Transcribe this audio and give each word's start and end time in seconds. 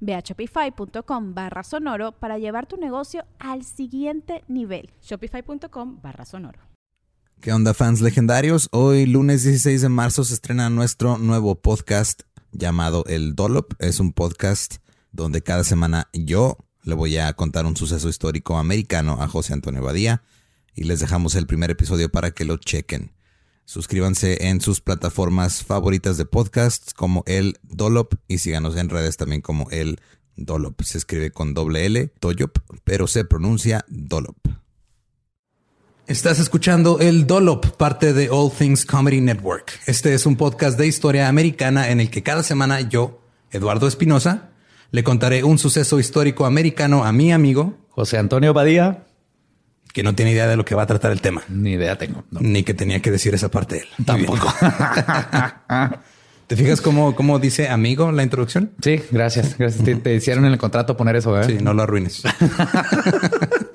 Ve 0.00 0.14
a 0.14 0.20
shopify.com 0.20 1.34
barra 1.34 1.62
sonoro 1.62 2.12
para 2.12 2.38
llevar 2.38 2.66
tu 2.66 2.76
negocio 2.76 3.24
al 3.38 3.64
siguiente 3.64 4.44
nivel. 4.48 4.90
Shopify.com 5.02 6.00
barra 6.02 6.24
sonoro. 6.24 6.60
¿Qué 7.40 7.52
onda 7.52 7.72
fans 7.72 8.00
legendarios? 8.00 8.68
Hoy 8.72 9.06
lunes 9.06 9.44
16 9.44 9.82
de 9.82 9.88
marzo 9.88 10.24
se 10.24 10.34
estrena 10.34 10.70
nuestro 10.70 11.18
nuevo 11.18 11.54
podcast 11.54 12.22
llamado 12.50 13.04
El 13.06 13.34
Dolop. 13.36 13.74
Es 13.78 14.00
un 14.00 14.12
podcast 14.12 14.76
donde 15.12 15.42
cada 15.42 15.62
semana 15.62 16.08
yo 16.12 16.58
le 16.82 16.94
voy 16.94 17.16
a 17.18 17.32
contar 17.34 17.66
un 17.66 17.76
suceso 17.76 18.08
histórico 18.08 18.58
americano 18.58 19.18
a 19.20 19.28
José 19.28 19.52
Antonio 19.52 19.82
Badía 19.82 20.22
y 20.74 20.84
les 20.84 21.00
dejamos 21.00 21.34
el 21.34 21.46
primer 21.46 21.70
episodio 21.70 22.10
para 22.10 22.32
que 22.32 22.44
lo 22.44 22.56
chequen. 22.56 23.12
Suscríbanse 23.68 24.48
en 24.48 24.62
sus 24.62 24.80
plataformas 24.80 25.62
favoritas 25.62 26.16
de 26.16 26.24
podcasts 26.24 26.94
como 26.94 27.22
el 27.26 27.58
Dolop 27.62 28.14
y 28.26 28.38
síganos 28.38 28.74
en 28.76 28.88
redes 28.88 29.18
también 29.18 29.42
como 29.42 29.68
el 29.70 30.00
Dolop. 30.36 30.80
Se 30.80 30.96
escribe 30.96 31.32
con 31.32 31.52
doble 31.52 31.84
L, 31.84 32.10
Toyop, 32.18 32.56
pero 32.84 33.06
se 33.06 33.26
pronuncia 33.26 33.84
Dolop. 33.88 34.38
Estás 36.06 36.38
escuchando 36.38 36.98
el 36.98 37.26
Dolop, 37.26 37.66
parte 37.76 38.14
de 38.14 38.30
All 38.30 38.50
Things 38.50 38.86
Comedy 38.86 39.20
Network. 39.20 39.78
Este 39.84 40.14
es 40.14 40.24
un 40.24 40.36
podcast 40.36 40.78
de 40.78 40.86
historia 40.86 41.28
americana 41.28 41.90
en 41.90 42.00
el 42.00 42.08
que 42.08 42.22
cada 42.22 42.42
semana 42.42 42.80
yo, 42.80 43.20
Eduardo 43.50 43.86
Espinosa, 43.86 44.48
le 44.92 45.04
contaré 45.04 45.44
un 45.44 45.58
suceso 45.58 45.98
histórico 45.98 46.46
americano 46.46 47.04
a 47.04 47.12
mi 47.12 47.32
amigo 47.32 47.76
José 47.90 48.16
Antonio 48.16 48.54
Badía 48.54 49.07
que 49.92 50.02
no 50.02 50.14
tiene 50.14 50.32
idea 50.32 50.46
de 50.46 50.56
lo 50.56 50.64
que 50.64 50.74
va 50.74 50.82
a 50.82 50.86
tratar 50.86 51.12
el 51.12 51.20
tema. 51.20 51.42
Ni 51.48 51.72
idea 51.72 51.96
tengo. 51.96 52.24
Ni 52.30 52.62
que 52.62 52.74
tenía 52.74 53.00
que 53.00 53.10
decir 53.10 53.34
esa 53.34 53.50
parte 53.50 53.76
de 53.76 53.80
él. 53.82 53.88
Tampoco. 54.04 54.52
¿Te 56.46 56.56
fijas 56.56 56.80
cómo, 56.80 57.14
cómo 57.14 57.38
dice 57.38 57.68
amigo 57.68 58.10
la 58.10 58.22
introducción? 58.22 58.72
Sí, 58.80 59.02
gracias. 59.10 59.58
Gracias. 59.58 59.84
Te, 59.84 59.96
te 59.96 60.14
hicieron 60.14 60.46
en 60.46 60.52
el 60.52 60.58
contrato 60.58 60.96
poner 60.96 61.16
eso, 61.16 61.38
¿eh? 61.38 61.44
Sí, 61.44 61.58
no 61.60 61.74
lo 61.74 61.82
arruines. 61.82 62.22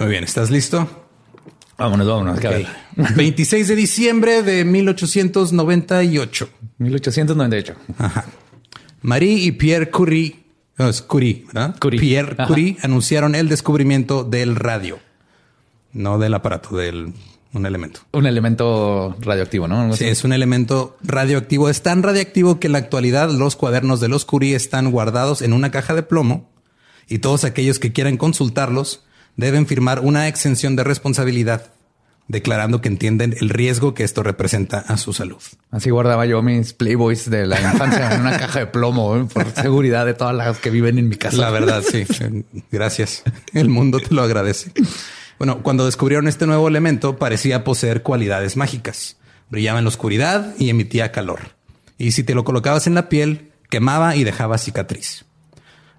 Muy 0.00 0.08
bien, 0.08 0.24
¿estás 0.24 0.50
listo? 0.50 0.88
Vámonos, 1.76 2.06
vámonos. 2.06 2.38
Okay. 2.38 2.66
26 2.96 3.68
de 3.68 3.76
diciembre 3.76 4.42
de 4.42 4.64
1898. 4.64 6.48
1898. 6.78 7.74
Ajá. 7.98 8.24
Marie 9.02 9.34
y 9.34 9.52
Pierre 9.52 9.90
Curie, 9.90 10.38
no, 10.78 10.88
es 10.88 11.02
Curie, 11.02 11.44
¿verdad? 11.48 11.76
Curie. 11.78 12.00
Pierre 12.00 12.32
Ajá. 12.38 12.46
Curie 12.46 12.78
anunciaron 12.82 13.34
el 13.34 13.50
descubrimiento 13.50 14.24
del 14.24 14.56
radio. 14.56 14.98
No 15.92 16.18
del 16.18 16.32
aparato, 16.32 16.78
del 16.78 17.12
un 17.52 17.66
elemento. 17.66 18.00
Un 18.12 18.24
elemento 18.24 19.14
radioactivo, 19.20 19.68
¿no? 19.68 19.94
Sí, 19.94 20.06
es 20.06 20.24
un 20.24 20.32
elemento 20.32 20.96
radioactivo. 21.02 21.68
Es 21.68 21.82
tan 21.82 22.02
radioactivo 22.02 22.58
que 22.58 22.68
en 22.68 22.72
la 22.72 22.78
actualidad 22.78 23.30
los 23.30 23.54
cuadernos 23.54 24.00
de 24.00 24.08
los 24.08 24.24
Curie 24.24 24.56
están 24.56 24.92
guardados 24.92 25.42
en 25.42 25.52
una 25.52 25.70
caja 25.70 25.94
de 25.94 26.02
plomo 26.02 26.48
y 27.06 27.18
todos 27.18 27.44
aquellos 27.44 27.78
que 27.78 27.92
quieran 27.92 28.16
consultarlos 28.16 29.04
deben 29.40 29.66
firmar 29.66 30.00
una 30.00 30.28
exención 30.28 30.76
de 30.76 30.84
responsabilidad 30.84 31.72
declarando 32.30 32.80
que 32.80 32.88
entienden 32.88 33.34
el 33.40 33.48
riesgo 33.48 33.92
que 33.92 34.04
esto 34.04 34.22
representa 34.22 34.78
a 34.78 34.96
su 34.96 35.12
salud. 35.12 35.42
Así 35.72 35.90
guardaba 35.90 36.26
yo 36.26 36.42
mis 36.42 36.72
Playboys 36.72 37.28
de 37.28 37.44
la 37.44 37.60
infancia 37.60 38.14
en 38.14 38.20
una 38.20 38.38
caja 38.38 38.60
de 38.60 38.66
plomo 38.68 39.16
¿eh? 39.16 39.26
por 39.32 39.50
seguridad 39.50 40.06
de 40.06 40.14
todas 40.14 40.36
las 40.36 40.58
que 40.58 40.70
viven 40.70 40.98
en 40.98 41.08
mi 41.08 41.16
casa. 41.16 41.36
La 41.36 41.50
verdad, 41.50 41.82
sí. 41.82 42.06
Gracias. 42.70 43.24
El 43.52 43.68
mundo 43.68 43.98
te 43.98 44.14
lo 44.14 44.22
agradece. 44.22 44.70
Bueno, 45.38 45.62
cuando 45.64 45.84
descubrieron 45.86 46.28
este 46.28 46.46
nuevo 46.46 46.68
elemento, 46.68 47.16
parecía 47.16 47.64
poseer 47.64 48.02
cualidades 48.02 48.56
mágicas. 48.56 49.16
Brillaba 49.48 49.80
en 49.80 49.86
la 49.86 49.88
oscuridad 49.88 50.54
y 50.56 50.70
emitía 50.70 51.10
calor. 51.10 51.40
Y 51.98 52.12
si 52.12 52.22
te 52.22 52.36
lo 52.36 52.44
colocabas 52.44 52.86
en 52.86 52.94
la 52.94 53.08
piel, 53.08 53.50
quemaba 53.70 54.14
y 54.14 54.22
dejaba 54.22 54.56
cicatriz. 54.58 55.24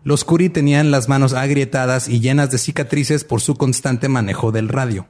Los 0.03 0.23
Curie 0.23 0.49
tenían 0.49 0.89
las 0.89 1.07
manos 1.07 1.33
agrietadas 1.33 2.07
y 2.07 2.19
llenas 2.19 2.49
de 2.49 2.57
cicatrices 2.57 3.23
por 3.23 3.41
su 3.41 3.55
constante 3.55 4.09
manejo 4.09 4.51
del 4.51 4.69
radio. 4.69 5.07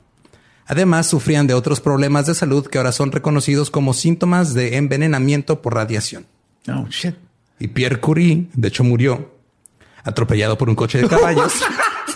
Además, 0.65 1.07
sufrían 1.07 1.47
de 1.47 1.53
otros 1.53 1.81
problemas 1.81 2.25
de 2.25 2.35
salud 2.35 2.67
que 2.67 2.77
ahora 2.77 2.91
son 2.91 3.11
reconocidos 3.11 3.71
como 3.71 3.93
síntomas 3.93 4.53
de 4.53 4.77
envenenamiento 4.77 5.61
por 5.61 5.75
radiación. 5.75 6.25
Oh, 6.67 6.85
shit. 6.89 7.15
Y 7.59 7.67
Pierre 7.67 7.99
Curie, 7.99 8.47
de 8.53 8.67
hecho, 8.67 8.83
murió 8.83 9.31
atropellado 10.03 10.57
por 10.57 10.69
un 10.69 10.75
coche 10.75 11.01
de 11.01 11.07
caballos 11.07 11.53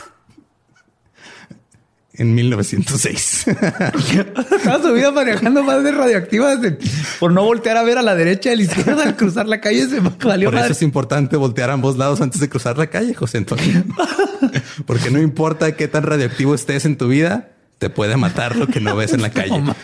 en 2.17 2.33
1906. 2.35 3.45
Toda 4.63 4.81
su 4.81 4.93
vida 4.93 5.11
manejando 5.11 5.63
más 5.63 5.83
de 5.83 5.91
radioactivas 5.91 6.61
de- 6.61 6.77
por 7.19 7.31
no 7.31 7.43
voltear 7.43 7.77
a 7.77 7.83
ver 7.83 7.97
a 7.97 8.01
la 8.01 8.15
derecha 8.15 8.49
y 8.49 8.53
a 8.53 8.55
la 8.55 8.61
izquierda 8.63 9.03
al 9.03 9.15
cruzar 9.15 9.47
la 9.47 9.61
calle. 9.61 9.87
Se 9.87 9.99
valió 9.99 10.49
Por 10.49 10.55
eso 10.55 10.61
madre. 10.63 10.71
es 10.73 10.81
importante 10.81 11.37
voltear 11.37 11.69
a 11.69 11.73
ambos 11.73 11.97
lados 11.97 12.21
antes 12.21 12.39
de 12.41 12.49
cruzar 12.49 12.77
la 12.77 12.87
calle, 12.87 13.13
José 13.13 13.37
Antonio. 13.39 13.83
Porque 14.85 15.11
no 15.11 15.19
importa 15.19 15.71
qué 15.75 15.87
tan 15.87 16.03
radioactivo 16.03 16.55
estés 16.55 16.85
en 16.85 16.97
tu 16.97 17.07
vida, 17.07 17.49
te 17.77 17.89
puede 17.89 18.15
matar 18.17 18.55
lo 18.55 18.67
que 18.67 18.79
no 18.79 18.95
ves 18.95 19.13
en 19.13 19.21
la 19.21 19.29
calle. 19.31 19.61
No, 19.61 19.75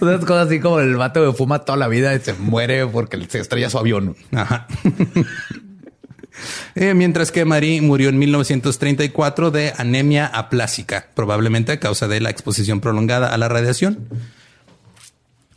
Unas 0.00 0.24
cosas 0.24 0.46
así 0.48 0.60
como 0.60 0.80
el 0.80 0.96
vato 0.96 1.24
que 1.30 1.36
fuma 1.36 1.60
toda 1.60 1.78
la 1.78 1.88
vida 1.88 2.14
y 2.14 2.20
se 2.20 2.32
muere 2.34 2.86
porque 2.86 3.24
se 3.28 3.38
estrella 3.40 3.70
su 3.70 3.78
avión. 3.78 4.16
Ajá. 4.34 4.66
Eh, 6.74 6.94
mientras 6.94 7.30
que 7.30 7.44
Marie 7.44 7.80
murió 7.80 8.08
en 8.08 8.18
1934 8.18 9.50
de 9.50 9.72
anemia 9.76 10.26
aplásica, 10.26 11.08
probablemente 11.14 11.72
a 11.72 11.80
causa 11.80 12.08
de 12.08 12.20
la 12.20 12.30
exposición 12.30 12.80
prolongada 12.80 13.32
a 13.32 13.38
la 13.38 13.48
radiación 13.48 14.08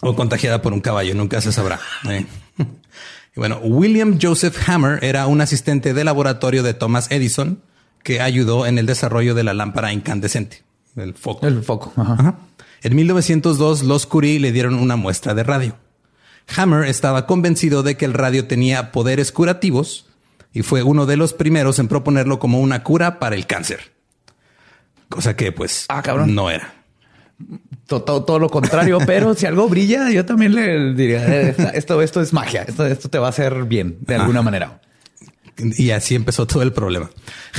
o 0.02 0.16
contagiada 0.16 0.62
por 0.62 0.74
un 0.74 0.82
caballo, 0.82 1.16
nunca 1.16 1.42
se 1.42 1.52
sabrá. 1.52 1.80
Eh. 2.10 2.26
Y 2.58 2.66
bueno, 3.40 3.60
William 3.64 4.20
Joseph 4.22 4.58
Hammer 4.68 5.04
era 5.04 5.28
un 5.28 5.42
asistente 5.42 5.94
de 5.94 6.04
laboratorio 6.04 6.64
de 6.64 6.74
Thomas 6.74 7.10
Edison 7.12 7.62
que 8.04 8.22
ayudó 8.22 8.66
en 8.66 8.78
el 8.78 8.86
desarrollo 8.86 9.34
de 9.34 9.44
la 9.44 9.54
lámpara 9.54 9.92
incandescente, 9.92 10.64
el 10.96 11.16
foco. 11.16 11.48
El 11.48 11.64
foco. 11.64 11.94
Ajá. 11.96 12.16
Ajá. 12.20 12.36
En 12.84 12.96
1902, 12.96 13.82
los 13.82 14.06
Curie 14.06 14.40
le 14.40 14.52
dieron 14.52 14.76
una 14.76 14.96
muestra 14.96 15.34
de 15.34 15.44
radio. 15.44 15.76
Hammer 16.56 16.88
estaba 16.88 17.26
convencido 17.26 17.82
de 17.82 17.98
que 17.98 18.06
el 18.06 18.14
radio 18.14 18.46
tenía 18.46 18.92
poderes 18.92 19.32
curativos 19.32 20.06
y 20.56 20.64
fue 20.64 20.82
uno 20.82 21.06
de 21.06 21.18
los 21.18 21.34
primeros 21.34 21.78
en 21.78 21.88
proponerlo 21.88 22.40
como 22.40 22.60
una 22.62 22.82
cura 22.82 23.20
para 23.20 23.36
el 23.36 23.46
cáncer. 23.46 23.92
Cosa 25.10 25.36
que 25.36 25.52
pues 25.52 25.86
Ah, 25.90 26.02
cabrón. 26.02 26.34
no 26.34 26.50
era. 26.50 26.74
Todo, 27.86 28.02
todo- 28.04 28.24
todo 28.26 28.40
lo 28.40 28.50
contrario, 28.50 28.98
pero 29.06 29.36
si 29.36 29.46
algo 29.46 29.68
brilla, 29.70 30.10
yo 30.10 30.26
también 30.26 30.56
le 30.56 30.94
diría 30.96 31.28
eh, 31.28 31.56
esto, 31.76 32.02
esto 32.02 32.22
es 32.22 32.34
magia. 32.34 32.64
Esto, 32.64 32.86
esto 32.88 33.10
te 33.10 33.20
va 33.20 33.28
a 33.28 33.30
hacer 33.30 33.66
bien 33.66 33.98
de 34.02 34.16
alguna 34.16 34.42
manera. 34.42 34.82
Y 35.58 35.92
así 35.92 36.16
empezó 36.16 36.46
todo 36.48 36.64
el 36.64 36.74
problema. 36.74 37.10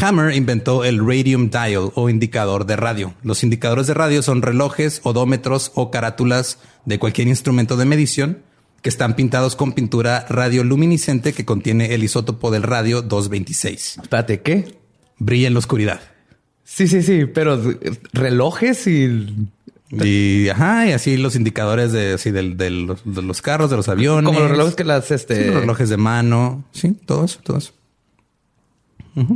Hammer 0.00 0.34
inventó 0.34 0.84
el 0.84 0.98
radium 0.98 1.48
dial 1.48 1.92
o 1.94 2.10
indicador 2.10 2.66
de 2.66 2.76
radio. 2.76 3.14
Los 3.22 3.42
indicadores 3.42 3.86
de 3.86 3.94
radio 3.94 4.20
son 4.22 4.42
relojes, 4.42 5.00
odómetros 5.02 5.72
o 5.74 5.90
carátulas 5.90 6.58
de 6.84 6.98
cualquier 6.98 7.28
instrumento 7.28 7.76
de 7.78 7.84
medición 7.86 8.38
que 8.86 8.90
están 8.90 9.16
pintados 9.16 9.56
con 9.56 9.72
pintura 9.72 10.24
radioluminiscente 10.28 11.32
que 11.32 11.44
contiene 11.44 11.92
el 11.92 12.04
isótopo 12.04 12.52
del 12.52 12.62
radio 12.62 13.02
226. 13.02 13.98
Espérate, 14.00 14.42
¿qué? 14.42 14.76
Brilla 15.18 15.48
en 15.48 15.54
la 15.54 15.58
oscuridad. 15.58 16.00
Sí, 16.62 16.86
sí, 16.86 17.02
sí, 17.02 17.24
pero 17.26 17.60
relojes 18.12 18.86
y 18.86 19.48
y 19.90 20.48
ajá, 20.50 20.86
y 20.86 20.92
así 20.92 21.16
los 21.16 21.34
indicadores 21.34 21.90
de 21.90 22.12
así 22.14 22.30
del, 22.30 22.56
del- 22.56 22.94
de 23.04 23.22
los 23.22 23.42
carros, 23.42 23.70
de 23.70 23.76
los 23.76 23.88
aviones. 23.88 24.24
como 24.24 24.38
los 24.38 24.50
relojes 24.52 24.76
que 24.76 24.84
las 24.84 25.10
este 25.10 25.34
Sí, 25.46 25.50
los 25.50 25.60
relojes 25.62 25.88
de 25.88 25.96
mano. 25.96 26.64
Sí, 26.70 26.92
todo 27.06 27.24
eso, 27.24 27.40
todo 27.42 27.58
eso. 27.58 27.72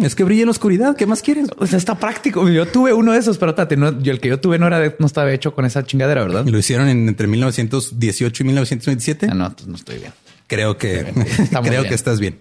Es 0.03 0.15
que 0.15 0.25
brilla 0.25 0.43
en 0.43 0.47
la 0.49 0.51
oscuridad. 0.51 0.95
¿Qué 0.95 1.07
más 1.07 1.23
quieres? 1.23 1.49
O 1.57 1.67
sea, 1.67 1.79
está 1.79 1.99
práctico. 1.99 2.47
Yo 2.51 2.67
tuve 2.69 2.93
uno 2.93 3.13
de 3.13 3.19
esos, 3.19 3.39
pero 3.39 3.55
tate, 3.55 3.77
no, 3.79 3.99
yo 4.03 4.13
el 4.13 4.21
que 4.21 4.29
yo 4.29 4.39
tuve 4.39 4.59
no 4.59 4.67
era 4.67 4.79
de- 4.79 4.95
no 4.99 5.07
estaba 5.07 5.33
hecho 5.33 5.55
con 5.55 5.65
esa 5.65 5.85
chingadera, 5.85 6.23
¿verdad? 6.23 6.45
Y 6.47 6.51
lo 6.51 6.59
hicieron 6.59 6.89
en- 6.89 7.09
entre 7.09 7.27
1918 7.27 8.43
y 8.43 8.47
1927. 8.47 9.29
Ah, 9.31 9.35
no, 9.35 9.47
entonces 9.47 9.69
no 9.69 9.77
estoy 9.77 9.99
bien. 9.99 10.13
Creo 10.47 10.77
que 10.77 11.01
Estamos 11.39 11.69
creo 11.69 11.81
bien. 11.81 11.89
que 11.89 11.95
estás 11.95 12.21
bien. 12.21 12.39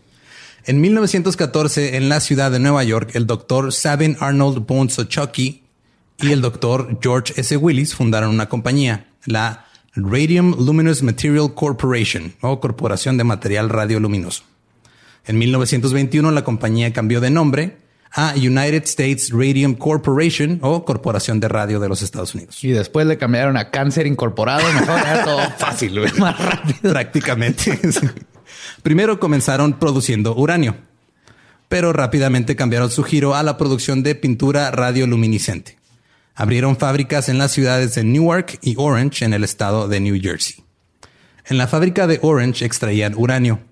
En 0.65 0.81
1914, 0.81 1.95
en 1.95 2.09
la 2.09 2.19
ciudad 2.19 2.51
de 2.51 2.59
Nueva 2.59 2.83
York, 2.83 3.11
el 3.13 3.25
doctor 3.25 3.71
Sabin 3.71 4.17
Arnold 4.19 4.65
Bones 4.67 4.99
Ochoki 4.99 5.63
y 6.21 6.31
el 6.31 6.41
doctor 6.41 6.99
George 7.01 7.33
S. 7.37 7.55
Willis 7.55 7.95
fundaron 7.95 8.31
una 8.31 8.49
compañía, 8.49 9.07
la 9.25 9.65
Radium 9.95 10.55
Luminous 10.59 11.01
Material 11.03 11.53
Corporation 11.55 12.33
o 12.41 12.59
Corporación 12.59 13.15
de 13.17 13.23
Material 13.23 13.69
Radioluminoso. 13.69 14.43
En 15.29 15.37
1921, 15.37 16.31
la 16.31 16.43
compañía 16.43 16.91
cambió 16.91 17.21
de 17.21 17.29
nombre 17.29 17.77
a 18.11 18.33
United 18.35 18.81
States 18.85 19.29
Radium 19.29 19.75
Corporation 19.75 20.57
o 20.63 20.83
Corporación 20.83 21.39
de 21.39 21.47
Radio 21.47 21.79
de 21.79 21.87
los 21.87 22.01
Estados 22.01 22.33
Unidos. 22.33 22.63
Y 22.63 22.69
después 22.69 23.05
le 23.05 23.19
cambiaron 23.19 23.55
a 23.55 23.69
cáncer 23.69 24.07
incorporado. 24.07 24.63
Mejor 24.73 24.99
era 24.99 25.23
todo 25.25 25.39
fácil, 25.55 25.99
más 26.17 26.35
rápido. 26.43 26.79
Prácticamente. 26.81 27.77
sí. 27.91 28.09
Primero 28.81 29.19
comenzaron 29.19 29.73
produciendo 29.73 30.35
uranio, 30.35 30.77
pero 31.67 31.93
rápidamente 31.93 32.55
cambiaron 32.55 32.89
su 32.89 33.03
giro 33.03 33.35
a 33.35 33.43
la 33.43 33.55
producción 33.55 34.01
de 34.01 34.15
pintura 34.15 34.71
radioluminiscente. 34.71 35.77
Abrieron 36.33 36.75
fábricas 36.75 37.29
en 37.29 37.37
las 37.37 37.51
ciudades 37.51 37.93
de 37.93 38.03
Newark 38.03 38.57
y 38.63 38.73
Orange 38.79 39.25
en 39.25 39.33
el 39.33 39.43
estado 39.43 39.87
de 39.87 39.99
New 39.99 40.19
Jersey. 40.19 40.63
En 41.45 41.59
la 41.59 41.67
fábrica 41.67 42.07
de 42.07 42.17
Orange 42.23 42.65
extraían 42.65 43.13
uranio. 43.15 43.68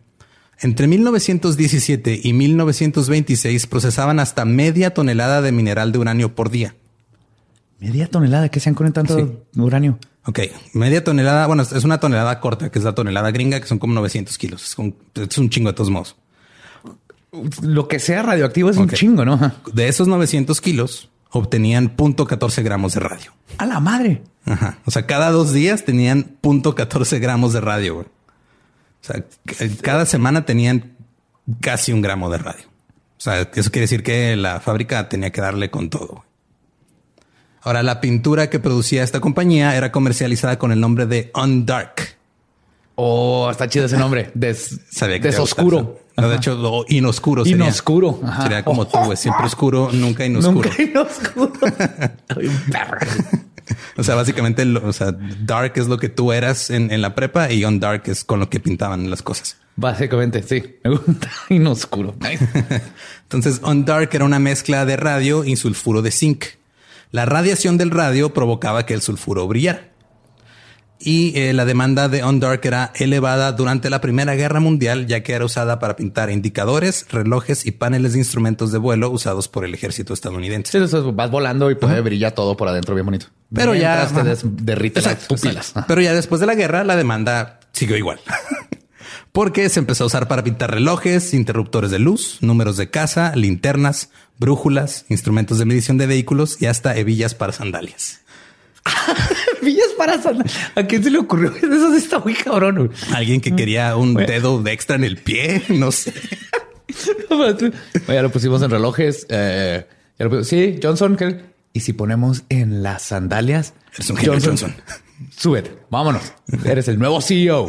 Entre 0.60 0.88
1917 0.88 2.20
y 2.24 2.34
1926 2.34 3.68
procesaban 3.68 4.20
hasta 4.20 4.44
media 4.46 4.94
tonelada 4.94 5.42
de 5.42 5.52
mineral 5.52 5.92
de 5.92 6.00
uranio 6.00 6.34
por 6.36 6.50
día. 6.50 6.76
Media 7.80 8.08
tonelada 8.08 8.50
que 8.50 8.60
sean 8.60 8.74
con 8.74 8.92
tanto 8.92 9.18
Sí. 9.18 9.60
uranio. 9.60 10.00
Ok, 10.26 10.40
media 10.74 11.04
tonelada, 11.04 11.46
bueno, 11.48 11.62
es 11.64 11.84
una 11.84 12.00
tonelada 12.00 12.40
corta, 12.40 12.70
que 12.72 12.80
es 12.80 12.86
la 12.86 12.94
tonelada 12.96 13.32
gringa, 13.32 13.60
que 13.62 13.68
son 13.68 13.78
como 13.80 13.94
900 13.94 14.38
kilos. 14.38 14.66
Es, 15.16 15.38
un 15.38 15.50
chingo 15.50 15.70
de 15.70 15.76
todos 15.76 15.90
modos. 15.92 16.16
Lo 17.62 17.88
que 17.88 18.00
sea 18.00 18.24
radioactivo 18.24 18.70
es 18.70 18.78
un 18.78 18.90
chingo, 18.90 19.24
¿no? 19.26 19.54
De 19.74 19.88
esos 19.88 20.08
900 20.08 20.60
kilos, 20.60 21.10
obtenían 21.30 21.96
0.14 21.96 22.64
gramos 22.64 22.94
de 22.96 23.00
radio. 23.00 23.32
A 23.60 23.66
la 23.68 23.80
madre. 23.80 24.24
Ajá. 24.46 24.80
O 24.86 24.92
sea, 24.92 25.06
cada 25.06 25.30
dos 25.30 25.54
días 25.54 25.86
tenían 25.86 26.38
0.14 26.42 27.20
gramos 27.20 27.54
de 27.54 27.62
radio. 27.62 27.96
güey. 27.96 28.08
O 29.10 29.14
sea, 29.14 29.24
cada 29.82 30.06
semana 30.06 30.46
tenían 30.46 30.98
casi 31.62 31.94
un 31.94 32.02
gramo 32.02 32.30
de 32.30 32.38
radio. 32.38 32.66
O 33.18 33.22
sea, 33.22 33.42
eso 33.42 33.72
quiere 33.72 33.82
decir 33.82 34.04
que 34.04 34.36
la 34.36 34.60
fábrica 34.60 35.10
tenía 35.10 35.32
que 35.32 35.42
darle 35.42 35.72
con 35.72 35.90
todo. 35.90 36.26
Ahora, 37.62 37.84
la 37.84 38.00
pintura 38.00 38.50
que 38.50 38.60
producía 38.60 39.04
esta 39.04 39.20
compañía 39.20 39.76
era 39.76 39.92
comercializada 39.92 40.60
con 40.60 40.72
el 40.72 40.80
nombre 40.80 41.06
de 41.06 41.32
Undark. 41.36 42.18
Oh, 42.96 43.50
está 43.52 43.68
chido 43.68 43.86
ese 43.86 43.98
nombre. 43.98 44.32
Des, 44.34 44.80
Sabía 44.92 45.20
que 45.20 45.28
desoscuro. 45.28 46.00
No, 46.16 46.30
de 46.30 46.36
hecho, 46.36 46.56
lo 46.56 46.84
inoscuro 46.88 47.44
sería. 47.46 47.66
Inoscuro. 47.66 48.20
Ajá. 48.24 48.44
Sería 48.44 48.64
como 48.64 48.88
tú, 48.88 48.98
güey. 49.00 49.18
Siempre 49.18 49.46
oscuro, 49.46 49.90
nunca 49.94 50.26
inoscuro. 50.26 50.70
Nunca 50.70 50.82
inoscuro. 50.82 51.54
Soy 52.34 52.48
un 52.48 52.60
perro. 52.72 52.98
O 53.98 54.04
sea, 54.04 54.16
básicamente, 54.16 54.64
lo- 54.66 54.88
o 54.88 54.94
sea, 54.94 55.12
dark 55.12 55.74
es 55.76 55.88
lo 55.88 55.98
que 55.98 56.10
tú 56.10 56.32
eras 56.32 56.70
en, 56.70 56.92
en 56.92 57.02
la 57.02 57.16
prepa 57.16 57.52
y 57.52 57.64
on 57.66 57.80
dark 57.80 58.04
es 58.06 58.24
con 58.24 58.40
lo 58.40 58.50
que 58.50 58.60
pintaban 58.60 59.10
las 59.10 59.22
cosas. 59.22 59.58
Básicamente, 59.76 60.42
sí. 60.44 60.78
Me 60.84 60.92
gusta 60.92 61.30
inoscuro. 61.50 62.16
Entonces, 63.24 63.60
on 63.64 63.86
dark 63.86 64.10
era 64.14 64.26
una 64.26 64.40
mezcla 64.40 64.86
de 64.86 64.98
radio 64.98 65.44
y 65.44 65.56
sulfuro 65.56 66.02
de 66.02 66.12
zinc. 66.12 66.46
La 67.12 67.26
radiación 67.26 67.78
del 67.78 67.92
radio 67.92 68.34
provocaba 68.34 68.86
que 68.86 68.94
el 68.94 69.02
sulfuro 69.02 69.48
brillara. 69.48 69.87
Y 71.00 71.38
eh, 71.38 71.54
la 71.54 71.66
demanda 71.66 72.10
de 72.10 72.24
on 72.24 72.40
dark 72.40 72.62
era 72.64 72.92
elevada 72.96 73.52
durante 73.52 73.90
la 73.92 74.02
Primera 74.02 74.34
Guerra 74.36 74.60
Mundial, 74.60 75.06
ya 75.06 75.22
que 75.22 75.34
era 75.34 75.46
usada 75.46 75.78
para 75.80 75.96
pintar 75.96 76.32
indicadores, 76.32 77.06
relojes 77.10 77.66
y 77.68 77.72
paneles 77.72 78.14
de 78.14 78.20
instrumentos 78.20 78.72
de 78.72 78.80
vuelo 78.80 79.12
usados 79.12 79.48
por 79.48 79.64
el 79.64 79.74
ejército 79.76 80.14
estadounidense. 80.14 80.72
Sí, 80.72 80.84
eso 80.84 81.08
es, 81.10 81.16
vas 81.16 81.30
volando 81.30 81.70
y 81.70 81.76
puede 81.76 82.02
brillar 82.02 82.32
todo 82.32 82.58
por 82.58 82.68
adentro 82.68 82.96
bien 82.96 83.06
bonito. 83.06 83.28
Pero 83.54 83.76
ya- 83.76 84.08
te 84.08 85.02
las 85.02 85.16
pupilas. 85.28 85.74
Pero 85.88 86.02
ya 86.02 86.14
después 86.14 86.42
de 86.42 86.48
la 86.48 86.56
guerra, 86.56 86.84
la 86.84 86.96
demanda 86.96 87.60
siguió 87.74 87.96
igual. 87.96 88.20
Porque 89.32 89.70
se 89.70 89.80
empezó 89.80 90.04
a 90.06 90.08
usar 90.08 90.28
para 90.28 90.44
pintar 90.44 90.72
relojes, 90.72 91.34
interruptores 91.36 91.92
de 91.92 92.00
luz, 92.00 92.40
números 92.42 92.76
de 92.78 92.90
casa, 92.90 93.36
linternas, 93.36 94.10
brújulas, 94.40 95.06
instrumentos 95.10 95.60
de 95.60 95.66
medición 95.66 95.98
de 96.00 96.08
vehículos 96.08 96.60
y 96.60 96.66
hasta 96.66 96.96
hebillas 96.98 97.36
para 97.36 97.54
sandalias. 97.54 98.22
Villas 99.62 99.88
para 99.98 100.22
sandal- 100.22 100.50
¿A 100.76 100.84
quién 100.84 101.04
se 101.04 101.10
le 101.12 101.18
ocurrió? 101.20 101.54
Eso 101.56 101.92
sí 101.92 101.98
está 101.98 102.20
muy 102.20 102.34
cabrón. 102.34 102.76
güey. 102.88 102.90
Alguien 103.14 103.42
que 103.42 103.56
quería 103.56 103.96
un 103.96 104.14
dedo 104.14 104.62
de 104.62 104.72
extra 104.72 104.96
en 104.96 105.04
el 105.04 105.18
pie, 105.18 105.64
no 105.70 105.92
sé. 105.92 106.14
ya 108.08 108.22
lo 108.22 108.32
pusimos 108.32 108.62
en 108.62 108.70
relojes. 108.72 109.26
eh, 109.30 109.86
ya 110.18 110.26
lo 110.26 110.32
pusimos- 110.32 110.48
Sí, 110.48 110.80
Johnson. 110.82 111.16
¿qué? 111.16 111.42
Y 111.74 111.82
si 111.82 111.94
ponemos 111.94 112.44
en 112.50 112.82
las 112.84 113.04
sandalias, 113.04 113.74
Eres 113.94 114.10
un 114.10 114.18
genio, 114.18 114.40
Johnson. 114.44 114.74
Súbete, 115.36 115.78
vámonos. 115.90 116.22
Eres 116.66 116.88
el 116.88 116.98
nuevo 117.00 117.22
CEO. 117.22 117.68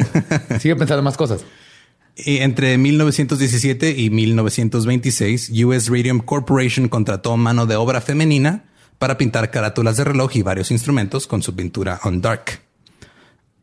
Sigue 0.61 0.77
pensando 0.77 1.03
más 1.03 1.17
cosas. 1.17 1.43
Y 2.17 2.39
entre 2.39 2.77
1917 2.79 3.91
y 3.97 4.11
1926, 4.11 5.51
US 5.65 5.89
Radium 5.89 6.21
Corporation 6.21 6.89
contrató 6.89 7.37
mano 7.37 7.67
de 7.67 7.77
obra 7.77 8.01
femenina 8.01 8.65
para 8.99 9.17
pintar 9.19 9.51
carátulas 9.51 9.97
de 9.97 10.05
reloj 10.05 10.37
y 10.37 10.43
varios 10.43 10.71
instrumentos 10.71 11.27
con 11.27 11.43
su 11.43 11.55
pintura 11.55 12.01
on 12.05 12.21
dark. 12.21 12.61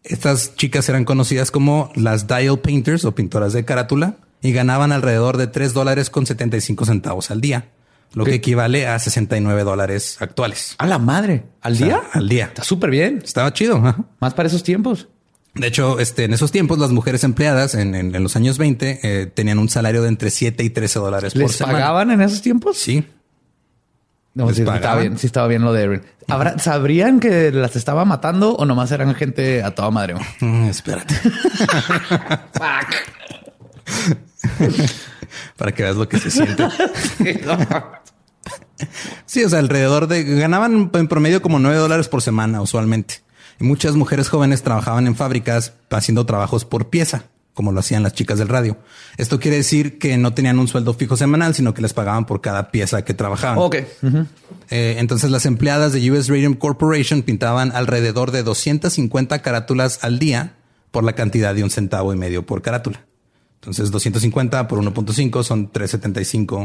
Estas 0.03 0.55
chicas 0.55 0.87
eran 0.89 1.03
conocidas 1.03 1.49
como 1.51 1.91
las 1.95 2.27
dial 2.27 2.59
painters 2.59 3.05
o 3.05 3.15
pintoras 3.15 3.53
de 3.53 3.65
carátula 3.65 4.17
y 4.41 4.51
ganaban 4.51 4.91
alrededor 4.91 5.37
de 5.37 5.47
3 5.47 5.73
dólares 5.73 6.09
con 6.11 6.25
75 6.27 6.85
centavos 6.85 7.31
al 7.31 7.41
día, 7.41 7.69
lo 8.13 8.23
que 8.23 8.35
equivale 8.35 8.85
a 8.85 8.99
69 8.99 9.63
dólares 9.63 10.17
actuales. 10.19 10.75
A 10.77 10.85
la 10.85 10.99
madre. 10.99 11.45
¿Al 11.61 11.73
O 11.73 11.75
sea, 11.75 11.87
día? 11.87 12.01
al 12.13 12.29
día. 12.29 12.45
Está 12.45 12.63
súper 12.63 12.91
bien. 12.91 13.21
Estaba 13.23 13.51
chido. 13.53 13.77
ajá. 13.77 13.97
Más 14.19 14.35
para 14.35 14.47
esos 14.47 14.61
tiempos. 14.61 15.07
De 15.55 15.67
hecho, 15.67 15.99
este, 15.99 16.25
en 16.25 16.33
esos 16.33 16.51
tiempos, 16.51 16.77
las 16.77 16.91
mujeres 16.91 17.23
empleadas 17.23 17.73
en, 17.75 17.95
en- 17.95 18.13
en 18.13 18.21
los 18.23 18.35
años 18.35 18.57
20 18.59 18.99
eh, 19.01 19.25
tenían 19.25 19.57
un 19.57 19.69
salario 19.69 20.01
de 20.03 20.09
entre 20.09 20.29
7 20.29 20.63
y 20.63 20.69
13 20.69 20.99
dólares 20.99 21.33
por 21.33 21.43
¿Les 21.43 21.53
semana. 21.53 21.79
pagaban 21.79 22.11
en 22.11 22.21
esos 22.21 22.41
tiempos? 22.41 22.77
Sí. 22.77 23.05
No, 24.35 24.47
¿Les 24.47 24.57
sí, 24.57 24.61
estaba 24.63 24.97
bien. 24.99 25.17
Sí, 25.17 25.25
estaba 25.27 25.47
bien 25.47 25.63
lo 25.63 25.71
de 25.73 25.83
Erin. 25.83 26.01
¿Habrá- 26.27 26.59
¿Sabrían 26.59 27.19
que 27.21 27.51
las 27.51 27.75
estaba 27.77 28.03
matando 28.05 28.53
o 28.55 28.65
nomás 28.65 28.91
eran 28.91 29.15
gente 29.15 29.63
a 29.63 29.71
toda 29.73 29.89
madre? 29.91 30.15
Mm, 30.41 30.65
espérate. 30.65 31.15
Para 35.57 35.71
que 35.73 35.83
veas 35.83 35.95
lo 35.95 36.07
que 36.07 36.19
se 36.19 36.31
siente. 36.31 36.67
Sí, 39.25 39.41
o 39.43 39.49
sea, 39.49 39.59
alrededor 39.59 40.07
de 40.07 40.23
ganaban 40.23 40.91
en 40.93 41.07
promedio 41.07 41.41
como 41.41 41.59
9 41.59 41.77
dólares 41.77 42.09
por 42.09 42.21
semana 42.21 42.61
usualmente. 42.61 43.21
Y 43.59 43.63
muchas 43.63 43.95
mujeres 43.95 44.27
jóvenes 44.27 44.63
trabajaban 44.63 45.07
en 45.07 45.15
fábricas 45.15 45.71
haciendo 45.89 46.25
trabajos 46.25 46.65
por 46.65 46.89
pieza, 46.89 47.23
como 47.55 47.71
lo 47.71 47.79
hacían 47.79 48.03
las 48.03 48.13
chicas 48.13 48.37
del 48.37 48.49
radio. 48.49 48.77
Esto 49.17 49.39
quiere 49.39 49.57
decir 49.57 49.97
que 49.97 50.17
no 50.17 50.33
tenían 50.33 50.59
un 50.59 50.67
sueldo 50.67 50.93
fijo 50.93 51.17
semanal, 51.17 51.55
sino 51.55 51.73
que 51.73 51.81
les 51.81 51.93
pagaban 51.93 52.25
por 52.25 52.41
cada 52.41 52.69
pieza 52.69 53.03
que 53.03 53.15
trabajaban. 53.15 53.57
ok. 53.57 53.75
Eh, 54.69 54.97
entonces 54.99 55.31
las 55.31 55.45
empleadas 55.45 55.93
de 55.93 56.11
US 56.11 56.27
Radium 56.27 56.53
Corporation 56.55 57.23
pintaban 57.23 57.71
alrededor 57.71 58.31
de 58.31 58.43
250 58.43 59.41
carátulas 59.41 60.03
al 60.03 60.19
día 60.19 60.55
por 60.91 61.03
la 61.03 61.13
cantidad 61.13 61.55
de 61.55 61.63
un 61.63 61.69
centavo 61.69 62.13
y 62.13 62.17
medio 62.17 62.45
por 62.45 62.61
carátula. 62.61 63.05
Entonces 63.61 63.89
250 63.89 64.67
por 64.67 64.79
1.5 64.79 65.43
son 65.43 65.71
375. 65.71 66.57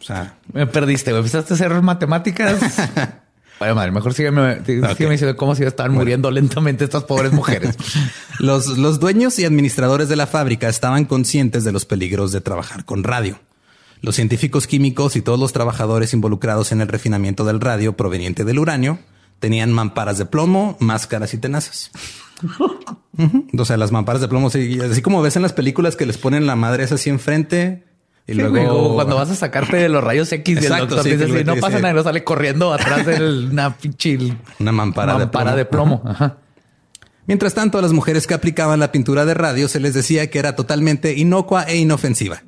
O 0.00 0.04
sea, 0.04 0.36
Me 0.52 0.66
perdiste, 0.66 1.12
güey. 1.12 1.20
Empezaste 1.20 1.54
a 1.54 1.56
hacer 1.56 1.80
matemáticas. 1.80 2.58
Vaya 3.62 3.76
madre, 3.76 3.92
mejor 3.92 4.12
sígueme, 4.12 4.56
sígueme 4.66 4.88
Ok. 4.90 4.98
diciendo 4.98 5.36
cómo 5.36 5.54
si 5.54 5.62
estaban 5.62 5.92
muriendo 5.92 6.32
lentamente 6.32 6.82
estas 6.82 7.04
pobres 7.04 7.30
mujeres. 7.32 7.76
los, 8.40 8.66
los 8.76 8.98
dueños 8.98 9.38
y 9.38 9.44
administradores 9.44 10.08
de 10.08 10.16
la 10.16 10.26
fábrica 10.26 10.68
estaban 10.68 11.04
conscientes 11.04 11.62
de 11.62 11.70
los 11.70 11.84
peligros 11.84 12.32
de 12.32 12.40
trabajar 12.40 12.84
con 12.84 13.04
radio. 13.04 13.38
Los 14.00 14.16
científicos 14.16 14.66
químicos 14.66 15.14
y 15.14 15.22
todos 15.22 15.38
los 15.38 15.52
trabajadores 15.52 16.12
involucrados 16.12 16.72
en 16.72 16.80
el 16.80 16.88
refinamiento 16.88 17.44
del 17.44 17.60
radio 17.60 17.96
proveniente 17.96 18.44
del 18.44 18.58
uranio 18.58 18.98
tenían 19.38 19.70
mamparas 19.72 20.18
de 20.18 20.26
plomo, 20.26 20.76
máscaras 20.80 21.32
y 21.32 21.38
tenazas. 21.38 21.92
O 23.56 23.64
sea, 23.64 23.76
las 23.76 23.92
mamparas 23.92 24.22
de 24.22 24.26
plomo, 24.26 24.48
así 24.48 25.02
como 25.02 25.22
ves 25.22 25.36
en 25.36 25.42
las 25.42 25.52
películas 25.52 25.94
que 25.94 26.06
les 26.06 26.18
ponen 26.18 26.46
la 26.46 26.56
madre 26.56 26.82
esa 26.82 26.96
así 26.96 27.10
enfrente, 27.10 27.84
y 28.26 28.34
luego 28.34 28.94
cuando 28.94 29.16
vas 29.16 29.30
a 29.30 29.34
sacarte 29.34 29.76
de 29.76 29.88
los 29.88 30.02
rayos 30.02 30.30
X 30.32 30.62
y 30.62 30.66
el 30.66 30.76
doctor 30.76 31.02
dice, 31.02 31.44
no 31.44 31.56
pasa 31.56 31.80
nada, 31.80 31.94
no 31.94 32.02
sale 32.02 32.22
corriendo 32.22 32.72
atrás 32.72 33.04
de 33.04 33.46
una 33.50 33.76
pinche 33.76 34.18
una 34.58 34.72
mampara, 34.72 35.54
de 35.54 35.64
plomo. 35.64 36.02
Mientras 37.26 37.54
tanto, 37.54 37.78
a 37.78 37.82
las 37.82 37.92
mujeres 37.92 38.26
que 38.26 38.34
aplicaban 38.34 38.80
la 38.80 38.90
pintura 38.90 39.24
de 39.24 39.34
radio 39.34 39.68
se 39.68 39.80
les 39.80 39.94
decía 39.94 40.28
que 40.30 40.38
era 40.38 40.56
totalmente 40.56 41.16
inocua 41.16 41.62
e 41.64 41.76
inofensiva. 41.76 42.42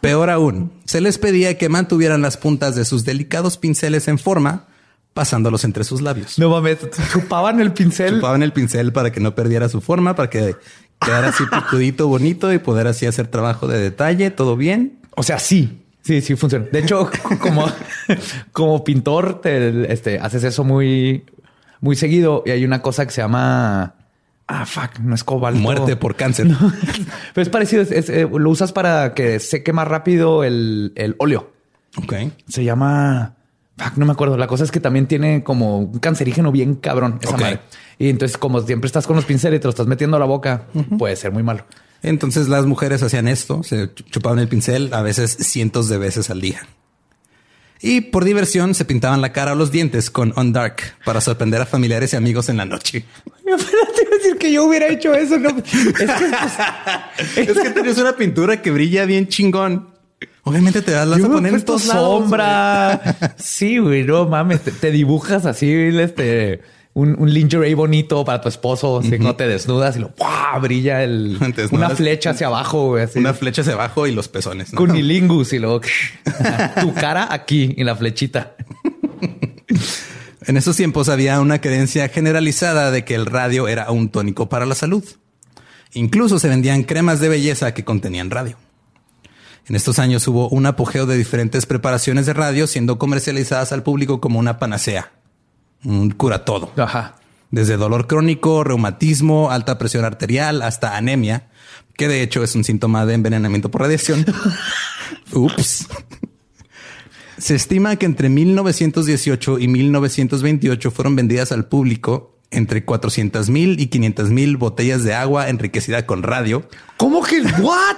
Peor 0.00 0.30
aún, 0.30 0.72
se 0.84 1.00
les 1.00 1.18
pedía 1.18 1.56
que 1.56 1.68
mantuvieran 1.68 2.20
las 2.20 2.36
puntas 2.36 2.74
de 2.74 2.84
sus 2.84 3.04
delicados 3.04 3.58
pinceles 3.58 4.06
en 4.08 4.18
forma, 4.18 4.66
pasándolos 5.14 5.64
entre 5.64 5.84
sus 5.84 6.02
labios. 6.02 6.38
No 6.38 6.50
mames, 6.50 6.78
chupaban 7.12 7.60
el 7.60 7.72
pincel. 7.72 8.16
Chupaban 8.16 8.42
el 8.42 8.52
pincel 8.52 8.92
para 8.92 9.12
que 9.12 9.20
no 9.20 9.34
perdiera 9.34 9.68
su 9.68 9.80
forma, 9.80 10.14
para 10.14 10.28
que 10.28 10.56
quedar 11.04 11.24
así 11.24 11.44
picudito, 11.46 12.08
bonito 12.08 12.52
y 12.52 12.58
poder 12.58 12.86
así 12.86 13.06
hacer 13.06 13.28
trabajo 13.28 13.66
de 13.66 13.78
detalle, 13.78 14.30
todo 14.30 14.56
bien. 14.56 14.98
O 15.16 15.22
sea, 15.22 15.38
sí, 15.38 15.82
sí, 16.02 16.20
sí 16.20 16.36
funciona. 16.36 16.66
De 16.70 16.80
hecho, 16.80 17.10
como, 17.40 17.66
como 18.52 18.84
pintor, 18.84 19.40
te, 19.40 19.92
este, 19.92 20.18
haces 20.18 20.44
eso 20.44 20.64
muy, 20.64 21.24
muy 21.80 21.96
seguido 21.96 22.42
y 22.46 22.50
hay 22.50 22.64
una 22.64 22.82
cosa 22.82 23.04
que 23.06 23.12
se 23.12 23.20
llama 23.20 23.94
Ah, 24.46 24.66
fuck, 24.66 24.98
no 25.00 25.14
es 25.14 25.24
cobalto. 25.24 25.60
Muerte 25.60 25.96
por 25.96 26.16
cáncer. 26.16 26.48
Pero 27.34 27.42
es 27.42 27.48
parecido. 27.48 27.82
Eh, 27.88 28.28
lo 28.30 28.50
usas 28.50 28.72
para 28.72 29.14
que 29.14 29.40
seque 29.40 29.72
más 29.72 29.88
rápido 29.88 30.44
el, 30.44 30.92
el 30.96 31.16
óleo. 31.18 31.50
Ok. 31.96 32.14
Se 32.48 32.62
llama. 32.62 33.36
Fuck, 33.78 33.96
no 33.96 34.04
me 34.04 34.12
acuerdo. 34.12 34.36
La 34.36 34.46
cosa 34.46 34.64
es 34.64 34.70
que 34.70 34.80
también 34.80 35.06
tiene 35.06 35.42
como 35.42 35.78
un 35.78 35.98
cancerígeno 35.98 36.52
bien 36.52 36.74
cabrón 36.74 37.18
esa 37.22 37.36
madre. 37.36 37.60
Y 37.98 38.08
entonces, 38.08 38.36
como 38.36 38.60
siempre 38.60 38.86
estás 38.86 39.06
con 39.06 39.16
los 39.16 39.24
pinceles 39.24 39.58
y 39.58 39.60
te 39.60 39.64
lo 39.64 39.70
estás 39.70 39.86
metiendo 39.86 40.16
a 40.16 40.20
la 40.20 40.26
boca, 40.26 40.64
puede 40.98 41.16
ser 41.16 41.32
muy 41.32 41.42
malo. 41.42 41.64
Entonces 42.02 42.48
las 42.48 42.66
mujeres 42.66 43.02
hacían 43.02 43.28
esto, 43.28 43.62
se 43.62 43.90
chupaban 43.94 44.38
el 44.38 44.48
pincel 44.48 44.92
a 44.92 45.00
veces 45.02 45.36
cientos 45.40 45.88
de 45.88 45.98
veces 45.98 46.28
al 46.28 46.40
día. 46.40 46.60
Y 47.80 48.00
por 48.02 48.24
diversión 48.24 48.74
se 48.74 48.84
pintaban 48.84 49.20
la 49.20 49.32
cara 49.32 49.52
o 49.52 49.54
los 49.54 49.70
dientes 49.70 50.10
con 50.10 50.32
On 50.36 50.52
Dark 50.52 50.76
para 51.04 51.20
sorprender 51.20 51.60
a 51.60 51.66
familiares 51.66 52.12
y 52.12 52.16
amigos 52.16 52.48
en 52.48 52.56
la 52.56 52.64
noche. 52.64 53.04
Te 53.44 54.16
decir 54.16 54.38
que 54.38 54.52
yo 54.52 54.64
hubiera 54.64 54.88
hecho 54.88 55.12
eso. 55.12 55.38
No. 55.38 55.50
Es 57.36 57.46
que, 57.58 57.90
es 57.90 57.98
una 57.98 58.16
pintura 58.16 58.62
que 58.62 58.70
brilla 58.70 59.04
bien 59.04 59.28
chingón. 59.28 59.88
Obviamente 60.44 60.82
te 60.82 60.94
vas 60.94 61.22
a 61.22 61.28
poner 61.28 61.54
en 61.54 61.78
sombra. 61.78 63.34
sí, 63.36 63.78
güey, 63.78 64.04
no 64.04 64.26
mames, 64.26 64.62
te, 64.62 64.90
dibujas 64.90 65.46
así, 65.46 65.70
este 65.70 66.62
un, 66.94 67.16
un, 67.18 67.32
lingerie 67.32 67.74
bonito 67.74 68.24
para 68.24 68.40
tu 68.40 68.48
esposo, 68.48 69.02
si 69.02 69.18
no 69.18 69.34
te 69.34 69.48
desnudas 69.48 69.96
y 69.96 70.00
lo 70.00 70.12
brilla 70.60 71.02
el, 71.02 71.38
una 71.72 71.90
flecha 71.90 72.30
hacia 72.30 72.46
abajo. 72.46 72.96
Una 73.16 73.34
flecha 73.34 73.62
hacia 73.62 73.74
abajo 73.74 74.06
y 74.06 74.12
los 74.12 74.28
pezones. 74.28 74.72
¿no? 74.72 74.78
Cunilingus 74.78 75.52
y 75.52 75.58
luego 75.58 75.80
tu 76.80 76.94
cara 76.94 77.28
aquí 77.32 77.74
y 77.76 77.82
la 77.82 77.96
flechita. 77.96 78.54
en 80.46 80.56
esos 80.56 80.76
tiempos 80.76 81.08
había 81.08 81.40
una 81.40 81.60
creencia 81.60 82.08
generalizada 82.08 82.92
de 82.92 83.04
que 83.04 83.16
el 83.16 83.26
radio 83.26 83.66
era 83.66 83.90
un 83.90 84.08
tónico 84.08 84.48
para 84.48 84.64
la 84.64 84.76
salud. 84.76 85.04
Incluso 85.94 86.38
se 86.38 86.48
vendían 86.48 86.84
cremas 86.84 87.18
de 87.18 87.28
belleza 87.28 87.74
que 87.74 87.84
contenían 87.84 88.30
radio. 88.30 88.56
En 89.66 89.74
estos 89.74 89.98
años 89.98 90.28
hubo 90.28 90.48
un 90.48 90.66
apogeo 90.66 91.06
de 91.06 91.16
diferentes 91.16 91.66
preparaciones 91.66 92.26
de 92.26 92.34
radio 92.34 92.66
siendo 92.66 92.98
comercializadas 92.98 93.72
al 93.72 93.82
público 93.82 94.20
como 94.20 94.38
una 94.38 94.58
panacea 94.58 95.12
cura 96.16 96.44
todo. 96.44 96.72
Ajá. 96.76 97.16
Desde 97.50 97.76
dolor 97.76 98.06
crónico, 98.06 98.64
reumatismo, 98.64 99.50
alta 99.50 99.78
presión 99.78 100.04
arterial, 100.04 100.62
hasta 100.62 100.96
anemia, 100.96 101.48
que 101.96 102.08
de 102.08 102.22
hecho 102.22 102.42
es 102.42 102.54
un 102.54 102.64
síntoma 102.64 103.06
de 103.06 103.14
envenenamiento 103.14 103.70
por 103.70 103.82
radiación. 103.82 104.24
Ups. 105.32 105.86
Se 107.38 107.54
estima 107.54 107.96
que 107.96 108.06
entre 108.06 108.28
1918 108.28 109.58
y 109.58 109.68
1928 109.68 110.90
fueron 110.90 111.16
vendidas 111.16 111.52
al 111.52 111.66
público 111.66 112.38
entre 112.50 112.84
400 112.84 113.50
mil 113.50 113.80
y 113.80 113.86
500 113.88 114.30
mil 114.30 114.56
botellas 114.56 115.02
de 115.04 115.14
agua 115.14 115.48
enriquecida 115.48 116.06
con 116.06 116.22
radio. 116.22 116.68
¿Cómo 116.96 117.22
que 117.22 117.42
what? 117.42 117.96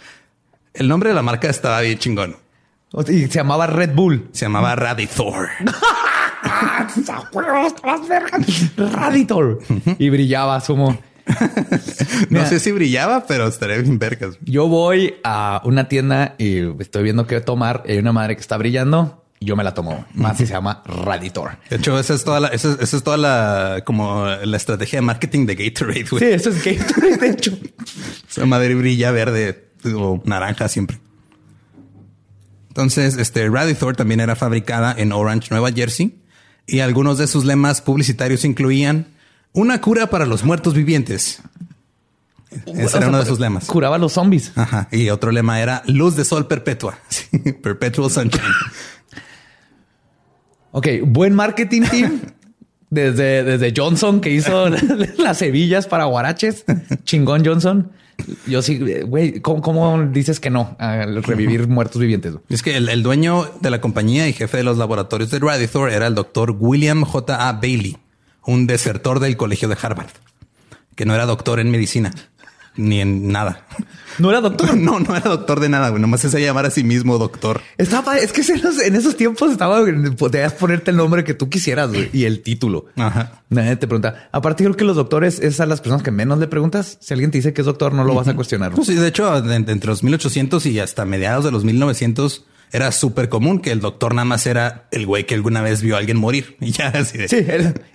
El 0.74 0.88
nombre 0.88 1.08
de 1.08 1.14
la 1.14 1.22
marca 1.22 1.48
estaba 1.48 1.80
bien 1.80 1.98
chingón. 1.98 2.36
Y 3.08 3.22
se 3.22 3.28
llamaba 3.28 3.66
Red 3.66 3.94
Bull. 3.94 4.28
Se 4.32 4.44
llamaba 4.44 4.76
Radithor. 4.76 5.48
Raditor. 8.76 9.58
Y 9.98 10.10
brillaba, 10.10 10.60
sumo. 10.60 10.98
no 12.30 12.46
sé 12.46 12.60
si 12.60 12.72
brillaba, 12.72 13.26
pero 13.26 13.48
estaré 13.48 13.82
bien 13.82 13.98
vergas. 13.98 14.38
Yo 14.42 14.68
voy 14.68 15.16
a 15.24 15.60
una 15.64 15.88
tienda 15.88 16.34
y 16.38 16.58
estoy 16.80 17.02
viendo 17.02 17.26
qué 17.26 17.40
tomar. 17.40 17.82
Hay 17.88 17.98
una 17.98 18.12
madre 18.12 18.36
que 18.36 18.40
está 18.40 18.56
brillando 18.56 19.24
y 19.40 19.46
yo 19.46 19.56
me 19.56 19.64
la 19.64 19.74
tomo. 19.74 20.06
Más 20.14 20.38
se 20.38 20.46
llama 20.46 20.82
Raditor. 20.86 21.58
De 21.68 21.76
hecho, 21.76 21.98
esa 21.98 22.14
es 22.14 22.24
toda 22.24 22.40
la, 22.40 22.48
esa, 22.48 22.76
es 22.80 23.02
toda 23.02 23.16
la, 23.16 23.82
como 23.84 24.26
la 24.26 24.56
estrategia 24.56 24.98
de 24.98 25.02
marketing 25.02 25.46
de 25.46 25.56
Gatorade. 25.56 26.06
Sí, 26.06 26.24
eso 26.24 26.50
es 26.50 26.64
Gatorade. 26.64 27.16
De 27.16 27.30
hecho, 27.30 27.58
esa 28.28 28.46
madre 28.46 28.74
brilla 28.74 29.10
verde 29.10 29.70
o 29.94 30.22
naranja 30.24 30.68
siempre. 30.68 31.00
Entonces, 32.68 33.16
este 33.16 33.48
Raditor 33.48 33.96
también 33.96 34.20
era 34.20 34.36
fabricada 34.36 34.94
en 34.96 35.12
Orange, 35.12 35.48
Nueva 35.50 35.72
Jersey 35.72 36.22
y 36.66 36.80
algunos 36.80 37.18
de 37.18 37.26
sus 37.26 37.44
lemas 37.44 37.80
publicitarios 37.80 38.44
incluían 38.44 39.06
una 39.52 39.80
cura 39.80 40.08
para 40.08 40.26
los 40.26 40.44
muertos 40.44 40.74
vivientes. 40.74 41.40
Ese 42.66 42.98
era 42.98 43.08
uno 43.08 43.18
de 43.18 43.26
sus 43.26 43.40
lemas. 43.40 43.66
Curaba 43.66 43.96
a 43.96 43.98
los 43.98 44.12
zombies. 44.12 44.52
Ajá. 44.56 44.88
Y 44.90 45.10
otro 45.10 45.30
lema 45.30 45.60
era 45.60 45.82
luz 45.86 46.16
de 46.16 46.24
sol 46.24 46.46
perpetua. 46.46 46.98
Perpetual 47.62 48.10
sunshine. 48.10 48.42
Ok, 50.72 50.88
buen 51.04 51.34
marketing 51.34 51.82
team. 51.82 52.20
Desde, 52.88 53.42
desde 53.42 53.74
Johnson 53.76 54.20
que 54.20 54.30
hizo 54.30 54.68
las 55.18 55.42
hebillas 55.42 55.86
para 55.86 56.04
guaraches. 56.04 56.64
Chingón 57.04 57.44
Johnson. 57.44 57.90
Yo 58.46 58.62
sí, 58.62 58.78
güey, 59.02 59.40
¿cómo, 59.40 60.02
dices 60.10 60.40
que 60.40 60.50
no 60.50 60.74
al 60.78 61.22
revivir 61.22 61.68
muertos 61.68 62.00
vivientes? 62.00 62.34
Es 62.48 62.62
que 62.62 62.76
el, 62.76 63.02
dueño 63.02 63.48
de 63.60 63.70
la 63.70 63.80
compañía 63.80 64.28
y 64.28 64.32
jefe 64.32 64.56
de 64.56 64.62
los 64.64 64.78
laboratorios 64.78 65.30
de 65.30 65.38
Radithor 65.38 65.90
era 65.90 66.06
el 66.06 66.14
doctor 66.14 66.56
William 66.58 67.04
J. 67.04 67.48
A. 67.48 67.52
Bailey, 67.52 67.98
un 68.44 68.66
desertor 68.66 69.20
del 69.20 69.36
colegio 69.36 69.68
de 69.68 69.76
Harvard, 69.80 70.10
que 70.94 71.04
no 71.04 71.14
era 71.14 71.26
doctor 71.26 71.60
en 71.60 71.70
medicina 71.70 72.12
ni 72.76 73.00
en 73.00 73.28
nada. 73.28 73.66
¿No 74.18 74.30
era 74.30 74.40
doctor? 74.40 74.76
No, 74.86 75.00
no 75.00 75.16
era 75.16 75.28
doctor 75.30 75.60
de 75.60 75.68
nada, 75.68 75.88
güey. 75.88 76.00
Nomás 76.00 76.20
se 76.20 76.40
llamar 76.40 76.66
a 76.66 76.70
sí 76.70 76.84
mismo 76.84 77.18
doctor. 77.18 77.60
Estaba, 77.76 78.18
es 78.18 78.32
que 78.32 78.42
en 78.84 78.94
esos, 78.94 79.16
tiempos 79.16 79.50
estaba, 79.50 79.84
podías 80.16 80.52
ponerte 80.52 80.90
el 80.90 80.96
nombre 80.96 81.24
que 81.24 81.34
tú 81.34 81.48
quisieras 81.48 81.90
y 82.12 82.24
el 82.24 82.42
título. 82.42 82.86
Ajá. 82.96 83.42
Nadie 83.48 83.76
te 83.76 83.86
pregunta. 83.86 84.28
Aparte, 84.32 84.64
creo 84.64 84.76
que 84.76 84.84
los 84.84 84.96
doctores 84.96 85.40
es 85.40 85.60
a 85.60 85.66
las 85.66 85.80
personas 85.80 86.02
que 86.02 86.10
menos 86.10 86.38
le 86.38 86.46
preguntas. 86.46 86.98
Si 87.00 87.14
alguien 87.14 87.30
te 87.30 87.38
dice 87.38 87.52
que 87.52 87.62
es 87.62 87.66
doctor, 87.66 87.92
no 87.92 88.04
lo 88.04 88.14
vas 88.14 88.28
a 88.28 88.34
cuestionar. 88.34 88.72
sí, 88.84 88.94
de 88.94 89.08
hecho, 89.08 89.36
entre 89.36 89.88
los 89.88 90.02
1800 90.02 90.66
y 90.66 90.78
hasta 90.78 91.04
mediados 91.04 91.44
de 91.44 91.52
los 91.52 91.64
1900 91.64 92.44
era 92.72 92.92
súper 92.92 93.28
común 93.28 93.60
que 93.60 93.70
el 93.70 93.80
doctor 93.80 94.14
nada 94.14 94.24
más 94.24 94.46
era 94.46 94.88
el 94.90 95.06
güey 95.06 95.24
que 95.24 95.34
alguna 95.34 95.62
vez 95.62 95.82
vio 95.82 95.94
a 95.94 95.98
alguien 95.98 96.18
morir 96.18 96.56
y 96.60 96.72
ya 96.72 96.88
así 96.88 97.28
Sí, 97.28 97.46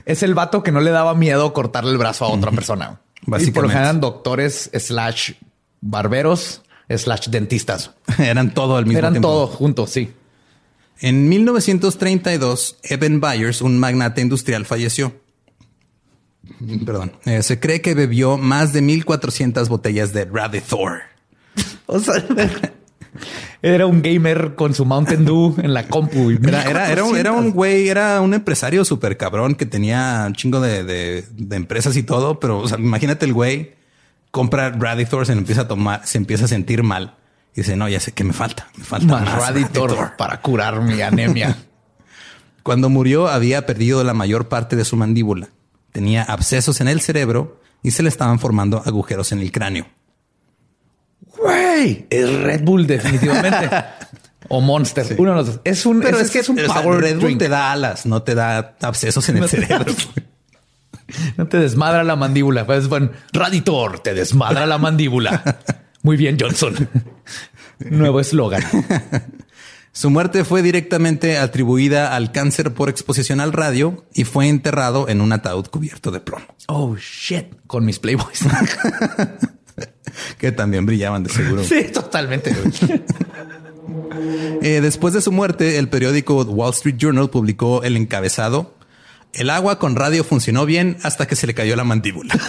es 0.06 0.24
el 0.24 0.34
vato 0.34 0.64
que 0.64 0.72
no 0.72 0.82
le 0.82 0.92
daba 0.92 1.14
miedo 1.14 1.54
cortarle 1.54 1.92
el 1.92 1.98
brazo 1.98 2.26
a 2.26 2.30
otra 2.30 2.52
persona. 2.52 3.02
Básicamente. 3.26 3.50
Y 3.50 3.52
por 3.54 3.64
lo 3.64 3.70
general 3.70 4.00
doctores 4.00 4.70
slash 4.74 5.34
barberos 5.82 6.62
slash 6.90 7.28
dentistas. 7.30 7.92
Eran 8.18 8.54
todo 8.54 8.78
al 8.78 8.86
mismo 8.86 9.00
Eran 9.00 9.14
tiempo. 9.14 9.28
Eran 9.28 9.38
todo 9.38 9.48
juntos, 9.48 9.90
sí. 9.90 10.14
En 11.00 11.30
1932, 11.30 12.78
Evan 12.84 13.20
Byers, 13.20 13.62
un 13.62 13.80
magnate 13.80 14.22
industrial, 14.22 14.66
falleció. 14.66 15.20
Perdón. 16.86 17.14
Eh, 17.26 17.42
se 17.42 17.60
cree 17.60 17.82
que 17.82 17.96
bebió 17.96 18.38
más 18.38 18.72
de 18.72 18.82
1400 18.82 19.68
botellas 19.68 20.14
de 20.14 20.26
Radithor. 20.26 21.02
o 21.88 22.00
sea, 22.00 22.24
era 23.62 23.86
un 23.86 24.02
gamer 24.02 24.56
con 24.56 24.74
su 24.74 24.86
Mountain 24.86 25.24
Dew 25.26 25.56
en 25.62 25.74
la 25.74 25.88
compu. 25.88 26.32
Era, 26.32 26.92
era, 26.92 27.04
un, 27.04 27.16
era 27.16 27.32
un 27.32 27.52
güey, 27.52 27.90
era 27.90 28.20
un 28.22 28.34
empresario 28.34 28.84
súper 28.84 29.18
cabrón 29.18 29.56
que 29.56 29.66
tenía 29.66 30.24
un 30.28 30.34
chingo 30.34 30.60
de, 30.60 30.84
de, 30.84 31.56
empresas 31.56 31.96
y 31.96 32.04
todo. 32.04 32.40
Pero 32.40 32.60
o 32.60 32.68
sea, 32.68 32.80
imagínate 32.80 33.26
el 33.26 33.34
güey 33.34 33.74
compra 34.32 34.72
Radithor, 34.72 35.26
se 35.26 35.34
empieza 35.34 35.62
a 35.62 35.68
tomar, 35.68 36.02
se 36.06 36.18
empieza 36.18 36.46
a 36.46 36.48
sentir 36.48 36.84
mal. 36.84 37.16
Y 37.54 37.62
dice, 37.62 37.76
no, 37.76 37.88
ya 37.90 38.00
sé 38.00 38.14
que 38.14 38.24
me 38.24 38.34
falta, 38.34 38.68
me 38.78 38.86
falta 38.86 39.20
más, 39.20 39.54
más 39.54 40.12
para 40.18 40.42
curar 40.42 40.82
mi 40.82 41.02
anemia. 41.02 41.58
Cuando 42.64 42.90
murió 42.90 43.28
había 43.28 43.66
perdido 43.66 44.04
la 44.04 44.14
mayor 44.14 44.48
parte 44.48 44.76
de 44.76 44.86
su 44.86 44.96
mandíbula. 44.96 45.50
Tenía 45.92 46.24
abscesos 46.24 46.80
en 46.80 46.88
el 46.88 47.02
cerebro 47.02 47.60
y 47.84 47.92
se 47.92 48.04
le 48.04 48.10
estaban 48.10 48.40
formando 48.40 48.82
agujeros 48.86 49.32
en 49.34 49.40
el 49.40 49.52
cráneo. 49.52 49.86
Güey, 51.42 52.08
es 52.10 52.34
Red 52.42 52.64
Bull 52.64 52.88
definitivamente. 52.88 53.70
o 54.48 54.62
Monster. 54.62 55.16
Uno 55.18 55.32
de 55.32 55.38
los 55.38 55.48
dos. 55.48 55.60
Es 55.64 55.86
un, 55.86 56.02
Pero 56.02 56.18
es, 56.18 56.26
es, 56.26 56.32
que 56.32 56.40
es 56.40 56.50
un 56.50 56.58
power 56.58 57.02
Red 57.02 57.16
Bull 57.16 57.24
drink. 57.24 57.40
te 57.40 57.50
da 57.50 57.72
alas, 57.72 58.06
no 58.06 58.22
te 58.24 58.36
da 58.36 58.76
abscesos 58.82 59.28
en 59.30 59.38
el 59.38 59.50
cerebro. 59.50 59.94
No 61.36 61.46
te 61.46 61.58
desmadra 61.58 62.06
la 62.06 62.16
mandíbula. 62.16 62.66
Pues 62.66 62.88
bueno, 62.88 63.10
Raditor 63.34 64.00
te 64.00 64.14
desmadra 64.14 64.66
la 64.66 64.78
mandíbula. 64.78 65.44
Muy 66.04 66.16
bien, 66.16 66.38
Johnson. 66.40 66.88
Nuevo 67.80 68.22
eslogan. 68.22 68.64
Su 69.92 70.10
muerte 70.10 70.46
fue 70.46 70.62
directamente 70.62 71.38
atribuida 71.38 72.16
al 72.16 72.32
cáncer 72.32 72.74
por 72.74 72.88
exposición 72.88 73.42
al 73.42 73.52
radio 73.52 74.06
y 74.14 74.24
fue 74.24 74.48
enterrado 74.48 75.10
en 75.10 75.20
un 75.20 75.34
ataúd 75.34 75.68
cubierto 75.68 76.12
de 76.12 76.22
plomo, 76.22 76.46
Oh 76.68 76.96
shit. 76.96 77.48
Con 77.68 77.84
mis 77.86 78.00
Playboys. 78.00 78.40
Que 80.38 80.52
también 80.52 80.86
brillaban 80.86 81.24
de 81.24 81.30
seguro. 81.30 81.64
sí, 81.66 81.86
totalmente. 81.94 82.56
Eh, 84.62 84.80
después 84.82 85.14
de 85.14 85.22
su 85.22 85.32
muerte, 85.32 85.78
el 85.78 85.90
periódico 85.90 86.42
Wall 86.44 86.72
Street 86.72 86.96
Journal 86.98 87.30
publicó 87.30 87.84
el 87.84 87.98
encabezado 87.98 88.76
El 89.34 89.50
agua 89.50 89.80
con 89.80 89.96
radio 89.96 90.24
funcionó 90.24 90.66
bien 90.66 90.98
hasta 91.04 91.28
que 91.28 91.36
se 91.36 91.48
le 91.48 91.54
cayó 91.54 91.76
la 91.76 91.84
mandíbula. 91.84 92.34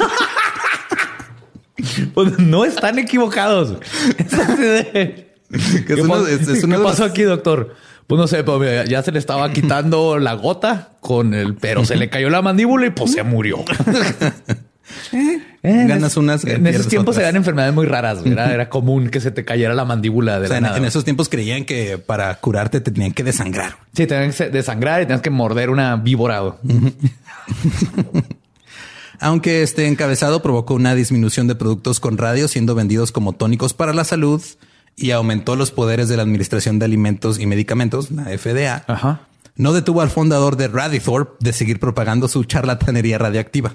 Pues 2.14 2.38
no 2.38 2.64
están 2.64 2.98
equivocados. 2.98 3.78
¿Qué, 4.28 5.26
uno- 6.00 6.26
es- 6.26 6.46
qué 6.60 6.66
los- 6.66 6.82
pasó 6.82 7.04
aquí, 7.04 7.22
doctor? 7.22 7.74
Pues 8.06 8.18
no 8.20 8.26
sé, 8.28 8.44
pero 8.44 8.58
mira, 8.58 8.84
ya 8.84 9.02
se 9.02 9.10
le 9.10 9.18
estaba 9.18 9.50
quitando 9.52 10.18
la 10.18 10.34
gota 10.34 10.96
con 11.00 11.34
el, 11.34 11.54
pero 11.56 11.84
se 11.84 11.96
le 11.96 12.08
cayó 12.10 12.30
la 12.30 12.42
mandíbula 12.42 12.86
y 12.86 12.90
pues 12.90 13.12
se 13.12 13.22
murió. 13.22 13.64
Eh, 15.12 15.42
en 15.62 15.88
Ganas 15.88 16.12
es- 16.12 16.16
unas, 16.16 16.44
En 16.44 16.66
esos 16.66 16.88
tiempos 16.88 17.14
otras. 17.16 17.28
dan 17.28 17.36
enfermedades 17.36 17.74
muy 17.74 17.86
raras. 17.86 18.18
Era, 18.24 18.52
era 18.52 18.68
común 18.68 19.08
que 19.10 19.20
se 19.20 19.30
te 19.30 19.44
cayera 19.44 19.74
la 19.74 19.84
mandíbula 19.84 20.40
de 20.40 20.46
O 20.46 20.48
sea, 20.48 20.54
la 20.54 20.58
en, 20.58 20.62
nada. 20.64 20.76
en 20.78 20.84
esos 20.84 21.04
tiempos 21.04 21.28
creían 21.28 21.64
que 21.64 21.98
para 21.98 22.34
curarte 22.40 22.80
te 22.80 22.90
tenían 22.90 23.12
que 23.12 23.22
desangrar. 23.24 23.76
Sí, 23.94 24.06
tenías 24.06 24.36
que 24.36 24.48
desangrar 24.50 25.02
y 25.02 25.06
tenías 25.06 25.22
que 25.22 25.30
morder 25.30 25.70
una 25.70 25.96
víbora. 25.96 26.42
Aunque 29.20 29.62
este 29.62 29.86
encabezado 29.86 30.42
provocó 30.42 30.74
una 30.74 30.94
disminución 30.94 31.46
de 31.46 31.54
productos 31.54 32.00
con 32.00 32.18
radio 32.18 32.48
siendo 32.48 32.74
vendidos 32.74 33.12
como 33.12 33.32
tónicos 33.34 33.72
para 33.72 33.92
la 33.92 34.02
salud 34.04 34.42
y 34.96 35.12
aumentó 35.12 35.54
los 35.54 35.70
poderes 35.70 36.08
de 36.08 36.16
la 36.16 36.22
Administración 36.24 36.78
de 36.80 36.86
Alimentos 36.86 37.38
y 37.38 37.46
Medicamentos, 37.46 38.10
la 38.10 38.24
FDA, 38.36 38.84
Ajá. 38.88 39.20
no 39.56 39.72
detuvo 39.72 40.00
al 40.02 40.10
fundador 40.10 40.56
de 40.56 40.66
Radithorp 40.68 41.40
de 41.40 41.52
seguir 41.52 41.78
propagando 41.78 42.26
su 42.26 42.42
charlatanería 42.44 43.16
radioactiva. 43.18 43.74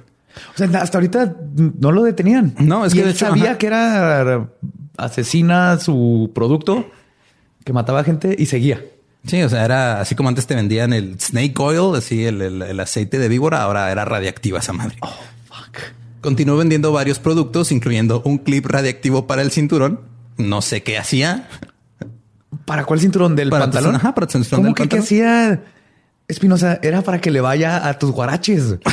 O 0.53 0.57
sea, 0.57 0.67
hasta 0.81 0.97
ahorita 0.97 1.35
no 1.79 1.91
lo 1.91 2.03
detenían. 2.03 2.53
No, 2.59 2.85
es 2.85 2.93
Y 2.93 2.97
que 2.97 3.01
él 3.01 3.07
de 3.07 3.11
hecho, 3.13 3.27
sabía 3.27 3.43
ajá. 3.51 3.57
que 3.57 3.67
era 3.67 4.47
asesina 4.97 5.77
su 5.79 6.31
producto, 6.33 6.89
que 7.63 7.73
mataba 7.73 8.03
gente 8.03 8.35
y 8.37 8.45
seguía. 8.47 8.83
Sí, 9.25 9.41
o 9.43 9.49
sea, 9.49 9.65
era 9.65 9.99
así 9.99 10.15
como 10.15 10.29
antes 10.29 10.47
te 10.47 10.55
vendían 10.55 10.93
el 10.93 11.19
snake 11.19 11.59
oil, 11.59 11.95
así 11.97 12.23
el, 12.25 12.41
el- 12.41 12.61
el 12.61 12.79
aceite 12.79 13.19
de 13.19 13.27
víbora, 13.27 13.61
ahora 13.63 13.91
era 13.91 14.05
radiactiva 14.05 14.59
esa 14.59 14.73
madre. 14.73 14.95
Fuck. 15.01 15.77
Continuó 16.21 16.55
vendiendo 16.57 16.91
varios 16.91 17.19
productos, 17.19 17.71
incluyendo 17.71 18.21
un 18.25 18.37
clip 18.37 18.65
radiactivo 18.65 19.27
para 19.27 19.41
el 19.41 19.51
cinturón. 19.51 19.99
No 20.37 20.61
sé 20.61 20.81
qué 20.83 20.97
hacía. 20.97 21.47
¿Para 22.65 22.85
cuál 22.85 22.99
cinturón 22.99 23.35
del 23.35 23.49
Para 23.49 23.65
pantalón? 23.65 23.95
ajá, 23.95 24.13
para 24.15 24.27
tu 24.27 24.33
cinturón 24.33 24.59
¿Cómo 24.63 24.65
del 24.67 24.75
que 24.75 24.83
qué 24.83 24.97
pantalón. 24.97 25.03
hacía? 25.03 25.63
Espinosa, 26.27 26.79
era 26.81 27.01
para 27.01 27.19
que 27.21 27.31
le 27.31 27.39
vaya 27.41 27.87
a 27.87 27.97
tus 27.99 28.11
guaraches. 28.11 28.75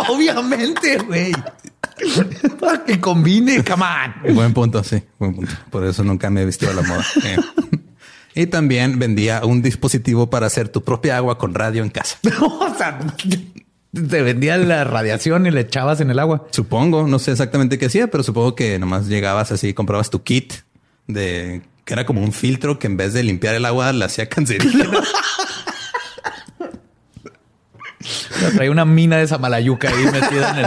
Obviamente, 0.08 0.98
güey. 0.98 1.32
para 2.58 2.84
que 2.84 3.00
combine, 3.00 3.62
come 3.64 3.84
on. 3.84 4.34
Buen 4.34 4.54
punto, 4.54 4.82
sí, 4.82 5.02
buen 5.18 5.34
punto. 5.34 5.52
Por 5.70 5.84
eso 5.84 6.02
nunca 6.04 6.30
me 6.30 6.42
he 6.42 6.44
vestido 6.44 6.72
a 6.72 6.74
la 6.74 6.82
moda. 6.82 7.04
Eh. 7.24 7.36
Y 8.34 8.46
también 8.46 8.98
vendía 8.98 9.44
un 9.44 9.60
dispositivo 9.60 10.30
para 10.30 10.46
hacer 10.46 10.68
tu 10.68 10.82
propia 10.82 11.16
agua 11.16 11.36
con 11.36 11.54
radio 11.54 11.82
en 11.82 11.90
casa. 11.90 12.18
o 12.40 12.74
sea, 12.76 12.98
te 13.92 14.22
vendía 14.22 14.56
la 14.56 14.84
radiación 14.84 15.46
y 15.46 15.50
le 15.50 15.62
echabas 15.62 16.00
en 16.00 16.10
el 16.10 16.18
agua. 16.18 16.46
Supongo, 16.50 17.06
no 17.06 17.18
sé 17.18 17.32
exactamente 17.32 17.78
qué 17.78 17.86
hacía, 17.86 18.08
pero 18.08 18.22
supongo 18.22 18.54
que 18.54 18.78
nomás 18.78 19.08
llegabas 19.08 19.50
así, 19.52 19.74
comprabas 19.74 20.10
tu 20.10 20.22
kit 20.22 20.54
de 21.06 21.62
que 21.84 21.94
era 21.94 22.06
como 22.06 22.22
un 22.22 22.32
filtro 22.32 22.78
que 22.78 22.86
en 22.86 22.96
vez 22.96 23.12
de 23.12 23.24
limpiar 23.24 23.54
el 23.56 23.64
agua 23.64 23.92
la 23.92 24.06
hacía 24.06 24.28
cancerígena. 24.28 25.02
Sea, 28.40 28.50
traía 28.50 28.70
una 28.70 28.84
mina 28.84 29.18
de 29.18 29.26
Samalayuca 29.28 29.88
ahí 29.88 30.04
metida 30.06 30.50
en 30.50 30.58
el. 30.58 30.66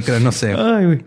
Yo 0.00 0.02
creo, 0.04 0.20
no 0.20 0.32
sé. 0.32 0.54
Ay. 0.54 1.04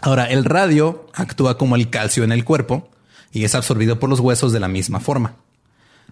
Ahora, 0.00 0.26
el 0.26 0.44
radio 0.44 1.06
actúa 1.14 1.58
como 1.58 1.76
el 1.76 1.90
calcio 1.90 2.24
en 2.24 2.32
el 2.32 2.44
cuerpo 2.44 2.88
y 3.32 3.44
es 3.44 3.54
absorbido 3.54 3.98
por 3.98 4.08
los 4.10 4.20
huesos 4.20 4.52
de 4.52 4.60
la 4.60 4.68
misma 4.68 5.00
forma. 5.00 5.34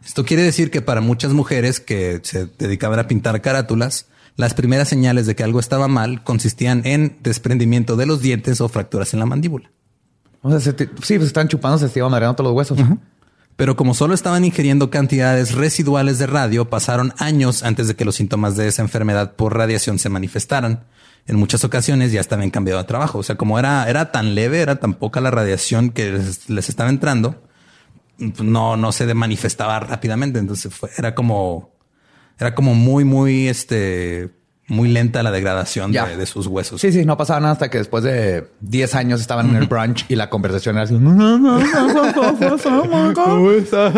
Esto 0.04 0.24
quiere 0.24 0.42
decir 0.42 0.70
que 0.70 0.80
para 0.80 1.00
muchas 1.00 1.32
mujeres 1.32 1.80
que 1.80 2.20
se 2.22 2.46
dedicaban 2.58 2.98
a 2.98 3.06
pintar 3.08 3.40
carátulas, 3.42 4.06
las 4.36 4.54
primeras 4.54 4.88
señales 4.88 5.26
de 5.26 5.34
que 5.36 5.42
algo 5.42 5.60
estaba 5.60 5.88
mal 5.88 6.22
consistían 6.24 6.82
en 6.86 7.18
desprendimiento 7.22 7.96
de 7.96 8.06
los 8.06 8.22
dientes 8.22 8.60
o 8.60 8.68
fracturas 8.68 9.12
en 9.12 9.20
la 9.20 9.26
mandíbula. 9.26 9.70
O 10.42 10.50
sea, 10.50 10.60
se 10.60 10.72
te- 10.72 10.86
sí, 11.02 11.16
pues 11.16 11.26
están 11.26 11.48
chupando, 11.48 11.76
se 11.76 11.88
te 11.88 11.98
iban 11.98 12.10
madreando 12.10 12.36
todos 12.36 12.48
los 12.50 12.56
huesos. 12.56 12.78
Pero 13.60 13.76
como 13.76 13.92
solo 13.92 14.14
estaban 14.14 14.46
ingiriendo 14.46 14.88
cantidades 14.88 15.52
residuales 15.52 16.18
de 16.18 16.26
radio, 16.26 16.70
pasaron 16.70 17.12
años 17.18 17.62
antes 17.62 17.88
de 17.88 17.94
que 17.94 18.06
los 18.06 18.16
síntomas 18.16 18.56
de 18.56 18.66
esa 18.66 18.80
enfermedad 18.80 19.34
por 19.34 19.54
radiación 19.54 19.98
se 19.98 20.08
manifestaran. 20.08 20.84
En 21.26 21.36
muchas 21.36 21.62
ocasiones 21.62 22.10
ya 22.10 22.22
estaban 22.22 22.48
cambiado 22.48 22.80
de 22.80 22.86
trabajo. 22.86 23.18
O 23.18 23.22
sea, 23.22 23.36
como 23.36 23.58
era, 23.58 23.86
era 23.86 24.12
tan 24.12 24.34
leve, 24.34 24.62
era 24.62 24.76
tan 24.76 24.94
poca 24.94 25.20
la 25.20 25.30
radiación 25.30 25.90
que 25.90 26.10
les, 26.10 26.48
les 26.48 26.70
estaba 26.70 26.88
entrando, 26.88 27.46
no, 28.16 28.78
no 28.78 28.92
se 28.92 29.12
manifestaba 29.12 29.78
rápidamente. 29.78 30.38
Entonces 30.38 30.72
fue, 30.74 30.88
era 30.96 31.14
como, 31.14 31.74
era 32.38 32.54
como 32.54 32.74
muy, 32.74 33.04
muy, 33.04 33.46
este, 33.48 34.30
muy 34.70 34.88
lenta 34.88 35.22
la 35.22 35.30
degradación 35.32 35.92
de, 35.92 36.16
de 36.16 36.26
sus 36.26 36.46
huesos. 36.46 36.80
Sí, 36.80 36.92
sí, 36.92 37.04
no 37.04 37.16
pasaba 37.16 37.40
nada 37.40 37.52
hasta 37.52 37.68
que 37.70 37.78
después 37.78 38.04
de 38.04 38.48
10 38.60 38.94
años 38.94 39.20
estaban 39.20 39.50
en 39.50 39.56
el 39.56 39.66
brunch 39.66 40.06
y 40.08 40.14
la 40.14 40.30
conversación 40.30 40.76
era 40.76 40.84
así. 40.84 40.94
¿Cómo 43.14 43.50
estás? 43.50 43.94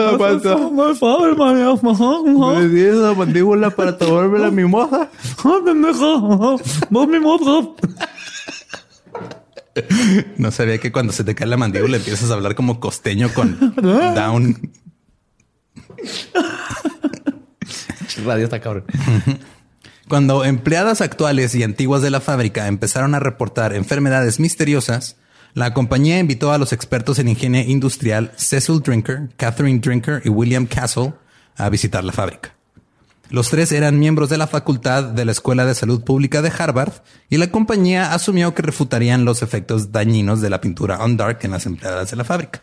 esa 2.88 3.14
mandíbula 3.14 3.70
para 3.70 3.98
tomarme 3.98 4.38
la 4.38 4.50
mimosa. 4.50 5.10
No 10.36 10.50
sabía 10.50 10.78
que 10.78 10.90
cuando 10.92 11.12
se 11.12 11.24
te 11.24 11.34
cae 11.34 11.46
la 11.46 11.56
mandíbula 11.56 11.96
empiezas 11.98 12.30
a 12.30 12.34
hablar 12.34 12.54
como 12.54 12.80
costeño 12.80 13.28
con 13.32 13.74
down. 14.14 14.70
Radio 18.24 18.44
está 18.44 18.60
cabrón. 18.60 18.84
Cuando 20.12 20.44
empleadas 20.44 21.00
actuales 21.00 21.54
y 21.54 21.62
antiguas 21.62 22.02
de 22.02 22.10
la 22.10 22.20
fábrica 22.20 22.68
empezaron 22.68 23.14
a 23.14 23.18
reportar 23.18 23.74
enfermedades 23.74 24.40
misteriosas, 24.40 25.16
la 25.54 25.72
compañía 25.72 26.18
invitó 26.18 26.52
a 26.52 26.58
los 26.58 26.74
expertos 26.74 27.18
en 27.18 27.28
higiene 27.28 27.64
industrial 27.66 28.30
Cecil 28.36 28.82
Drinker, 28.82 29.30
Catherine 29.38 29.78
Drinker 29.78 30.20
y 30.22 30.28
William 30.28 30.66
Castle 30.66 31.14
a 31.56 31.70
visitar 31.70 32.04
la 32.04 32.12
fábrica. 32.12 32.54
Los 33.30 33.48
tres 33.48 33.72
eran 33.72 33.98
miembros 33.98 34.28
de 34.28 34.36
la 34.36 34.46
facultad 34.46 35.02
de 35.02 35.24
la 35.24 35.32
Escuela 35.32 35.64
de 35.64 35.74
Salud 35.74 36.04
Pública 36.04 36.42
de 36.42 36.52
Harvard 36.58 36.92
y 37.30 37.38
la 37.38 37.50
compañía 37.50 38.12
asumió 38.12 38.54
que 38.54 38.60
refutarían 38.60 39.24
los 39.24 39.42
efectos 39.42 39.92
dañinos 39.92 40.42
de 40.42 40.50
la 40.50 40.60
pintura 40.60 41.02
on 41.02 41.16
dark 41.16 41.38
en 41.40 41.52
las 41.52 41.64
empleadas 41.64 42.10
de 42.10 42.18
la 42.18 42.24
fábrica. 42.24 42.60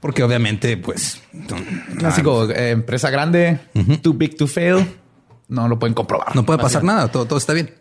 Porque 0.00 0.22
obviamente, 0.22 0.76
pues... 0.76 1.22
Clásico, 1.96 2.50
eh, 2.50 2.72
empresa 2.72 3.08
grande, 3.08 3.58
too 4.02 4.12
big 4.12 4.36
to 4.36 4.46
fail. 4.46 4.86
No 5.48 5.68
lo 5.68 5.78
pueden 5.78 5.94
comprobar. 5.94 6.34
No 6.34 6.44
puede 6.44 6.58
pasar 6.58 6.84
nada, 6.84 7.08
todo, 7.08 7.26
todo 7.26 7.38
está 7.38 7.52
bien. 7.52 7.74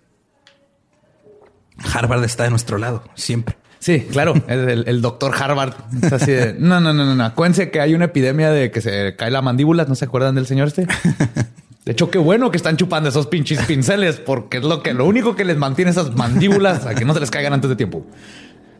Harvard 1.93 2.23
está 2.23 2.43
de 2.43 2.49
nuestro 2.49 2.77
lado, 2.77 3.03
siempre. 3.15 3.57
Sí, 3.79 4.07
claro. 4.11 4.33
El 4.47 5.01
doctor 5.01 5.33
Harvard 5.37 5.73
es 6.01 6.13
así 6.13 6.31
de 6.31 6.53
no, 6.53 6.79
no, 6.79 6.93
no, 6.93 7.05
no, 7.05 7.15
no. 7.15 7.25
Acuérdense 7.25 7.69
que 7.69 7.81
hay 7.81 7.93
una 7.93 8.05
epidemia 8.05 8.51
de 8.51 8.71
que 8.71 8.81
se 8.81 9.15
cae 9.15 9.31
la 9.31 9.41
mandíbula. 9.41 9.85
¿No 9.85 9.95
se 9.95 10.05
acuerdan 10.05 10.35
del 10.35 10.47
señor 10.47 10.67
este? 10.69 10.87
De 11.85 11.91
hecho, 11.91 12.09
qué 12.09 12.17
bueno 12.17 12.49
que 12.49 12.55
están 12.55 12.77
chupando 12.77 13.09
esos 13.09 13.27
pinches 13.27 13.59
pinceles, 13.65 14.15
porque 14.15 14.57
es 14.59 14.63
lo 14.63 14.81
que 14.81 14.93
lo 14.93 15.05
único 15.05 15.35
que 15.35 15.43
les 15.43 15.57
mantiene 15.57 15.91
esas 15.91 16.15
mandíbulas 16.15 16.85
a 16.85 16.95
que 16.95 17.03
no 17.03 17.13
se 17.13 17.19
les 17.19 17.29
caigan 17.29 17.51
antes 17.51 17.69
de 17.69 17.75
tiempo. 17.75 18.05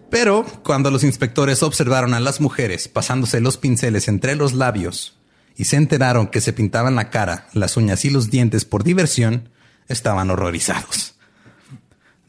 Pero 0.10 0.46
cuando 0.64 0.90
los 0.90 1.04
inspectores 1.04 1.64
observaron 1.64 2.14
a 2.14 2.22
las 2.22 2.40
mujeres 2.40 2.88
pasándose 2.88 3.42
los 3.42 3.58
pinceles 3.58 4.08
entre 4.08 4.36
los 4.36 4.54
labios 4.54 5.18
y 5.58 5.66
se 5.66 5.78
enteraron 5.78 6.28
que 6.28 6.42
se 6.42 6.54
pintaban 6.54 6.96
la 6.96 7.10
cara, 7.10 7.48
las 7.54 7.78
uñas 7.78 8.06
y 8.06 8.10
los 8.10 8.30
dientes 8.30 8.66
por 8.66 8.84
diversión, 8.84 9.50
estaban 9.88 10.30
horrorizados. 10.30 11.16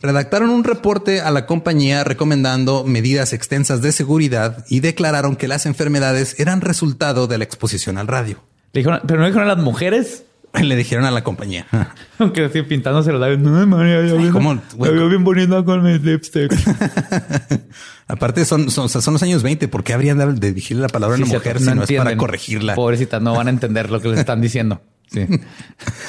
Redactaron 0.03 0.51
un 0.51 0.65
reporte 0.65 1.23
a 1.23 1.31
la 1.31 1.47
compañía 1.47 2.05
recomendando 2.05 2.85
medidas 2.85 3.33
extensas 3.33 3.81
de 3.81 3.91
seguridad 3.91 4.67
y 4.69 4.81
declararon 4.81 5.35
que 5.35 5.49
las 5.49 5.65
enfermedades 5.65 6.39
eran 6.39 6.61
resultado 6.61 7.27
de 7.27 7.39
la 7.39 7.45
exposición 7.45 7.97
al 7.97 8.09
radio. 8.09 8.45
Dijeron, 8.75 9.01
pero 9.07 9.21
no 9.21 9.27
dijeron 9.27 9.49
a 9.49 9.55
las 9.55 9.65
mujeres 9.65 10.25
Le 10.63 10.77
dijeron 10.77 11.05
a 11.05 11.11
la 11.11 11.25
compañía. 11.25 11.67
Aunque 12.19 12.45
así 12.45 12.63
pintándose 12.63 13.11
los 13.11 13.21
labios. 13.21 13.41
No, 13.41 13.77
veo 13.77 15.09
bien 15.09 15.65
con 15.65 15.83
mi 15.83 15.99
lipstick. 15.99 16.53
Aparte 18.07 18.45
son, 18.45 18.71
son, 18.71 18.85
o 18.85 18.89
sea, 18.89 19.01
son 19.01 19.15
los 19.15 19.23
años 19.23 19.43
20. 19.43 19.67
¿Por 19.69 19.83
qué 19.83 19.95
habrían 19.95 20.19
de, 20.19 20.49
dirigirle 20.51 20.83
la 20.83 20.89
palabra 20.89 21.17
a 21.17 21.19
una 21.19 21.27
mujer 21.27 21.59
si 21.59 21.75
no 21.75 21.83
es 21.83 21.93
para 21.93 22.17
corregirla? 22.17 22.75
Pobrecita, 22.75 23.19
no 23.19 23.35
van 23.35 23.49
a 23.49 23.51
entender 23.51 23.91
lo 23.91 24.01
que 24.01 24.09
les 24.09 24.21
están 24.21 24.41
diciendo. 24.41 24.81
Sí. 25.11 25.27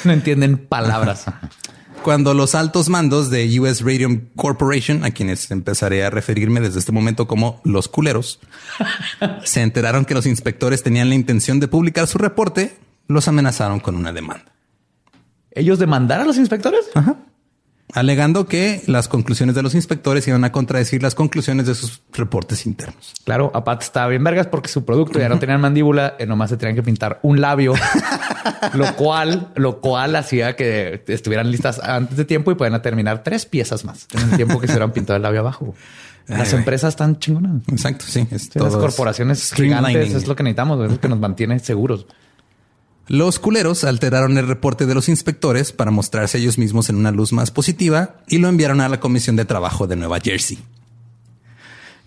No 0.04 0.12
entienden 0.12 0.58
palabras. 0.58 1.26
Cuando 2.02 2.34
los 2.34 2.54
altos 2.54 2.88
mandos 2.88 3.30
de 3.30 3.58
US 3.58 3.80
Radium 3.80 4.26
Corporation, 4.36 5.04
a 5.04 5.10
quienes 5.10 5.50
empezaré 5.50 6.04
a 6.04 6.10
referirme 6.10 6.60
desde 6.60 6.78
este 6.78 6.92
momento 6.92 7.26
como 7.26 7.60
los 7.64 7.88
culeros, 7.88 8.38
se 9.42 9.62
enteraron 9.62 10.04
que 10.04 10.14
los 10.14 10.26
inspectores 10.26 10.82
tenían 10.82 11.08
la 11.08 11.16
intención 11.16 11.58
de 11.58 11.66
publicar 11.66 12.06
su 12.06 12.18
reporte, 12.18 12.76
los 13.08 13.28
amenazaron 13.28 13.80
con 13.80 13.96
una 13.96 14.12
demanda. 14.12 14.52
¿Ellos 15.50 15.78
demandar 15.78 16.20
a 16.20 16.24
los 16.24 16.36
inspectores? 16.36 16.90
alegando 17.94 18.46
que 18.46 18.82
las 18.86 19.08
conclusiones 19.08 19.54
de 19.54 19.62
los 19.62 19.74
inspectores 19.74 20.26
iban 20.28 20.44
a 20.44 20.52
contradecir 20.52 21.02
las 21.02 21.14
conclusiones 21.14 21.66
de 21.66 21.74
sus 21.74 22.02
reportes 22.12 22.66
internos. 22.66 23.14
Claro, 23.24 23.50
Apat 23.54 23.82
estaba 23.82 24.08
bien 24.08 24.24
vergas 24.24 24.46
porque 24.48 24.68
su 24.68 24.84
producto 24.84 25.18
ya 25.18 25.28
no 25.28 25.38
tenían 25.38 25.60
mandíbula, 25.60 26.16
eh, 26.18 26.26
nomás 26.26 26.50
se 26.50 26.56
tenían 26.56 26.76
que 26.76 26.82
pintar 26.82 27.20
un 27.22 27.40
labio, 27.40 27.74
lo 28.74 28.94
cual, 28.96 29.52
lo 29.54 29.80
cual 29.80 30.16
hacía 30.16 30.56
que 30.56 31.04
estuvieran 31.06 31.50
listas 31.50 31.78
antes 31.78 32.16
de 32.16 32.24
tiempo 32.24 32.50
y 32.50 32.54
puedan 32.54 32.80
terminar 32.82 33.22
tres 33.22 33.46
piezas 33.46 33.84
más 33.84 34.08
en 34.12 34.30
el 34.30 34.36
tiempo 34.36 34.60
que 34.60 34.66
se 34.66 34.74
hubieran 34.74 34.92
pintado 34.92 35.16
el 35.16 35.22
labio 35.22 35.40
abajo. 35.40 35.74
Las 36.26 36.52
Ay, 36.52 36.58
empresas 36.58 36.88
están 36.88 37.20
chingonas. 37.20 37.62
Exacto, 37.68 38.04
sí. 38.08 38.26
es 38.32 38.50
Sí, 38.52 38.58
las 38.58 38.74
corporaciones 38.74 39.52
gigantes 39.52 40.12
es 40.12 40.26
lo 40.26 40.34
que 40.34 40.42
necesitamos, 40.42 40.84
es 40.84 40.90
lo 40.90 41.00
que 41.00 41.08
nos 41.08 41.20
mantiene 41.20 41.60
seguros. 41.60 42.06
Los 43.08 43.38
culeros 43.38 43.84
alteraron 43.84 44.36
el 44.36 44.48
reporte 44.48 44.84
de 44.84 44.94
los 44.94 45.08
inspectores 45.08 45.72
para 45.72 45.92
mostrarse 45.92 46.38
ellos 46.38 46.58
mismos 46.58 46.88
en 46.88 46.96
una 46.96 47.12
luz 47.12 47.32
más 47.32 47.52
positiva 47.52 48.16
y 48.26 48.38
lo 48.38 48.48
enviaron 48.48 48.80
a 48.80 48.88
la 48.88 48.98
Comisión 48.98 49.36
de 49.36 49.44
Trabajo 49.44 49.86
de 49.86 49.94
Nueva 49.94 50.18
Jersey. 50.20 50.58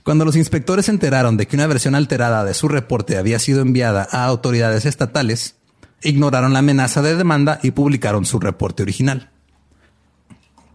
Cuando 0.03 0.25
los 0.25 0.35
inspectores 0.35 0.85
se 0.85 0.91
enteraron 0.91 1.38
de 1.38 1.47
que 1.47 1.55
una 1.55 1.67
versión 1.67 1.95
alterada 1.95 2.43
de 2.43 2.53
su 2.53 2.67
reporte 2.67 3.17
había 3.17 3.39
sido 3.39 3.62
enviada 3.62 4.07
a 4.12 4.25
autoridades 4.25 4.85
estatales, 4.85 5.55
ignoraron 6.01 6.51
la 6.51 6.59
amenaza 6.59 7.01
de 7.01 7.15
demanda 7.15 7.59
y 7.63 7.71
publicaron 7.71 8.25
su 8.25 8.39
reporte 8.39 8.83
original. 8.83 9.29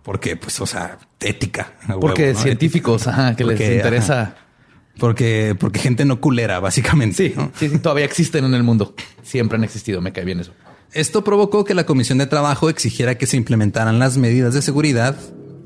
Porque, 0.02 0.36
pues, 0.36 0.60
o 0.60 0.66
sea, 0.66 0.98
ética. 1.20 1.72
Porque 2.00 2.34
científicos, 2.34 3.06
ajá, 3.06 3.36
que 3.36 3.44
les 3.44 3.60
interesa. 3.60 4.22
ajá. 4.22 4.43
Porque, 4.98 5.56
porque 5.58 5.80
gente 5.80 6.04
no 6.04 6.20
culera, 6.20 6.60
básicamente. 6.60 7.28
Sí, 7.28 7.34
¿no? 7.36 7.50
sí, 7.58 7.68
sí, 7.68 7.78
todavía 7.78 8.04
existen 8.04 8.44
en 8.44 8.54
el 8.54 8.62
mundo. 8.62 8.94
Siempre 9.22 9.56
han 9.58 9.64
existido. 9.64 10.00
Me 10.00 10.12
cae 10.12 10.24
bien 10.24 10.40
eso. 10.40 10.52
Esto 10.92 11.24
provocó 11.24 11.64
que 11.64 11.74
la 11.74 11.84
Comisión 11.86 12.18
de 12.18 12.26
Trabajo 12.26 12.68
exigiera 12.70 13.16
que 13.16 13.26
se 13.26 13.36
implementaran 13.36 13.98
las 13.98 14.16
medidas 14.16 14.54
de 14.54 14.62
seguridad, 14.62 15.16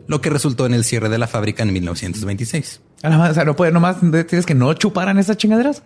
lo 0.06 0.22
que 0.22 0.30
resultó 0.30 0.64
en 0.64 0.72
el 0.72 0.84
cierre 0.84 1.10
de 1.10 1.18
la 1.18 1.26
fábrica 1.26 1.62
en 1.62 1.72
1926. 1.74 2.80
A 3.02 3.10
la 3.10 3.18
madre, 3.18 3.32
O 3.32 3.34
sea, 3.34 3.44
no 3.44 3.54
puede 3.54 3.70
nomás 3.70 3.96
tienes 4.00 4.46
que 4.46 4.54
no 4.54 4.72
chuparan 4.72 5.18
esas 5.18 5.36
chingaderas. 5.36 5.82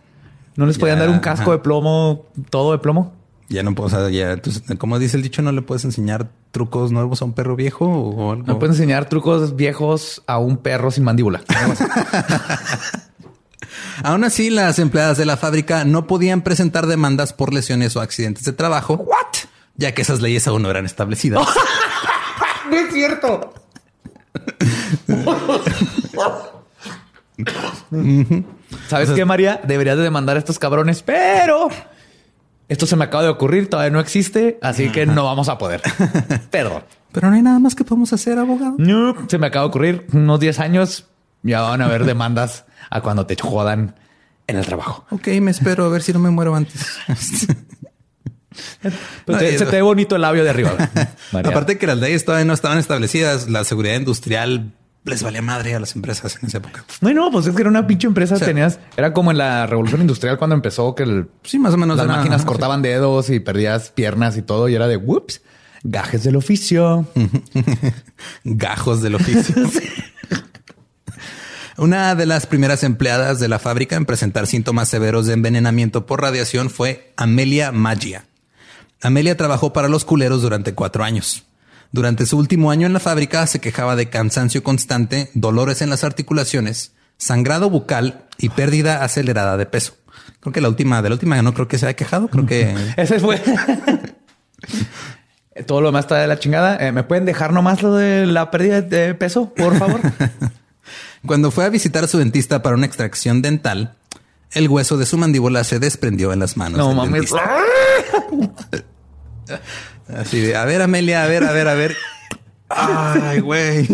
No 0.54 0.66
les 0.66 0.78
podían 0.78 0.98
Ya, 0.98 1.06
dar 1.06 1.10
un 1.14 1.18
casco 1.18 1.50
ajá. 1.50 1.52
de 1.52 1.58
plomo, 1.58 2.26
todo 2.50 2.70
de 2.72 2.78
plomo. 2.78 3.14
Ya 3.48 3.62
no 3.62 3.74
puedo, 3.74 3.88
o 3.88 3.90
sea, 3.90 4.08
ya, 4.10 4.32
entonces, 4.32 4.62
como 4.78 4.98
dice 4.98 5.16
el 5.16 5.22
dicho, 5.22 5.42
no 5.42 5.50
le 5.52 5.60
puedes 5.60 5.84
enseñar 5.84 6.30
trucos 6.52 6.92
nuevos 6.92 7.20
a 7.20 7.24
un 7.24 7.32
perro 7.32 7.56
viejo 7.56 7.84
o 7.86 8.32
algo. 8.32 8.44
No 8.46 8.58
puedes 8.58 8.76
enseñar 8.76 9.08
trucos 9.08 9.56
viejos 9.56 10.22
a 10.26 10.38
un 10.38 10.58
perro 10.58 10.90
sin 10.90 11.04
mandíbula. 11.04 11.42
Aún 14.02 14.24
así, 14.24 14.50
las 14.50 14.78
empleadas 14.78 15.18
de 15.18 15.24
la 15.24 15.36
fábrica 15.36 15.84
no 15.84 16.06
podían 16.06 16.42
presentar 16.42 16.86
demandas 16.86 17.32
por 17.32 17.52
lesiones 17.52 17.96
o 17.96 18.00
accidentes 18.00 18.44
de 18.44 18.52
trabajo. 18.52 18.94
What? 18.94 19.48
Ya 19.76 19.94
que 19.94 20.02
esas 20.02 20.20
leyes 20.20 20.46
aún 20.46 20.62
no 20.62 20.70
eran 20.70 20.86
establecidas. 20.86 21.46
no 22.70 22.76
es 22.76 22.92
cierto. 22.92 23.54
¿Sabes 28.88 29.10
qué, 29.10 29.24
María? 29.24 29.60
Deberías 29.64 29.96
de 29.96 30.02
demandar 30.02 30.36
a 30.36 30.38
estos 30.38 30.58
cabrones, 30.58 31.02
pero 31.02 31.68
esto 32.68 32.86
se 32.86 32.96
me 32.96 33.04
acaba 33.04 33.22
de 33.22 33.28
ocurrir, 33.28 33.68
todavía 33.68 33.90
no 33.90 34.00
existe, 34.00 34.58
así 34.62 34.90
que 34.90 35.06
no 35.06 35.24
vamos 35.24 35.48
a 35.48 35.58
poder. 35.58 35.82
Perdón. 36.50 36.84
Pero 37.12 37.28
no 37.28 37.36
hay 37.36 37.42
nada 37.42 37.58
más 37.58 37.74
que 37.74 37.84
podemos 37.84 38.12
hacer, 38.12 38.38
abogado. 38.38 38.76
No, 38.78 39.14
se 39.28 39.38
me 39.38 39.46
acaba 39.46 39.64
de 39.64 39.68
ocurrir 39.68 40.06
unos 40.12 40.40
10 40.40 40.58
años. 40.60 41.06
Ya 41.42 41.60
van 41.62 41.80
a 41.82 41.86
haber 41.86 42.04
demandas 42.04 42.64
a 42.90 43.00
cuando 43.00 43.26
te 43.26 43.36
jodan 43.36 43.96
en 44.46 44.56
el 44.56 44.64
trabajo. 44.66 45.06
Ok, 45.10 45.28
me 45.40 45.50
espero 45.50 45.84
a 45.84 45.88
ver 45.88 46.02
si 46.02 46.12
no 46.12 46.18
me 46.18 46.30
muero 46.30 46.54
antes. 46.54 46.98
Pero 49.24 49.38
te- 49.38 49.58
se 49.58 49.64
te 49.64 49.76
ve 49.76 49.82
bonito 49.82 50.16
el 50.16 50.22
labio 50.22 50.44
de 50.44 50.50
arriba. 50.50 50.72
Aparte 51.32 51.78
que 51.78 51.86
las 51.86 51.98
leyes 51.98 52.24
todavía 52.24 52.44
no 52.44 52.52
estaban 52.52 52.78
establecidas, 52.78 53.48
la 53.48 53.64
seguridad 53.64 53.94
industrial 53.96 54.72
les 55.04 55.22
valía 55.22 55.42
madre 55.42 55.74
a 55.74 55.80
las 55.80 55.96
empresas 55.96 56.38
en 56.40 56.48
esa 56.48 56.58
época. 56.58 56.84
No, 57.00 57.12
no, 57.14 57.30
pues 57.30 57.46
es 57.46 57.54
que 57.56 57.62
era 57.62 57.70
una 57.70 57.86
pinche 57.86 58.06
empresa. 58.06 58.36
sea- 58.36 58.46
tenías, 58.46 58.78
era 58.96 59.12
como 59.12 59.30
en 59.30 59.38
la 59.38 59.66
revolución 59.66 60.00
industrial 60.02 60.36
cuando 60.38 60.54
empezó 60.54 60.94
que 60.94 61.02
el- 61.04 61.28
Sí, 61.44 61.58
más 61.58 61.72
o 61.74 61.76
menos. 61.78 61.96
las 61.96 62.04
era- 62.06 62.16
máquinas 62.18 62.44
cortaban 62.44 62.82
dedos 62.82 63.30
y 63.30 63.40
perdías 63.40 63.90
piernas 63.90 64.36
y 64.36 64.42
todo. 64.42 64.68
Y 64.68 64.74
era 64.74 64.86
de 64.86 64.96
whoops, 64.98 65.40
gajes 65.82 66.22
del 66.22 66.36
oficio. 66.36 67.06
Gajos 68.44 69.00
del 69.02 69.14
oficio. 69.16 69.54
Una 71.78 72.14
de 72.14 72.26
las 72.26 72.46
primeras 72.46 72.84
empleadas 72.84 73.40
de 73.40 73.48
la 73.48 73.58
fábrica 73.58 73.96
en 73.96 74.04
presentar 74.04 74.46
síntomas 74.46 74.88
severos 74.88 75.26
de 75.26 75.32
envenenamiento 75.32 76.04
por 76.04 76.20
radiación 76.20 76.68
fue 76.68 77.14
Amelia 77.16 77.72
Maggia. 77.72 78.26
Amelia 79.00 79.38
trabajó 79.38 79.72
para 79.72 79.88
los 79.88 80.04
culeros 80.04 80.42
durante 80.42 80.74
cuatro 80.74 81.02
años. 81.02 81.44
Durante 81.90 82.26
su 82.26 82.36
último 82.36 82.70
año 82.70 82.86
en 82.86 82.92
la 82.92 83.00
fábrica 83.00 83.46
se 83.46 83.60
quejaba 83.60 83.96
de 83.96 84.10
cansancio 84.10 84.62
constante, 84.62 85.30
dolores 85.34 85.80
en 85.80 85.88
las 85.88 86.04
articulaciones, 86.04 86.92
sangrado 87.16 87.70
bucal 87.70 88.26
y 88.38 88.50
pérdida 88.50 89.02
acelerada 89.02 89.56
de 89.56 89.64
peso. 89.66 89.94
Creo 90.40 90.52
que 90.52 90.60
la 90.60 90.68
última, 90.68 91.00
de 91.00 91.08
la 91.08 91.14
última 91.14 91.40
no 91.40 91.54
creo 91.54 91.68
que 91.68 91.78
se 91.78 91.86
haya 91.86 91.96
quejado. 91.96 92.28
Creo 92.28 92.44
que 92.46 92.74
Ese 92.96 93.18
fue. 93.18 93.40
Todo 95.66 95.80
lo 95.80 95.88
demás 95.88 96.04
está 96.04 96.18
de 96.18 96.26
la 96.26 96.38
chingada. 96.38 96.76
Eh, 96.86 96.92
¿Me 96.92 97.02
pueden 97.02 97.24
dejar 97.24 97.52
nomás 97.52 97.82
lo 97.82 97.94
de 97.94 98.26
la 98.26 98.50
pérdida 98.50 98.82
de 98.82 99.14
peso, 99.14 99.52
por 99.54 99.76
favor? 99.78 100.00
Cuando 101.26 101.50
fue 101.50 101.64
a 101.64 101.68
visitar 101.68 102.04
a 102.04 102.08
su 102.08 102.18
dentista 102.18 102.62
para 102.62 102.76
una 102.76 102.86
extracción 102.86 103.42
dental, 103.42 103.94
el 104.52 104.68
hueso 104.68 104.96
de 104.96 105.06
su 105.06 105.16
mandíbula 105.18 105.64
se 105.64 105.78
desprendió 105.78 106.32
en 106.32 106.40
las 106.40 106.56
manos. 106.56 106.78
no 106.78 106.88
del 106.88 106.96
mames. 106.96 107.30
dentista. 107.30 107.40
Así 110.16 110.40
de, 110.40 110.56
a 110.56 110.64
ver, 110.64 110.82
Amelia, 110.82 111.24
a 111.24 111.26
ver, 111.26 111.44
a 111.44 111.52
ver, 111.52 111.68
a 111.68 111.74
ver. 111.74 111.96
Ay, 112.68 113.40
güey. 113.40 113.86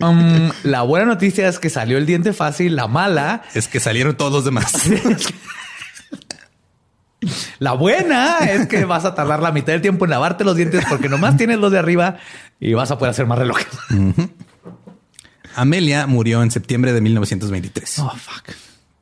Um, 0.00 0.50
la 0.64 0.82
buena 0.82 1.06
noticia 1.06 1.48
es 1.48 1.58
que 1.58 1.70
salió 1.70 1.98
el 1.98 2.06
diente 2.06 2.32
fácil. 2.32 2.74
La 2.76 2.88
mala 2.88 3.42
Es 3.54 3.68
que 3.68 3.80
salieron 3.80 4.16
todos 4.16 4.32
los 4.32 4.44
demás. 4.44 4.72
La 7.60 7.72
buena 7.74 8.38
es 8.38 8.66
que 8.66 8.84
vas 8.84 9.04
a 9.04 9.14
tardar 9.14 9.40
la 9.40 9.52
mitad 9.52 9.72
del 9.72 9.80
tiempo 9.80 10.04
en 10.04 10.10
lavarte 10.10 10.42
los 10.42 10.56
dientes 10.56 10.84
porque 10.88 11.08
nomás 11.08 11.36
tienes 11.36 11.58
los 11.58 11.70
de 11.70 11.78
arriba 11.78 12.16
y 12.58 12.74
vas 12.74 12.90
a 12.90 12.98
poder 12.98 13.12
hacer 13.12 13.26
más 13.26 13.38
relojes. 13.38 13.68
Amelia 15.54 16.06
murió 16.06 16.42
en 16.42 16.50
septiembre 16.50 16.92
de 16.92 17.00
1923, 17.00 17.98
Oh, 18.00 18.10
fuck. 18.16 18.54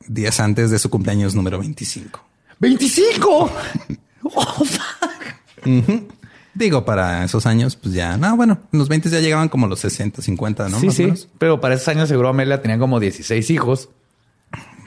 días 0.07 0.39
antes 0.39 0.71
de 0.71 0.79
su 0.79 0.89
cumpleaños 0.89 1.35
número 1.35 1.59
25. 1.59 2.19
¡25! 2.59 3.51
Oh, 4.23 4.63
fuck. 4.63 6.11
Digo, 6.53 6.85
para 6.85 7.23
esos 7.23 7.45
años, 7.45 7.75
pues 7.75 7.93
ya, 7.95 8.17
no, 8.17 8.35
bueno, 8.35 8.59
en 8.71 8.79
los 8.79 8.87
20 8.89 9.09
ya 9.09 9.19
llegaban 9.19 9.49
como 9.49 9.67
los 9.67 9.79
60, 9.79 10.21
50, 10.21 10.69
¿no? 10.69 10.79
sí, 10.79 10.85
Más 10.87 10.95
sí. 10.95 11.03
menos. 11.03 11.27
Pero 11.37 11.59
para 11.61 11.75
esos 11.75 11.87
años 11.87 12.07
seguro 12.09 12.29
Amelia 12.29 12.61
tenía 12.61 12.77
como 12.77 12.99
16 12.99 13.49
hijos 13.49 13.89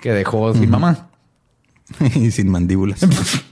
que 0.03 0.13
dejó 0.13 0.55
sin 0.55 0.71
mamá. 0.71 1.09
y 2.15 2.31
sin 2.31 2.49
mandíbulas. 2.51 3.01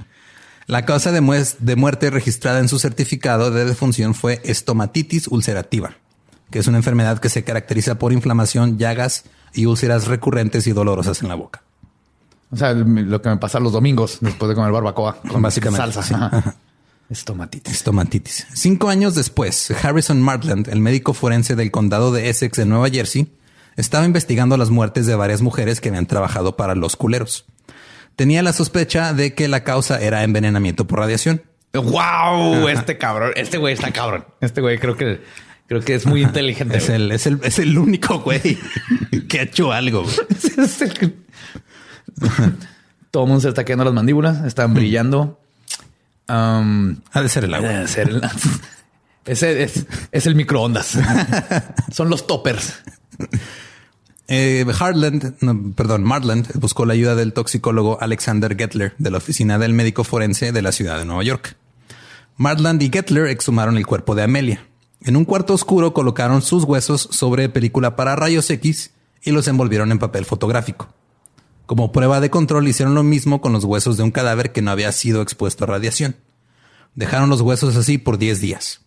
La 0.66 0.84
causa 0.84 1.10
de, 1.10 1.46
de 1.58 1.76
muerte 1.76 2.10
registrada 2.10 2.60
en 2.60 2.68
su 2.68 2.78
certificado 2.78 3.50
de 3.50 3.64
defunción 3.64 4.14
fue 4.14 4.40
estomatitis 4.44 5.26
ulcerativa, 5.28 5.96
que 6.52 6.60
es 6.60 6.68
una 6.68 6.76
enfermedad 6.76 7.18
que 7.18 7.28
se 7.28 7.42
caracteriza 7.42 7.98
por 7.98 8.12
inflamación, 8.12 8.78
llagas 8.78 9.24
y 9.52 9.66
úlceras 9.66 10.06
recurrentes 10.06 10.68
y 10.68 10.72
dolorosas 10.72 11.20
en 11.22 11.28
la 11.28 11.34
boca. 11.34 11.64
O 12.52 12.56
sea, 12.56 12.72
lo 12.74 13.20
que 13.20 13.28
me 13.30 13.38
pasa 13.38 13.58
los 13.58 13.72
domingos 13.72 14.18
después 14.20 14.48
de 14.48 14.54
comer 14.54 14.70
barbacoa 14.70 15.16
con 15.28 15.42
Básicamente, 15.42 15.92
salsa. 15.92 16.02
sí. 16.02 16.14
Ajá. 16.14 16.54
Estomatitis. 17.10 17.74
Estomatitis. 17.74 18.46
Cinco 18.54 18.88
años 18.88 19.14
después, 19.14 19.70
Harrison 19.82 20.20
Martland, 20.22 20.68
el 20.68 20.80
médico 20.80 21.12
forense 21.12 21.56
del 21.56 21.70
condado 21.70 22.12
de 22.12 22.30
Essex 22.30 22.58
en 22.58 22.68
Nueva 22.70 22.88
Jersey, 22.88 23.30
estaba 23.76 24.04
investigando 24.04 24.56
las 24.56 24.70
muertes 24.70 25.06
de 25.06 25.14
varias 25.14 25.42
mujeres 25.42 25.80
que 25.80 25.88
habían 25.88 26.06
trabajado 26.06 26.56
para 26.56 26.74
los 26.74 26.96
culeros. 26.96 27.44
Tenía 28.16 28.42
la 28.42 28.52
sospecha 28.52 29.12
de 29.14 29.34
que 29.34 29.48
la 29.48 29.64
causa 29.64 30.00
era 30.00 30.22
envenenamiento 30.22 30.86
por 30.86 31.00
radiación. 31.00 31.42
¡Wow! 31.74 32.68
Este 32.68 32.98
cabrón, 32.98 33.32
este 33.36 33.56
güey 33.58 33.74
está 33.74 33.90
cabrón. 33.92 34.26
Este 34.40 34.60
güey 34.60 34.78
creo 34.78 34.96
que 34.96 35.22
creo 35.72 35.84
que 35.84 35.94
es 35.94 36.04
muy 36.06 36.22
inteligente. 36.22 36.76
Es 36.76 36.90
el, 36.90 37.10
es 37.12 37.26
el, 37.26 37.40
es 37.42 37.58
el 37.58 37.78
único 37.78 38.18
güey 38.20 38.58
que 39.28 39.40
ha 39.40 39.42
hecho 39.44 39.72
algo. 39.72 40.04
Todo 43.10 43.24
el 43.24 43.28
mundo 43.28 43.40
se 43.40 43.48
está 43.48 43.64
quedando 43.64 43.84
las 43.84 43.94
mandíbulas, 43.94 44.44
están 44.44 44.74
brillando. 44.74 45.40
Um, 46.28 46.96
ha 47.12 47.22
de 47.22 47.28
ser 47.28 47.44
el 47.44 47.54
agua. 47.54 47.68
debe 47.70 47.88
ser 47.88 48.08
el- 48.10 48.22
ese 49.24 49.62
es, 49.62 49.86
es 50.10 50.26
el 50.26 50.34
microondas. 50.34 50.98
Son 51.90 52.10
los 52.10 52.26
toppers. 52.26 52.74
Eh, 54.28 54.64
Harland, 54.78 55.34
no, 55.40 55.72
perdón, 55.74 56.04
Marland 56.04 56.48
buscó 56.54 56.84
la 56.86 56.92
ayuda 56.94 57.14
del 57.14 57.32
toxicólogo 57.32 57.98
Alexander 58.00 58.56
Gettler 58.56 58.94
de 58.98 59.10
la 59.10 59.18
oficina 59.18 59.58
del 59.58 59.72
médico 59.74 60.04
forense 60.04 60.52
de 60.52 60.62
la 60.62 60.72
ciudad 60.72 60.98
de 60.98 61.04
Nueva 61.06 61.22
York. 61.22 61.56
Marland 62.36 62.82
y 62.82 62.90
Gettler 62.90 63.26
exhumaron 63.26 63.76
el 63.78 63.86
cuerpo 63.86 64.14
de 64.14 64.22
Amelia. 64.22 64.64
En 65.04 65.16
un 65.16 65.24
cuarto 65.24 65.52
oscuro 65.52 65.92
colocaron 65.92 66.42
sus 66.42 66.62
huesos 66.62 67.08
sobre 67.10 67.48
película 67.48 67.96
para 67.96 68.14
rayos 68.14 68.48
X 68.48 68.92
y 69.20 69.32
los 69.32 69.48
envolvieron 69.48 69.90
en 69.90 69.98
papel 69.98 70.24
fotográfico. 70.24 70.88
Como 71.66 71.90
prueba 71.90 72.20
de 72.20 72.30
control 72.30 72.68
hicieron 72.68 72.94
lo 72.94 73.02
mismo 73.02 73.40
con 73.40 73.52
los 73.52 73.64
huesos 73.64 73.96
de 73.96 74.04
un 74.04 74.12
cadáver 74.12 74.52
que 74.52 74.62
no 74.62 74.70
había 74.70 74.92
sido 74.92 75.20
expuesto 75.20 75.64
a 75.64 75.66
radiación. 75.66 76.14
Dejaron 76.94 77.30
los 77.30 77.40
huesos 77.40 77.76
así 77.76 77.98
por 77.98 78.16
10 78.16 78.40
días. 78.40 78.80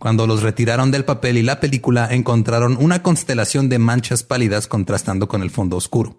Cuando 0.00 0.26
los 0.26 0.42
retiraron 0.42 0.90
del 0.90 1.04
papel 1.04 1.38
y 1.38 1.42
la 1.42 1.60
película, 1.60 2.08
encontraron 2.12 2.76
una 2.80 3.04
constelación 3.04 3.68
de 3.68 3.78
manchas 3.78 4.24
pálidas 4.24 4.66
contrastando 4.66 5.28
con 5.28 5.42
el 5.42 5.50
fondo 5.50 5.76
oscuro, 5.76 6.16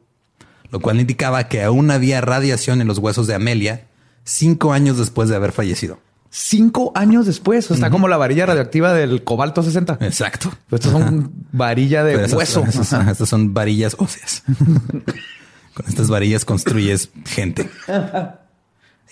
lo 0.71 0.79
cual 0.79 1.01
indicaba 1.01 1.49
que 1.49 1.63
aún 1.63 1.91
había 1.91 2.21
radiación 2.21 2.79
en 2.79 2.87
los 2.87 2.99
huesos 2.99 3.27
de 3.27 3.35
Amelia 3.35 3.87
cinco 4.23 4.71
años 4.71 4.97
después 4.97 5.27
de 5.27 5.35
haber 5.35 5.51
fallecido. 5.51 5.99
Cinco 6.29 6.91
años 6.95 7.25
después. 7.25 7.71
Está 7.71 7.89
como 7.89 8.07
la 8.07 8.17
varilla 8.17 8.45
radioactiva 8.45 8.93
del 8.93 9.23
cobalto 9.23 9.63
60. 9.63 9.97
Exacto. 10.01 10.51
Pero 10.69 10.75
estos 10.77 10.91
son 10.91 11.31
varilla 11.51 12.03
de 12.03 12.15
esas- 12.25 12.33
hueso. 12.33 12.63
esas- 12.67 13.07
estas 13.07 13.29
son 13.29 13.53
varillas 13.53 13.95
óseas. 13.97 14.43
Con 15.73 15.85
estas 15.87 16.09
varillas 16.09 16.43
construyes 16.43 17.09
gente. 17.25 17.69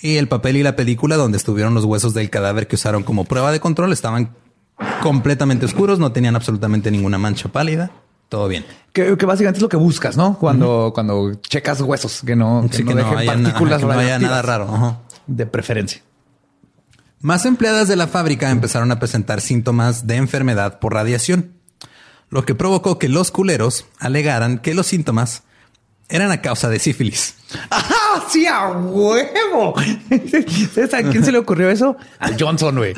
Y 0.01 0.17
el 0.17 0.27
papel 0.27 0.57
y 0.57 0.63
la 0.63 0.75
película 0.75 1.15
donde 1.15 1.37
estuvieron 1.37 1.73
los 1.73 1.85
huesos 1.85 2.13
del 2.13 2.29
cadáver 2.29 2.67
que 2.67 2.75
usaron 2.75 3.03
como 3.03 3.25
prueba 3.25 3.51
de 3.51 3.59
control 3.59 3.93
estaban 3.93 4.31
completamente 5.01 5.65
oscuros, 5.65 5.99
no 5.99 6.11
tenían 6.11 6.35
absolutamente 6.35 6.89
ninguna 6.91 7.17
mancha 7.17 7.49
pálida. 7.49 7.91
Todo 8.29 8.47
bien. 8.47 8.65
Que, 8.91 9.15
que 9.15 9.25
básicamente 9.27 9.59
es 9.59 9.61
lo 9.61 9.69
que 9.69 9.77
buscas, 9.77 10.17
¿no? 10.17 10.37
Cuando, 10.39 10.91
cuando 10.93 11.35
checas 11.35 11.79
huesos, 11.81 12.21
que 12.25 12.35
no, 12.35 12.65
que 12.69 12.77
Sí, 12.77 12.83
no 12.83 12.89
que 12.89 12.95
no 12.95 13.01
dejen 13.03 13.17
haya, 13.19 13.35
na- 13.35 13.43
partículas 13.43 13.79
que 13.79 13.85
no 13.85 13.91
haya 13.93 14.19
nada 14.19 14.41
raro. 14.41 14.97
De 15.27 15.45
preferencia. 15.45 16.01
Más 17.25 17.47
empleadas 17.47 17.87
de 17.87 17.95
la 17.95 18.05
fábrica 18.05 18.51
empezaron 18.51 18.91
a 18.91 18.99
presentar 18.99 19.41
síntomas 19.41 20.05
de 20.05 20.17
enfermedad 20.17 20.77
por 20.77 20.93
radiación, 20.93 21.53
lo 22.29 22.45
que 22.45 22.53
provocó 22.53 22.99
que 22.99 23.09
los 23.09 23.31
culeros 23.31 23.87
alegaran 23.97 24.59
que 24.59 24.75
los 24.75 24.85
síntomas 24.85 25.41
eran 26.07 26.29
a 26.29 26.43
causa 26.43 26.69
de 26.69 26.77
sífilis. 26.77 27.33
¡Ah, 27.71 28.23
sí, 28.29 28.45
a 28.45 28.67
huevo! 28.67 29.73
¿Sabes 30.75 30.93
a 30.93 31.01
quién 31.01 31.25
se 31.25 31.31
le 31.31 31.39
ocurrió 31.39 31.67
eso? 31.71 31.97
Al 32.19 32.39
Johnson, 32.39 32.75
güey. 32.75 32.93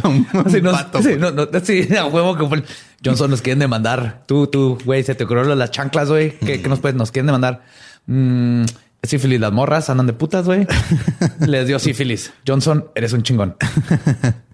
Sí, 0.51 0.61
no, 0.61 0.73
vato, 0.73 1.01
sí, 1.01 1.15
güey. 1.15 1.19
no, 1.19 1.31
no, 1.31 1.47
sí, 1.63 1.87
a 1.95 2.07
huevo 2.07 2.35
que 2.35 2.45
fue 2.49 2.57
el- 2.57 2.65
Johnson 3.05 3.31
nos 3.31 3.41
quieren 3.41 3.59
demandar. 3.59 4.23
Tú, 4.25 4.47
tú, 4.47 4.77
güey, 4.83 5.03
se 5.03 5.15
te 5.15 5.23
ocurrió 5.23 5.55
las 5.55 5.71
chanclas, 5.71 6.09
güey. 6.09 6.37
¿Qué, 6.39 6.61
qué 6.61 6.67
nos 6.67 6.81
puedes? 6.81 6.97
Nos 6.97 7.11
quieren 7.11 7.27
demandar. 7.27 7.63
Mm, 8.07 8.65
sífilis, 9.03 9.39
las 9.39 9.51
morras 9.51 9.89
andan 9.89 10.07
de 10.07 10.13
putas, 10.13 10.45
güey. 10.45 10.67
Les 11.39 11.67
dio 11.67 11.79
sífilis. 11.79 12.33
Johnson, 12.45 12.87
eres 12.95 13.13
un 13.13 13.23
chingón. 13.23 13.55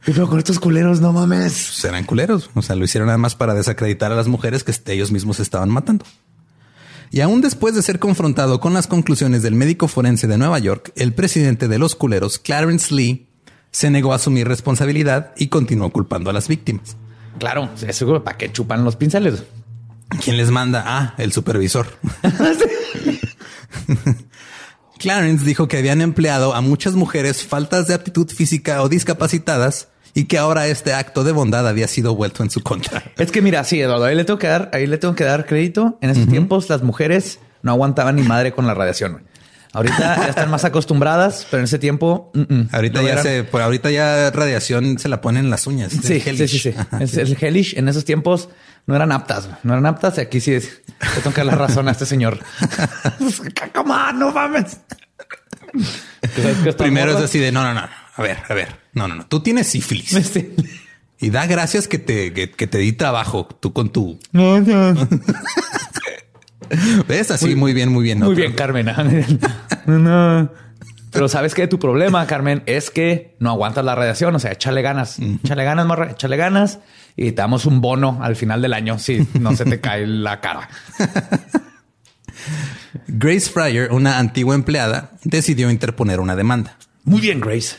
Y 0.06 0.12
pero 0.12 0.28
con 0.28 0.38
estos 0.38 0.60
culeros, 0.60 1.00
no 1.00 1.14
mames. 1.14 1.54
Pues 1.54 1.86
eran 1.86 2.04
culeros. 2.04 2.50
O 2.56 2.62
sea, 2.62 2.76
lo 2.76 2.84
hicieron 2.84 3.06
nada 3.06 3.18
más 3.18 3.36
para 3.36 3.54
desacreditar 3.54 4.12
a 4.12 4.16
las 4.16 4.28
mujeres 4.28 4.66
que 4.66 4.74
ellos 4.92 5.14
mismos 5.14 5.40
estaban 5.40 5.70
matando. 5.70 6.04
Y 7.10 7.22
aún 7.22 7.40
después 7.40 7.74
de 7.74 7.82
ser 7.82 8.00
confrontado 8.00 8.60
con 8.60 8.74
las 8.74 8.88
conclusiones 8.88 9.44
del 9.44 9.56
médico 9.56 9.88
forense 9.88 10.28
de 10.28 10.38
Nueva 10.38 10.60
York, 10.60 10.92
el 10.98 11.14
presidente 11.14 11.70
de 11.70 11.80
los 11.80 11.96
culeros, 11.96 12.38
Clarence 12.38 12.94
Lee, 12.94 13.28
se 13.72 13.90
negó 13.92 14.12
a 14.12 14.18
asumir 14.18 14.48
responsabilidad 14.48 15.32
y 15.38 15.48
continuó 15.48 15.90
culpando 15.92 16.30
a 16.30 16.34
las 16.34 16.50
víctimas. 16.50 16.98
Claro, 17.40 17.70
eso 17.88 18.06
güey, 18.06 18.24
para 18.24 18.38
qué 18.38 18.52
chupan 18.52 18.84
los 18.84 18.96
pinceles. 18.96 19.44
¿Quién 20.24 20.38
les 20.38 20.52
manda? 20.52 20.84
Ah, 20.86 21.14
el 21.18 21.32
supervisor. 21.32 21.88
Clarence 25.00 25.46
dijo 25.46 25.68
que 25.68 25.78
habían 25.78 26.02
empleado 26.02 26.54
a 26.54 26.62
muchas 26.62 26.94
mujeres 26.94 27.44
faltas 27.44 27.88
de 27.88 27.94
aptitud 27.94 28.30
física 28.30 28.82
o 28.82 28.90
discapacitadas 28.90 29.90
y 30.14 30.26
que 30.26 30.38
ahora 30.38 30.68
este 30.68 30.94
acto 30.94 31.24
de 31.24 31.32
bondad 31.32 31.68
había 31.68 31.88
sido 31.88 32.16
vuelto 32.16 32.44
en 32.44 32.50
su 32.50 32.62
contra. 32.62 33.04
Es 33.18 33.32
que 33.32 33.42
mira, 33.42 33.64
sí, 33.64 33.82
Eduardo, 33.82 34.06
ahí 34.06 34.16
le 34.16 34.26
tengo 34.26 34.40
que 34.40 34.48
dar, 34.48 34.70
ahí 34.74 34.86
le 34.86 34.98
tengo 34.98 35.16
que 35.16 35.24
dar 35.24 35.46
crédito. 35.46 35.98
En 36.02 36.12
esos 36.12 36.28
tiempos 36.28 36.70
las 36.70 36.84
mujeres 36.84 37.40
no 37.64 37.72
aguantaban 37.72 38.16
ni 38.16 38.24
madre 38.24 38.54
con 38.54 38.68
la 38.68 38.74
radiación. 38.74 39.24
Ahorita 39.74 39.98
ya 40.18 40.28
están 40.28 40.52
más 40.52 40.64
acostumbradas, 40.66 41.48
pero 41.50 41.60
en 41.62 41.66
ese 41.66 41.80
tiempo 41.80 42.32
mm, 42.36 42.42
mm, 42.54 42.70
Ahorita 42.72 43.02
no 43.02 43.08
ya 43.08 43.14
eran- 43.14 43.24
se, 43.24 43.44
por 43.44 43.62
ahorita 43.62 43.90
ya 43.92 44.30
radiación 44.32 45.00
se 45.00 45.10
la 45.10 45.20
ponen 45.20 45.46
en 45.46 45.50
las 45.50 45.66
uñas. 45.66 45.92
Sí, 45.92 46.20
sí, 46.20 46.48
sí, 46.48 46.60
sí. 46.60 46.70
Ajá, 46.78 47.04
Es 47.04 47.18
el 47.18 47.36
hellish 47.42 47.76
en 47.78 47.90
esos 47.90 48.06
tiempos 48.06 48.50
no 48.86 48.96
eran 48.96 49.12
aptas, 49.12 49.50
no 49.64 49.74
eran 49.74 49.86
aptas. 49.88 50.18
Y 50.20 50.22
aquí 50.22 50.40
sí 50.42 50.54
es, 50.54 50.82
le 51.26 51.32
dar 51.34 51.46
la 51.46 51.56
razón 51.56 51.88
a 51.88 51.92
este 51.92 52.06
señor. 52.06 52.40
Come 53.74 53.92
on, 53.94 54.20
no 54.20 54.32
mames. 54.32 54.78
¿Sabes 56.36 56.58
qué 56.64 56.70
está 56.70 56.84
Primero 56.84 57.18
es 57.18 57.24
así 57.24 57.40
de 57.40 57.52
no, 57.52 57.64
no, 57.64 57.74
no. 57.74 57.82
A 58.16 58.22
ver, 58.22 58.38
a 58.48 58.54
ver. 58.54 58.76
No, 58.94 59.08
no, 59.08 59.16
no. 59.16 59.26
Tú 59.26 59.40
tienes 59.42 59.68
sífilis 59.68 60.10
Sí. 60.34 60.56
y 61.20 61.30
da 61.32 61.48
gracias 61.48 61.88
que 61.88 61.98
te, 61.98 62.32
que, 62.32 62.52
que 62.52 62.68
te 62.68 62.78
di 62.78 62.94
trabajo 62.94 63.48
tú 63.60 63.74
con 63.74 63.92
tu. 63.92 64.20
¿Ves? 67.08 67.32
Así 67.32 67.56
muy, 67.56 67.74
bien, 67.74 67.90
muy 67.90 68.04
bien. 68.04 68.20
Muy 68.20 68.36
bien, 68.36 68.54
Carmen. 68.54 68.88
no. 69.86 70.50
Pero 71.12 71.30
sabes 71.30 71.54
que 71.54 71.68
tu 71.68 71.78
problema, 71.78 72.26
Carmen, 72.26 72.64
es 72.66 72.90
que 72.90 73.36
no 73.40 73.52
aguantas 73.52 73.86
la 73.86 73.94
radiación. 73.94 74.36
O 74.36 74.40
sea, 74.40 74.52
échale 74.52 74.82
ganas, 74.82 75.20
échale 75.20 75.64
ganas, 75.64 75.86
morra, 75.86 76.12
échale 76.12 76.38
ganas 76.38 76.80
y 77.16 77.32
te 77.32 77.42
damos 77.42 77.66
un 77.66 77.82
bono 77.82 78.20
al 78.22 78.36
final 78.36 78.62
del 78.62 78.74
año 78.74 78.98
si 78.98 79.28
no 79.40 79.56
se 79.56 79.66
te 79.66 79.80
cae 79.80 80.08
la 80.08 80.42
cara. 80.42 80.70
Grace 83.08 83.50
Fryer, 83.50 83.92
una 83.92 84.18
antigua 84.18 84.56
empleada, 84.56 85.12
decidió 85.24 85.70
interponer 85.70 86.20
una 86.20 86.36
demanda. 86.36 86.78
Muy 87.04 87.22
bien, 87.22 87.42
Grace. 87.42 87.76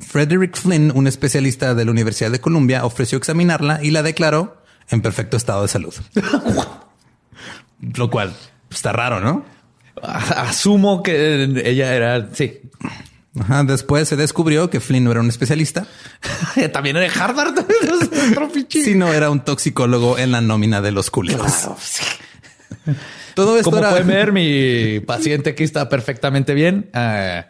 Frederick 0.00 0.56
Flynn, 0.56 0.92
un 0.94 1.06
especialista 1.06 1.74
de 1.74 1.84
la 1.84 1.90
Universidad 1.90 2.30
de 2.30 2.40
Columbia, 2.40 2.84
ofreció 2.84 3.18
examinarla 3.18 3.80
y 3.82 3.90
la 3.90 4.02
declaró 4.02 4.62
en 4.88 5.02
perfecto 5.02 5.36
estado 5.36 5.62
de 5.62 5.68
salud. 5.68 5.94
Lo 7.80 8.10
cual 8.10 8.34
está 8.70 8.92
raro, 8.92 9.20
¿no? 9.20 9.44
Asumo 10.02 11.02
que 11.02 11.44
ella 11.64 11.94
era, 11.94 12.28
sí. 12.32 12.60
Ajá, 13.40 13.62
Después 13.64 14.08
se 14.08 14.16
descubrió 14.16 14.68
que 14.70 14.80
Flynn 14.80 15.04
no 15.04 15.10
era 15.12 15.20
un 15.20 15.28
especialista, 15.28 15.86
También 16.72 16.96
era 16.96 17.08
de 17.12 17.20
Harvard. 17.20 17.54
Sino 18.68 19.12
era 19.12 19.30
un 19.30 19.40
toxicólogo 19.44 20.18
en 20.18 20.32
la 20.32 20.40
nómina 20.40 20.80
de 20.80 20.92
los 20.92 21.10
culeros. 21.10 21.52
Claro, 21.52 21.76
sí. 21.80 22.04
Todo 23.34 23.56
esto 23.58 23.70
Como 23.70 23.82
era 23.82 23.90
pueden 23.90 24.06
ver, 24.08 24.32
mi 24.32 25.00
paciente 25.06 25.50
aquí 25.50 25.62
está 25.64 25.88
perfectamente 25.88 26.54
bien. 26.54 26.90
Eh, 26.94 27.44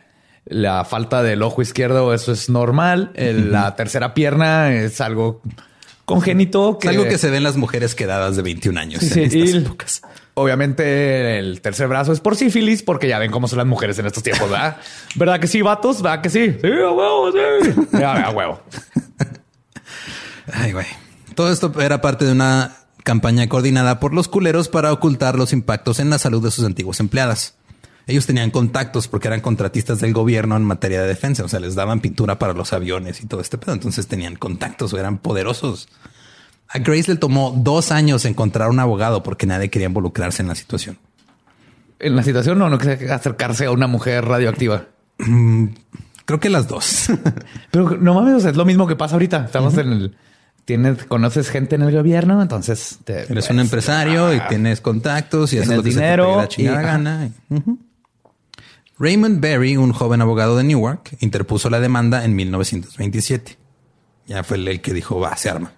la 0.47 0.85
falta 0.85 1.23
del 1.23 1.43
ojo 1.43 1.63
izquierdo, 1.63 2.13
eso 2.13 2.33
es 2.33 2.49
normal. 2.51 3.13
El- 3.15 3.53
La 3.53 3.75
tercera 3.77 4.13
pierna 4.15 4.73
es 4.75 5.01
algo 5.01 5.43
congénito. 6.05 6.79
Es 6.83 6.89
algo 6.89 7.05
que 7.05 7.19
se 7.19 7.31
ve 7.31 7.39
en 7.39 7.43
las 7.45 7.57
mujeres 7.57 7.95
quedadas 7.95 8.37
de 8.37 8.43
21 8.43 8.79
años 8.81 9.01
Sí, 9.03 9.23
en 9.23 9.31
sí, 9.31 9.41
estas 9.43 9.55
y- 9.55 9.65
épocas. 9.65 9.98
Obviamente 10.39 11.39
el 11.39 11.61
tercer 11.61 11.89
brazo 11.89 12.13
es 12.13 12.21
por 12.21 12.37
sífilis, 12.37 12.83
porque 12.83 13.09
ya 13.09 13.19
ven 13.19 13.31
cómo 13.31 13.49
son 13.49 13.59
las 13.59 13.67
mujeres 13.67 13.99
en 13.99 14.07
estos 14.07 14.23
tiempos, 14.23 14.49
¿verdad? 14.49 14.77
¿Verdad 15.17 15.41
que 15.41 15.49
sí, 15.49 15.63
vatos? 15.63 16.01
¿Verdad 16.01 16.23
que 16.23 16.31
sí? 16.31 16.57
Sí, 16.61 16.69
a 16.69 16.91
huevo, 16.91 17.33
sí. 17.33 17.71
Ya, 17.99 18.13
a 18.13 18.31
huevo. 18.31 18.61
Ay, 20.53 20.73
güey. 20.73 20.87
Todo 21.35 21.53
esto 21.53 21.73
era 21.81 22.01
parte 22.01 22.25
de 22.25 22.33
una 22.33 22.77
campaña 23.03 23.49
coordinada 23.49 24.01
por 24.01 24.15
los 24.15 24.29
culeros 24.29 24.69
para 24.69 24.93
ocultar 24.93 25.37
los 25.37 25.53
impactos 25.53 25.99
en 25.99 26.11
la 26.11 26.19
salud 26.19 26.43
de 26.43 26.51
sus 26.51 26.65
antiguas 26.65 27.01
empleadas. 27.01 27.55
Ellos 28.07 28.27
tenían 28.27 28.51
contactos 28.51 29.09
porque 29.09 29.29
eran 29.29 29.41
contratistas 29.41 30.01
del 30.01 30.13
gobierno 30.15 30.57
en 30.57 30.65
materia 30.65 31.03
de 31.03 31.09
defensa. 31.09 31.45
O 31.45 31.49
sea, 31.49 31.61
les 31.61 31.75
daban 31.75 32.01
pintura 32.01 32.39
para 32.39 32.55
los 32.55 32.73
aviones 32.73 33.21
y 33.21 33.27
todo 33.27 33.41
este 33.41 33.59
pedo. 33.59 33.73
Entonces 33.73 34.07
tenían 34.07 34.37
contactos 34.37 34.93
o 34.93 34.99
eran 34.99 35.19
poderosos. 35.19 35.89
A 36.69 36.79
Grace 36.81 37.11
le 37.11 37.17
tomó 37.17 37.53
dos 37.57 37.91
años 37.93 38.25
encontrar 38.25 38.69
un 38.71 38.79
abogado 38.79 39.23
porque 39.23 39.47
nadie 39.47 39.71
quería 39.71 39.87
involucrarse 39.89 40.43
en 40.43 40.49
la 40.49 40.55
situación. 40.55 40.99
En 41.99 42.15
la 42.15 42.23
situación 42.23 42.59
no, 42.59 42.69
no 42.69 42.79
quiere 42.79 43.11
acercarse 43.11 43.65
a 43.67 43.71
una 43.71 43.87
mujer 43.87 44.25
radioactiva. 44.25 44.85
Creo 46.25 46.41
que 46.41 46.51
las 46.51 46.69
dos. 46.69 47.09
Pero 47.71 47.97
no 47.97 48.15
mames, 48.15 48.35
o 48.35 48.41
sea, 48.41 48.51
es 48.51 48.57
lo 48.57 48.65
mismo 48.65 48.87
que 48.87 48.97
pasa 48.97 49.15
ahorita. 49.15 49.47
Estamos 49.47 49.77
en 49.79 49.93
el... 49.93 50.17
Tienes, 50.65 51.05
conoces 51.07 51.49
gente 51.49 51.77
en 51.77 51.83
el 51.83 51.93
gobierno, 51.97 52.43
entonces 52.43 52.99
te, 53.05 53.23
Eres 53.23 53.49
un 53.49 53.59
empresario 53.59 54.35
y 54.35 54.41
tienes 54.51 54.83
contactos 54.83 55.55
y 55.55 55.57
haces 55.57 55.69
Tienes 55.69 55.77
lo 55.79 55.83
que 55.83 55.89
dinero 55.89 56.25
se 56.25 56.29
te 56.29 56.29
pegue 56.29 56.43
la 56.43 56.49
chingada 56.49 56.83
y- 56.83 56.85
gana. 56.85 57.31
Ujú. 57.49 57.79
Raymond 58.99 59.41
Berry, 59.41 59.79
un 59.79 59.93
joven 59.93 60.21
abogado 60.21 60.59
de 60.59 60.65
Newark, 60.65 61.17
interpuso 61.21 61.71
la 61.71 61.81
demanda 61.81 62.25
en 62.27 62.37
1927. 62.37 63.57
Ya 64.27 64.45
fue 64.45 64.59
el 64.59 64.83
que 64.83 64.93
dijo, 64.93 65.19
va, 65.19 65.35
se 65.39 65.49
arma. 65.49 65.73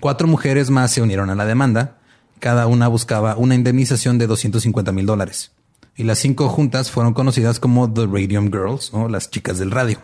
Cuatro 0.00 0.26
mujeres 0.28 0.70
más 0.70 0.90
se 0.90 1.02
unieron 1.02 1.30
a 1.30 1.34
la 1.34 1.44
demanda. 1.44 1.98
Cada 2.40 2.66
una 2.66 2.88
buscaba 2.88 3.36
una 3.36 3.54
indemnización 3.54 4.18
de 4.18 4.26
250 4.26 4.92
mil 4.92 5.06
dólares. 5.06 5.52
Y 5.96 6.02
las 6.02 6.18
cinco 6.18 6.48
juntas 6.48 6.90
fueron 6.90 7.14
conocidas 7.14 7.60
como 7.60 7.92
The 7.92 8.06
Radium 8.06 8.50
Girls 8.50 8.90
o 8.92 9.08
las 9.08 9.30
chicas 9.30 9.58
del 9.58 9.70
radio. 9.70 9.98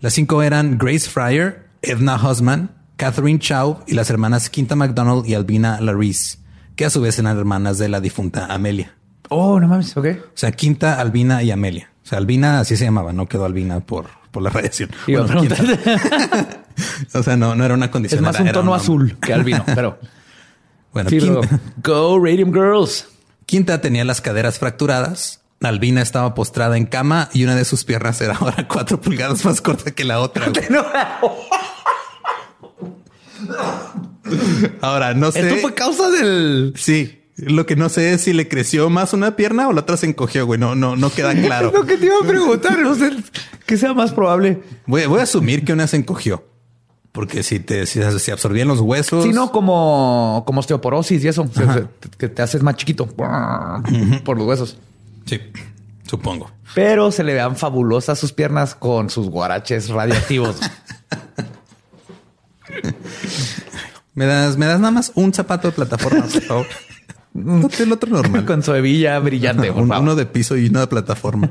Las 0.00 0.12
cinco 0.12 0.42
eran 0.42 0.78
Grace 0.78 1.08
Fryer, 1.08 1.66
Edna 1.82 2.16
Husman, 2.16 2.70
Catherine 2.96 3.38
Chow 3.38 3.80
y 3.86 3.94
las 3.94 4.10
hermanas 4.10 4.50
Quinta 4.50 4.76
McDonald 4.76 5.26
y 5.26 5.34
Albina 5.34 5.80
Larice, 5.80 6.38
que 6.76 6.84
a 6.84 6.90
su 6.90 7.00
vez 7.00 7.18
eran 7.18 7.38
hermanas 7.38 7.78
de 7.78 7.88
la 7.88 8.00
difunta 8.00 8.46
Amelia. 8.52 8.94
Oh, 9.30 9.58
no 9.58 9.68
mames, 9.68 9.96
ok. 9.96 10.06
O 10.06 10.36
sea, 10.36 10.52
Quinta, 10.52 11.00
Albina 11.00 11.42
y 11.42 11.50
Amelia. 11.50 11.90
O 12.04 12.06
sea, 12.06 12.18
Albina 12.18 12.60
así 12.60 12.76
se 12.76 12.84
llamaba, 12.84 13.12
no 13.12 13.26
quedó 13.26 13.46
Albina 13.46 13.80
por, 13.80 14.08
por 14.30 14.42
la 14.42 14.50
radiación. 14.50 14.90
Bueno, 15.06 15.42
o 17.14 17.22
sea, 17.22 17.36
no, 17.36 17.54
no 17.54 17.64
era 17.64 17.74
una 17.74 17.86
Es 17.86 17.90
condición. 17.90 18.22
más 18.22 18.34
era- 18.36 18.44
un 18.44 18.52
tono 18.52 18.74
azul 18.74 19.16
que 19.20 19.32
albino, 19.32 19.64
pero 19.66 19.98
Bueno, 20.92 21.08
sí, 21.10 21.18
Quinta, 21.18 21.32
luego, 21.40 21.48
Go 21.82 22.24
Radium 22.24 22.52
Girls. 22.52 23.08
Quinta 23.46 23.80
tenía 23.80 24.04
las 24.04 24.20
caderas 24.20 24.58
fracturadas. 24.58 25.40
Albina 25.62 26.00
estaba 26.02 26.34
postrada 26.34 26.76
en 26.78 26.86
cama 26.86 27.28
y 27.34 27.44
una 27.44 27.54
de 27.54 27.64
sus 27.64 27.84
piernas 27.84 28.20
era 28.22 28.34
ahora 28.34 28.66
cuatro 28.66 29.00
pulgadas 29.00 29.44
más 29.44 29.60
corta 29.60 29.90
que 29.90 30.04
la 30.04 30.20
otra. 30.20 30.46
Ahora, 34.80 35.14
no 35.14 35.30
sé. 35.32 35.40
Esto 35.40 35.56
fue 35.60 35.74
causa 35.74 36.08
del. 36.10 36.72
Sí. 36.76 37.19
Lo 37.46 37.64
que 37.64 37.76
no 37.76 37.88
sé 37.88 38.12
es 38.12 38.22
si 38.22 38.32
le 38.32 38.48
creció 38.48 38.90
más 38.90 39.12
una 39.12 39.36
pierna 39.36 39.68
o 39.68 39.72
la 39.72 39.80
otra 39.80 39.96
se 39.96 40.06
encogió, 40.06 40.46
güey. 40.46 40.60
No, 40.60 40.74
no, 40.74 40.96
no 40.96 41.10
queda 41.10 41.34
claro. 41.42 41.68
Es 41.68 41.74
lo 41.74 41.86
que 41.86 41.96
te 41.96 42.06
iba 42.06 42.16
a 42.22 42.26
preguntar. 42.26 42.78
No 42.78 42.94
sé 42.94 43.12
qué 43.66 43.76
sea 43.76 43.94
más 43.94 44.12
probable. 44.12 44.62
Voy, 44.86 45.06
voy 45.06 45.20
a 45.20 45.22
asumir 45.24 45.64
que 45.64 45.72
una 45.72 45.86
se 45.86 45.96
encogió. 45.96 46.44
Porque 47.12 47.42
si 47.42 47.58
te 47.58 47.86
si, 47.86 48.00
si 48.18 48.30
absorbían 48.30 48.68
los 48.68 48.80
huesos. 48.80 49.24
Sí, 49.24 49.32
no 49.32 49.50
como, 49.50 50.44
como 50.46 50.60
osteoporosis 50.60 51.24
y 51.24 51.28
eso, 51.28 51.48
que 52.18 52.28
te 52.28 52.42
haces 52.42 52.62
más 52.62 52.76
chiquito 52.76 53.06
por 53.06 54.38
los 54.38 54.46
huesos. 54.46 54.78
Sí, 55.26 55.40
supongo. 56.06 56.50
Pero 56.74 57.10
se 57.10 57.24
le 57.24 57.34
vean 57.34 57.56
fabulosas 57.56 58.16
sus 58.18 58.32
piernas 58.32 58.76
con 58.76 59.10
sus 59.10 59.28
guaraches 59.28 59.88
radioactivos. 59.88 60.60
¿Me 64.14 64.26
das, 64.26 64.56
me 64.56 64.66
das 64.66 64.78
nada 64.78 64.92
más 64.92 65.10
un 65.14 65.32
zapato 65.34 65.68
de 65.68 65.72
plataforma, 65.72 66.26
por 66.26 66.42
favor. 66.42 66.66
El 67.34 67.92
otro 67.92 68.10
normal. 68.10 68.44
con 68.46 68.62
su 68.62 68.74
hebilla 68.74 69.18
brillante. 69.18 69.72
por 69.72 69.82
Un- 69.82 69.88
favor. 69.88 70.02
uno 70.02 70.14
de 70.16 70.26
piso 70.26 70.56
y 70.56 70.66
uno 70.66 70.80
de 70.80 70.86
plataforma. 70.86 71.50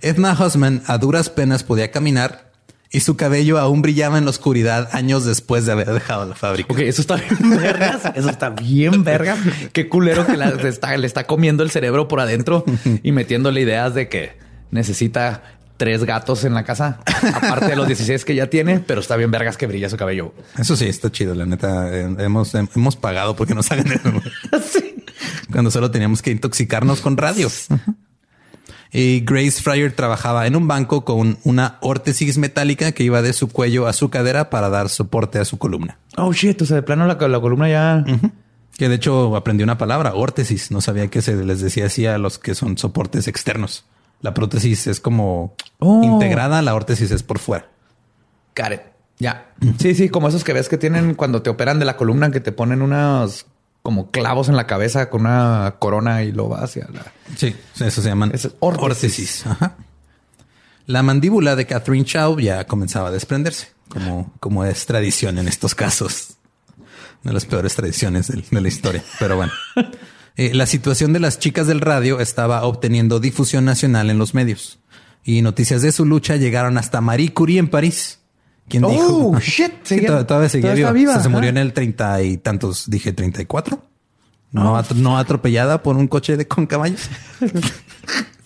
Edna 0.00 0.32
Husman 0.38 0.82
a 0.86 0.98
duras 0.98 1.30
penas 1.30 1.62
podía 1.62 1.90
caminar 1.92 2.50
y 2.90 3.00
su 3.00 3.16
cabello 3.16 3.58
aún 3.58 3.80
brillaba 3.82 4.18
en 4.18 4.24
la 4.24 4.30
oscuridad 4.30 4.88
años 4.92 5.24
después 5.24 5.64
de 5.64 5.72
haber 5.72 5.90
dejado 5.92 6.26
la 6.26 6.34
fábrica. 6.34 6.72
Ok, 6.74 6.80
eso 6.80 7.00
está 7.02 7.16
bien 7.16 7.50
vergas. 7.58 8.02
Eso 8.14 8.28
está 8.28 8.50
bien 8.50 9.04
vergas. 9.04 9.38
Qué 9.72 9.88
culero 9.88 10.26
que 10.26 10.36
la- 10.36 10.48
está, 10.50 10.96
le 10.96 11.06
está 11.06 11.24
comiendo 11.26 11.62
el 11.62 11.70
cerebro 11.70 12.08
por 12.08 12.20
adentro 12.20 12.64
y 13.02 13.12
metiéndole 13.12 13.60
ideas 13.62 13.94
de 13.94 14.08
que 14.08 14.36
necesita 14.70 15.42
tres 15.78 16.04
gatos 16.04 16.44
en 16.44 16.54
la 16.54 16.64
casa, 16.64 17.00
aparte 17.34 17.66
de 17.66 17.76
los 17.76 17.86
16 17.88 18.24
que 18.24 18.34
ya 18.36 18.48
tiene, 18.48 18.78
pero 18.80 19.00
está 19.00 19.16
bien 19.16 19.30
vergas 19.32 19.56
que 19.56 19.66
brilla 19.66 19.88
su 19.88 19.96
cabello. 19.96 20.32
Eso 20.58 20.76
sí, 20.76 20.86
está 20.86 21.10
chido. 21.10 21.34
La 21.34 21.44
neta, 21.46 21.88
eh, 21.92 22.08
hemos, 22.18 22.54
hem- 22.54 22.68
hemos 22.76 22.94
pagado 22.96 23.34
porque 23.34 23.54
nos 23.54 23.70
hagan 23.72 23.90
eso. 23.90 24.10
Sí. 24.70 24.91
Cuando 25.52 25.70
solo 25.70 25.90
teníamos 25.90 26.22
que 26.22 26.30
intoxicarnos 26.30 27.00
con 27.00 27.16
radio. 27.16 27.48
Y 28.94 29.20
Grace 29.20 29.62
Fryer 29.62 29.92
trabajaba 29.92 30.46
en 30.46 30.54
un 30.54 30.68
banco 30.68 31.04
con 31.04 31.38
una 31.44 31.78
órtesis 31.80 32.36
metálica 32.36 32.92
que 32.92 33.02
iba 33.04 33.22
de 33.22 33.32
su 33.32 33.48
cuello 33.48 33.86
a 33.86 33.92
su 33.94 34.10
cadera 34.10 34.50
para 34.50 34.68
dar 34.68 34.88
soporte 34.90 35.38
a 35.38 35.44
su 35.46 35.56
columna. 35.58 35.98
Oh 36.16 36.32
shit, 36.32 36.60
o 36.60 36.66
sea, 36.66 36.76
de 36.76 36.82
plano 36.82 37.06
la, 37.06 37.14
la 37.14 37.40
columna 37.40 37.68
ya. 37.70 38.04
Que 38.76 38.88
de 38.90 38.96
hecho 38.96 39.34
aprendió 39.34 39.64
una 39.64 39.78
palabra, 39.78 40.14
órtesis. 40.14 40.70
No 40.70 40.80
sabía 40.82 41.08
que 41.08 41.22
se 41.22 41.36
les 41.36 41.60
decía 41.62 41.86
así 41.86 42.04
a 42.06 42.18
los 42.18 42.38
que 42.38 42.54
son 42.54 42.76
soportes 42.76 43.28
externos. 43.28 43.84
La 44.20 44.34
prótesis 44.34 44.86
es 44.86 45.00
como 45.00 45.54
Oh. 45.78 46.02
integrada, 46.04 46.60
la 46.62 46.74
órtesis 46.74 47.10
es 47.10 47.22
por 47.22 47.38
fuera. 47.38 47.68
Got 48.56 48.72
it. 48.72 48.80
Ya. 49.18 49.52
Sí, 49.78 49.94
sí, 49.94 50.08
como 50.10 50.28
esos 50.28 50.44
que 50.44 50.52
ves 50.52 50.68
que 50.68 50.76
tienen 50.78 51.14
cuando 51.14 51.42
te 51.42 51.48
operan 51.50 51.78
de 51.78 51.84
la 51.86 51.96
columna, 51.96 52.30
que 52.30 52.40
te 52.40 52.52
ponen 52.52 52.82
unos 52.82 53.46
como 53.82 54.10
clavos 54.10 54.48
en 54.48 54.56
la 54.56 54.66
cabeza 54.66 55.10
con 55.10 55.22
una 55.22 55.76
corona 55.78 56.22
y 56.22 56.32
lo 56.32 56.48
va 56.48 56.62
hacia 56.62 56.88
la. 56.92 57.12
Sí, 57.36 57.54
eso 57.80 58.02
se 58.02 58.08
llaman 58.08 58.30
es 58.34 58.48
órtesis. 58.60 59.46
Ajá. 59.46 59.76
La 60.86 61.02
mandíbula 61.02 61.56
de 61.56 61.66
Catherine 61.66 62.04
Chow 62.04 62.38
ya 62.38 62.66
comenzaba 62.66 63.08
a 63.08 63.12
desprenderse, 63.12 63.68
como, 63.88 64.32
como 64.40 64.64
es 64.64 64.86
tradición 64.86 65.38
en 65.38 65.48
estos 65.48 65.74
casos. 65.74 66.34
Una 67.22 67.30
de 67.30 67.34
las 67.34 67.44
peores 67.44 67.74
tradiciones 67.74 68.28
de 68.28 68.60
la 68.60 68.68
historia, 68.68 69.02
pero 69.18 69.36
bueno. 69.36 69.52
Eh, 70.34 70.54
la 70.54 70.64
situación 70.64 71.12
de 71.12 71.20
las 71.20 71.38
chicas 71.38 71.66
del 71.66 71.82
radio 71.82 72.18
estaba 72.18 72.62
obteniendo 72.62 73.20
difusión 73.20 73.66
nacional 73.66 74.08
en 74.08 74.16
los 74.16 74.32
medios 74.32 74.78
y 75.24 75.42
noticias 75.42 75.82
de 75.82 75.92
su 75.92 76.04
lucha 76.04 76.36
llegaron 76.36 76.78
hasta 76.78 77.00
Marie 77.00 77.32
Curie 77.32 77.58
en 77.58 77.68
París. 77.68 78.20
¿Quién 78.68 78.84
Oh, 78.84 78.90
dijo? 78.90 79.38
shit, 79.40 79.72
Sí, 79.82 79.94
seguía- 79.96 80.06
todavía, 80.08 80.26
todavía 80.26 80.48
seguía 80.48 80.92
viva. 80.92 81.16
Se, 81.16 81.24
se 81.24 81.28
murió 81.28 81.50
en 81.50 81.58
el 81.58 81.72
treinta 81.72 82.22
y 82.22 82.36
tantos, 82.38 82.88
dije 82.88 83.12
34. 83.12 83.82
No, 84.52 84.76
atro- 84.78 84.96
no 84.96 85.18
atropellada 85.18 85.82
por 85.82 85.96
un 85.96 86.08
coche 86.08 86.36
de 86.36 86.46
con 86.46 86.66
caballos. 86.66 87.02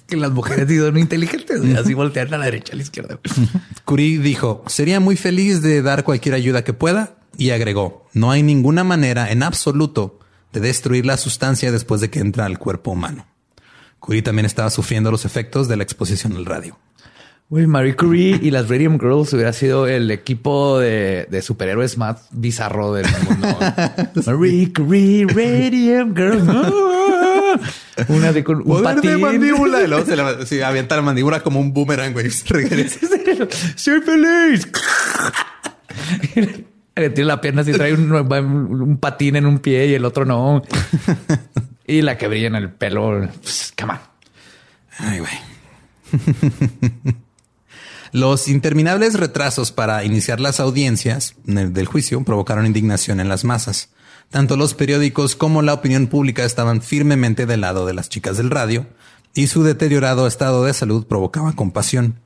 Que 0.06 0.16
las 0.16 0.30
mujeres 0.30 0.68
sí 0.68 0.78
son 0.78 0.96
inteligentes. 0.98 1.64
y 1.64 1.74
Así 1.74 1.92
voltean 1.92 2.32
a 2.32 2.38
la 2.38 2.44
derecha, 2.44 2.74
a 2.74 2.76
la 2.76 2.82
izquierda. 2.82 3.18
Curie 3.84 4.20
dijo, 4.20 4.62
sería 4.68 5.00
muy 5.00 5.16
feliz 5.16 5.62
de 5.62 5.82
dar 5.82 6.04
cualquier 6.04 6.36
ayuda 6.36 6.62
que 6.62 6.72
pueda 6.72 7.16
y 7.36 7.50
agregó, 7.50 8.06
no 8.12 8.30
hay 8.30 8.44
ninguna 8.44 8.84
manera 8.84 9.32
en 9.32 9.42
absoluto 9.42 10.20
de 10.52 10.60
destruir 10.60 11.06
la 11.06 11.16
sustancia 11.16 11.72
después 11.72 12.00
de 12.00 12.08
que 12.08 12.20
entra 12.20 12.44
al 12.44 12.60
cuerpo 12.60 12.92
humano. 12.92 13.26
Curie 13.98 14.22
también 14.22 14.46
estaba 14.46 14.70
sufriendo 14.70 15.10
los 15.10 15.24
efectos 15.24 15.66
de 15.66 15.76
la 15.76 15.82
exposición 15.82 16.36
al 16.36 16.46
radio. 16.46 16.78
Güey, 17.48 17.66
Marie 17.68 17.94
Curie 17.94 18.40
y 18.42 18.50
las 18.50 18.68
Radium 18.68 18.98
Girls 18.98 19.32
hubiera 19.32 19.52
sido 19.52 19.86
el 19.86 20.10
equipo 20.10 20.80
de, 20.80 21.28
de 21.30 21.42
superhéroes 21.42 21.96
más 21.96 22.26
bizarro 22.32 22.92
del 22.92 23.06
mundo. 23.24 23.58
Marie 24.26 24.72
Curie, 24.72 25.26
Radium 25.26 26.14
Girls. 26.14 26.44
Ah. 27.98 28.04
Una 28.08 28.32
de 28.32 28.44
con 28.44 28.56
un 28.58 28.64
Poder 28.64 28.96
de 28.96 29.08
patín. 29.08 29.20
mandíbula. 29.20 29.80
Y 29.80 29.86
luego 29.86 30.04
se 30.04 30.16
la 30.58 30.68
avienta 30.68 30.94
la 30.96 31.00
mandíbula 31.00 31.40
como 31.42 31.58
un 31.58 31.72
boomerang, 31.72 32.12
güey. 32.12 32.28
Soy 32.30 32.66
feliz. 34.02 34.68
Le 36.96 37.10
Tiene 37.10 37.24
la 37.28 37.40
pierna 37.40 37.62
así, 37.62 37.72
trae 37.72 37.94
un, 37.94 38.12
un 38.12 38.98
patín 38.98 39.36
en 39.36 39.46
un 39.46 39.60
pie 39.60 39.86
y 39.86 39.94
el 39.94 40.04
otro 40.04 40.26
no. 40.26 40.62
Y 41.86 42.02
la 42.02 42.18
que 42.18 42.28
brilla 42.28 42.48
en 42.48 42.56
el 42.56 42.70
pelo. 42.70 43.26
Pss, 43.42 43.72
Come 43.78 43.94
on. 43.94 43.98
Ay, 44.98 45.20
güey. 45.20 45.32
Los 48.16 48.48
interminables 48.48 49.12
retrasos 49.12 49.72
para 49.72 50.02
iniciar 50.02 50.40
las 50.40 50.58
audiencias 50.58 51.34
del 51.44 51.74
del 51.74 51.84
juicio 51.84 52.24
provocaron 52.24 52.64
indignación 52.64 53.20
en 53.20 53.28
las 53.28 53.44
masas. 53.44 53.90
Tanto 54.30 54.56
los 54.56 54.72
periódicos 54.72 55.36
como 55.36 55.60
la 55.60 55.74
opinión 55.74 56.06
pública 56.06 56.46
estaban 56.46 56.80
firmemente 56.80 57.44
del 57.44 57.60
lado 57.60 57.84
de 57.84 57.92
las 57.92 58.08
chicas 58.08 58.38
del 58.38 58.48
radio 58.48 58.86
y 59.34 59.48
su 59.48 59.64
deteriorado 59.64 60.26
estado 60.26 60.64
de 60.64 60.72
salud 60.72 61.06
provocaba 61.06 61.52
compasión. 61.52 62.18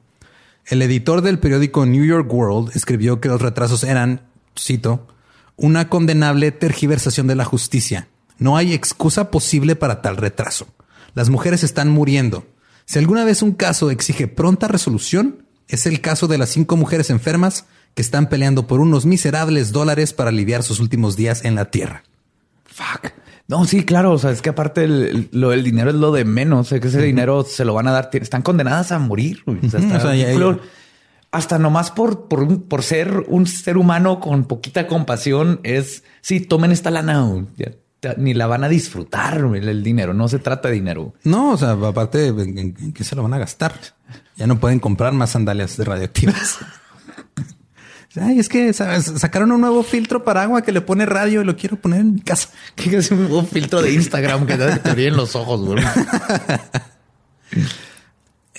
El 0.64 0.80
editor 0.82 1.22
del 1.22 1.40
periódico 1.40 1.84
New 1.86 2.04
York 2.04 2.32
World 2.32 2.70
escribió 2.76 3.20
que 3.20 3.28
los 3.28 3.42
retrasos 3.42 3.82
eran, 3.82 4.20
cito, 4.56 5.08
una 5.56 5.88
condenable 5.88 6.52
tergiversación 6.52 7.26
de 7.26 7.34
la 7.34 7.44
justicia. 7.44 8.06
No 8.38 8.56
hay 8.56 8.74
excusa 8.74 9.32
posible 9.32 9.74
para 9.74 10.02
tal 10.02 10.18
retraso. 10.18 10.68
Las 11.14 11.30
mujeres 11.30 11.64
están 11.64 11.88
muriendo. 11.88 12.46
Si 12.84 13.00
alguna 13.00 13.24
vez 13.24 13.42
un 13.42 13.54
caso 13.54 13.90
exige 13.90 14.28
pronta 14.28 14.68
resolución, 14.68 15.49
es 15.70 15.86
el 15.86 16.00
caso 16.00 16.26
de 16.28 16.38
las 16.38 16.50
cinco 16.50 16.76
mujeres 16.76 17.10
enfermas 17.10 17.66
que 17.94 18.02
están 18.02 18.28
peleando 18.28 18.66
por 18.66 18.80
unos 18.80 19.06
miserables 19.06 19.72
dólares 19.72 20.12
para 20.12 20.30
aliviar 20.30 20.62
sus 20.62 20.80
últimos 20.80 21.16
días 21.16 21.44
en 21.44 21.54
la 21.54 21.70
tierra. 21.70 22.04
Fuck. 22.64 23.12
No, 23.48 23.64
sí, 23.64 23.84
claro. 23.84 24.12
O 24.12 24.18
sea, 24.18 24.30
es 24.30 24.42
que 24.42 24.50
aparte 24.50 24.84
el, 24.84 25.28
lo 25.32 25.50
del 25.50 25.64
dinero 25.64 25.90
es 25.90 25.96
lo 25.96 26.12
de 26.12 26.24
menos. 26.24 26.66
O 26.66 26.68
sea, 26.68 26.80
que 26.80 26.88
ese 26.88 27.02
dinero 27.02 27.42
se 27.44 27.64
lo 27.64 27.74
van 27.74 27.88
a 27.88 27.92
dar. 27.92 28.10
Están 28.12 28.42
condenadas 28.42 28.92
a 28.92 28.98
morir. 28.98 29.42
O 29.46 29.68
sea, 29.68 29.80
o 29.80 30.00
sea, 30.00 30.14
ya-. 30.14 30.58
Hasta 31.32 31.58
nomás 31.58 31.90
por, 31.90 32.28
por, 32.28 32.64
por 32.64 32.82
ser 32.82 33.24
un 33.28 33.46
ser 33.46 33.76
humano 33.76 34.20
con 34.20 34.44
poquita 34.44 34.86
compasión 34.86 35.60
es, 35.62 36.04
sí, 36.20 36.40
tomen 36.40 36.72
esta 36.72 36.90
lana. 36.90 37.46
ya 37.56 37.72
ni 38.16 38.34
la 38.34 38.46
van 38.46 38.64
a 38.64 38.68
disfrutar 38.68 39.38
el 39.38 39.82
dinero. 39.82 40.14
No 40.14 40.28
se 40.28 40.38
trata 40.38 40.68
de 40.68 40.74
dinero. 40.74 41.14
No, 41.24 41.52
o 41.52 41.56
sea, 41.56 41.72
aparte, 41.72 42.28
¿en, 42.28 42.40
en- 42.58 42.76
en 42.80 42.92
qué 42.92 43.04
se 43.04 43.14
lo 43.16 43.22
van 43.22 43.34
a 43.34 43.38
gastar? 43.38 43.74
Ya 44.36 44.46
no 44.46 44.58
pueden 44.58 44.80
comprar 44.80 45.12
más 45.12 45.30
sandalias 45.30 45.76
de 45.76 45.84
radioactivas. 45.84 46.58
Ay, 48.20 48.40
es 48.40 48.48
que 48.48 48.72
¿sabes? 48.72 49.04
sacaron 49.18 49.52
un 49.52 49.60
nuevo 49.60 49.84
filtro 49.84 50.24
para 50.24 50.42
agua 50.42 50.62
que 50.62 50.72
le 50.72 50.80
pone 50.80 51.06
radio 51.06 51.42
y 51.42 51.44
lo 51.44 51.56
quiero 51.56 51.76
poner 51.76 52.00
en 52.00 52.14
mi 52.14 52.20
casa. 52.20 52.48
Que 52.74 52.96
es 52.96 53.10
un, 53.12 53.20
un 53.30 53.46
filtro 53.46 53.80
de 53.82 53.92
Instagram 53.92 54.46
que 54.46 54.56
te, 54.56 54.76
te 54.78 54.92
brillen 54.92 55.16
los 55.16 55.36
ojos. 55.36 55.60
güey. 55.60 55.84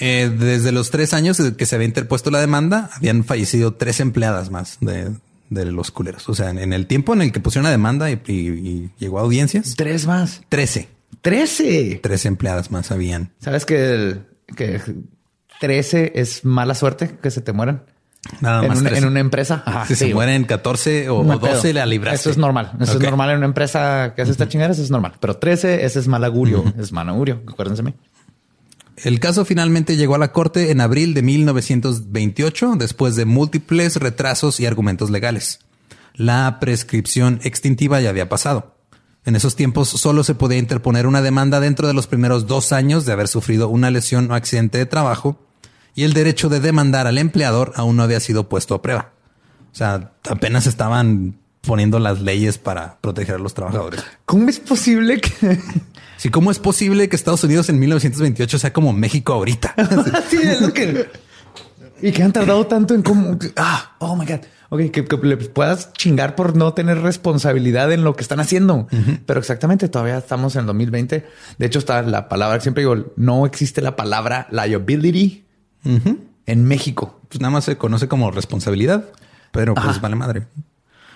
Eh, 0.03 0.35
desde 0.35 0.71
los 0.71 0.89
tres 0.89 1.13
años 1.13 1.39
que 1.55 1.65
se 1.67 1.75
había 1.75 1.87
interpuesto 1.87 2.31
la 2.31 2.39
demanda, 2.39 2.89
habían 2.95 3.23
fallecido 3.23 3.75
tres 3.75 3.99
empleadas 3.99 4.49
más 4.49 4.77
de, 4.81 5.11
de 5.51 5.65
los 5.65 5.91
culeros. 5.91 6.27
O 6.29 6.33
sea, 6.33 6.49
en, 6.49 6.57
en 6.57 6.73
el 6.73 6.87
tiempo 6.87 7.13
en 7.13 7.21
el 7.21 7.31
que 7.31 7.39
pusieron 7.39 7.65
la 7.65 7.69
demanda 7.71 8.09
y, 8.09 8.19
y- 8.27 8.31
y 8.33 8.89
llegó 8.97 9.19
a 9.19 9.21
audiencias, 9.21 9.75
Tres 9.77 10.07
más. 10.07 10.41
trece. 10.49 10.89
Trece. 11.21 11.99
Tres 12.01 12.25
empleadas 12.25 12.71
más 12.71 12.89
habían. 12.89 13.31
¿Sabes 13.39 13.65
que, 13.65 13.93
el- 13.93 14.25
que 14.55 14.81
13 15.59 16.13
es 16.15 16.43
mala 16.45 16.73
suerte 16.73 17.17
que 17.21 17.29
se 17.29 17.41
te 17.41 17.53
mueran? 17.53 17.83
Nada 18.39 18.61
en, 18.61 18.67
más 18.69 18.79
una, 18.81 18.89
13. 18.91 19.03
en 19.03 19.09
una 19.11 19.19
empresa. 19.19 19.63
Ajá, 19.65 19.85
si 19.85 19.95
sí, 19.95 20.07
se 20.07 20.13
mueren 20.13 20.43
14 20.45 21.09
o, 21.09 21.23
No 21.23 21.29
o 21.29 21.33
hay 21.33 21.39
pedo. 21.39 21.55
12, 21.55 21.73
la 21.73 21.85
libraste. 21.85 22.15
Eso 22.21 22.29
es 22.29 22.37
normal. 22.37 22.71
Eso 22.79 22.93
es 22.97 22.99
normal 23.03 23.31
en 23.31 23.37
una 23.37 23.45
empresa 23.47 24.13
que 24.15 24.21
hace 24.21 24.31
esta 24.31 24.47
chingada. 24.47 24.71
Eso 24.71 24.83
es 24.83 24.91
normal. 24.91 25.13
Pero 25.19 25.37
13, 25.37 25.85
ese 25.85 25.99
es 25.99 26.07
mal 26.07 26.23
augurio. 26.23 26.63
Es 26.79 26.91
mal 26.91 27.09
augurio. 27.09 27.41
Acuérdense. 27.47 27.83
El 29.03 29.19
caso 29.19 29.45
finalmente 29.45 29.97
llegó 29.97 30.13
a 30.13 30.19
la 30.19 30.31
corte 30.31 30.69
en 30.69 30.79
abril 30.79 31.15
de 31.15 31.23
1928, 31.23 32.75
después 32.77 33.15
de 33.15 33.25
múltiples 33.25 33.95
retrasos 33.95 34.59
y 34.59 34.67
argumentos 34.67 35.09
legales. 35.09 35.59
La 36.13 36.59
prescripción 36.59 37.39
extintiva 37.43 37.99
ya 37.99 38.09
había 38.09 38.29
pasado. 38.29 38.75
En 39.25 39.35
esos 39.35 39.55
tiempos 39.55 39.89
solo 39.89 40.23
se 40.23 40.35
podía 40.35 40.59
interponer 40.59 41.07
una 41.07 41.23
demanda 41.23 41.59
dentro 41.59 41.87
de 41.87 41.95
los 41.95 42.05
primeros 42.05 42.45
dos 42.45 42.71
años 42.71 43.05
de 43.05 43.13
haber 43.13 43.27
sufrido 43.27 43.69
una 43.69 43.89
lesión 43.89 44.29
o 44.29 44.35
accidente 44.35 44.77
de 44.77 44.85
trabajo 44.85 45.39
y 45.95 46.03
el 46.03 46.13
derecho 46.13 46.49
de 46.49 46.59
demandar 46.59 47.07
al 47.07 47.17
empleador 47.17 47.73
aún 47.75 47.95
no 47.95 48.03
había 48.03 48.19
sido 48.19 48.49
puesto 48.49 48.75
a 48.75 48.81
prueba. 48.83 49.13
O 49.71 49.75
sea, 49.75 50.13
apenas 50.29 50.67
estaban 50.67 51.39
poniendo 51.61 51.99
las 51.99 52.21
leyes 52.21 52.57
para 52.57 52.97
proteger 53.01 53.35
a 53.35 53.39
los 53.39 53.53
trabajadores. 53.53 54.03
¿Cómo 54.25 54.49
es 54.49 54.59
posible 54.59 55.21
que 55.21 55.59
Sí, 56.21 56.29
¿cómo 56.29 56.51
es 56.51 56.59
posible 56.59 57.09
que 57.09 57.15
Estados 57.15 57.43
Unidos 57.43 57.69
en 57.69 57.79
1928 57.79 58.59
sea 58.59 58.71
como 58.71 58.93
México 58.93 59.33
ahorita? 59.33 59.73
Así 60.13 60.37
es 60.37 60.61
lo 60.61 60.71
que. 60.71 61.09
Y 61.99 62.11
que 62.11 62.21
han 62.21 62.31
tardado 62.31 62.67
tanto 62.67 62.93
en 62.93 63.01
cómo. 63.01 63.39
Ah, 63.55 63.95
oh 63.97 64.15
my 64.15 64.27
God. 64.27 64.41
Ok, 64.69 64.91
que, 64.91 65.03
que 65.03 65.17
le 65.23 65.37
puedas 65.37 65.93
chingar 65.93 66.35
por 66.35 66.55
no 66.55 66.75
tener 66.75 67.01
responsabilidad 67.01 67.91
en 67.91 68.03
lo 68.03 68.15
que 68.15 68.21
están 68.21 68.39
haciendo. 68.39 68.87
Pero 69.25 69.39
exactamente, 69.39 69.89
todavía 69.89 70.19
estamos 70.19 70.55
en 70.55 70.61
el 70.61 70.67
2020. 70.67 71.25
De 71.57 71.65
hecho, 71.65 71.79
está 71.79 72.03
la 72.03 72.29
palabra, 72.29 72.59
siempre 72.61 72.83
digo, 72.83 73.11
no 73.15 73.47
existe 73.47 73.81
la 73.81 73.95
palabra 73.95 74.47
liability 74.51 75.43
en 76.45 76.65
México. 76.65 77.19
pues 77.29 77.41
nada 77.41 77.51
más 77.51 77.65
se 77.65 77.77
conoce 77.79 78.07
como 78.07 78.29
responsabilidad, 78.29 79.05
pero 79.51 79.73
pues 79.73 79.99
vale 79.99 80.15
madre. 80.15 80.45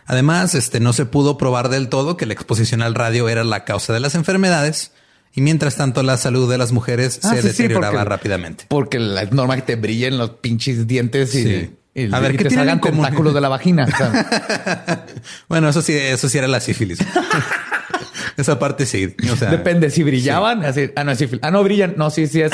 Además, 0.06 0.54
este 0.56 0.80
no 0.80 0.94
se 0.94 1.06
pudo 1.06 1.38
probar 1.38 1.70
del 1.70 1.90
todo 1.90 2.16
que 2.18 2.26
la 2.26 2.34
exposición 2.34 2.82
al 2.82 2.94
radio 2.96 3.28
era 3.30 3.44
la 3.44 3.64
causa 3.66 3.92
de 3.94 4.00
las 4.00 4.14
enfermedades 4.16 4.92
y 5.34 5.42
mientras 5.42 5.76
tanto 5.76 6.04
la 6.04 6.18
salud 6.18 6.50
de 6.50 6.58
las 6.58 6.72
mujeres 6.72 7.20
Ah, 7.24 7.30
se 7.32 7.42
sí, 7.42 7.42
sí, 7.42 7.48
deterioraba 7.64 7.92
porque- 7.94 8.10
rápidamente. 8.10 8.66
Porque 8.70 9.00
la 9.00 9.26
norma 9.26 9.56
que 9.56 9.64
te 9.64 9.76
brillen 9.76 10.18
los 10.18 10.30
pinches 10.32 10.86
dientes 10.88 11.34
y, 11.36 11.44
Sí. 11.44 11.76
y- 11.96 12.14
A 12.14 12.20
ver, 12.20 12.36
y 12.36 12.38
¿qué 12.38 12.44
te 12.46 12.56
salgan 12.56 12.80
tentáculos 12.82 13.34
de 13.34 13.42
la 13.42 13.50
vagina. 13.50 13.86
O 13.92 13.98
sea, 13.98 15.06
Bueno, 15.50 15.70
eso 15.70 15.82
sí, 15.82 15.94
eso 15.94 16.30
sí 16.30 16.38
era 16.38 16.48
la 16.48 16.60
sífilis. 16.60 17.00
Esa 18.38 18.60
parte 18.60 18.86
sí. 18.86 19.16
O 19.32 19.36
sea, 19.38 19.50
depende 19.50 19.90
si 19.90 20.04
brillaban. 20.04 20.64
Así, 20.66 20.92
ah, 20.96 21.04
no, 21.06 21.12
es 21.12 21.18
sífilis. 21.20 21.42
Ah, 21.44 21.52
no 21.52 21.64
brillan. 21.64 21.94
No, 21.98 22.10
sí, 22.10 22.28
sí 22.28 22.42
es. 22.42 22.52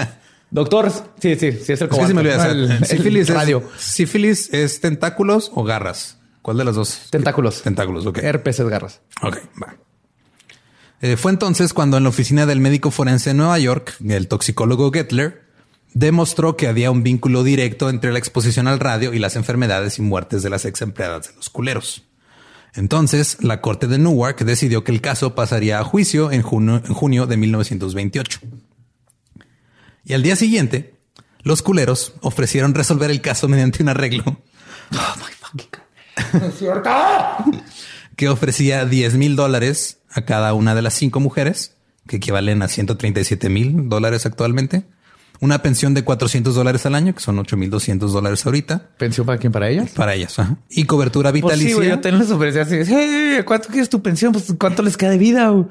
Doctor, 0.50 0.92
sí, 1.20 1.34
sí, 1.34 1.52
sí 1.52 1.72
es 1.72 1.80
el 1.80 1.88
Es 1.90 1.98
que 1.98 2.06
se 2.06 2.14
me 2.14 2.20
olvida. 2.20 2.36
o 2.36 2.40
sea, 2.40 2.50
El- 2.52 2.70
el 2.70 2.84
sífilis, 2.84 3.28
radio. 3.28 3.64
es, 3.76 3.82
sífilis 3.82 4.54
es 4.54 4.80
tentáculos 4.80 5.50
o 5.54 5.64
garras. 5.64 6.18
¿Cuál 6.44 6.58
de 6.58 6.64
las 6.66 6.74
dos? 6.74 7.06
Tentáculos. 7.08 7.62
Tentáculos, 7.62 8.04
ok. 8.04 8.18
Herpes 8.18 8.60
es 8.60 8.68
garras. 8.68 9.00
Ok, 9.22 9.38
va. 9.62 9.76
Eh, 11.00 11.16
fue 11.16 11.32
entonces 11.32 11.72
cuando 11.72 11.96
en 11.96 12.02
la 12.02 12.10
oficina 12.10 12.44
del 12.44 12.60
médico 12.60 12.90
forense 12.90 13.30
de 13.30 13.34
Nueva 13.34 13.58
York, 13.58 13.96
el 14.06 14.28
toxicólogo 14.28 14.92
Gettler 14.92 15.46
demostró 15.94 16.54
que 16.54 16.68
había 16.68 16.90
un 16.90 17.02
vínculo 17.02 17.44
directo 17.44 17.88
entre 17.88 18.12
la 18.12 18.18
exposición 18.18 18.68
al 18.68 18.78
radio 18.78 19.14
y 19.14 19.20
las 19.20 19.36
enfermedades 19.36 19.98
y 19.98 20.02
muertes 20.02 20.42
de 20.42 20.50
las 20.50 20.66
ex 20.66 20.82
empleadas 20.82 21.28
de 21.28 21.34
los 21.34 21.48
culeros. 21.48 22.04
Entonces, 22.74 23.38
la 23.42 23.62
corte 23.62 23.86
de 23.86 23.96
Newark 23.96 24.44
decidió 24.44 24.84
que 24.84 24.92
el 24.92 25.00
caso 25.00 25.34
pasaría 25.34 25.80
a 25.80 25.84
juicio 25.84 26.30
en 26.30 26.42
junio, 26.42 26.82
en 26.84 26.92
junio 26.92 27.24
de 27.24 27.38
1928. 27.38 28.40
Y 30.04 30.12
al 30.12 30.22
día 30.22 30.36
siguiente, 30.36 30.94
los 31.40 31.62
culeros 31.62 32.12
ofrecieron 32.20 32.74
resolver 32.74 33.10
el 33.10 33.22
caso 33.22 33.48
mediante 33.48 33.82
un 33.82 33.88
arreglo 33.88 34.42
que 38.16 38.28
ofrecía 38.28 38.84
10 38.84 39.14
mil 39.16 39.36
dólares 39.36 39.98
a 40.10 40.22
cada 40.24 40.54
una 40.54 40.74
de 40.74 40.82
las 40.82 40.94
cinco 40.94 41.20
mujeres, 41.20 41.76
que 42.06 42.16
equivalen 42.16 42.62
a 42.62 42.68
137 42.68 43.48
mil 43.48 43.88
dólares 43.88 44.26
actualmente, 44.26 44.84
una 45.40 45.62
pensión 45.62 45.94
de 45.94 46.04
400 46.04 46.54
dólares 46.54 46.86
al 46.86 46.94
año, 46.94 47.14
que 47.14 47.20
son 47.20 47.38
8 47.38 47.56
mil 47.56 47.70
200 47.70 48.12
dólares 48.12 48.46
ahorita, 48.46 48.90
¿Pensión 48.98 49.26
para 49.26 49.38
quién? 49.38 49.52
¿Para 49.52 49.68
ellas? 49.68 49.90
para 49.90 50.14
ellas, 50.14 50.38
ajá. 50.38 50.56
y 50.70 50.84
cobertura 50.84 51.30
Pues 51.32 51.42
sí, 51.42 51.46
vitalicia, 51.48 51.76
güey, 51.76 51.88
yo 51.88 52.00
tengo 52.00 52.18
las 52.18 52.30
ofreces 52.30 52.68
así. 52.68 52.92
"Hey, 52.94 53.40
¿Cuánto 53.44 53.68
quieres 53.68 53.88
tu 53.90 54.00
pensión? 54.02 54.32
Pues 54.32 54.52
cuánto 54.58 54.82
les 54.82 54.96
queda 54.96 55.10
de 55.10 55.18
vida. 55.18 55.48
güey?" 55.48 55.66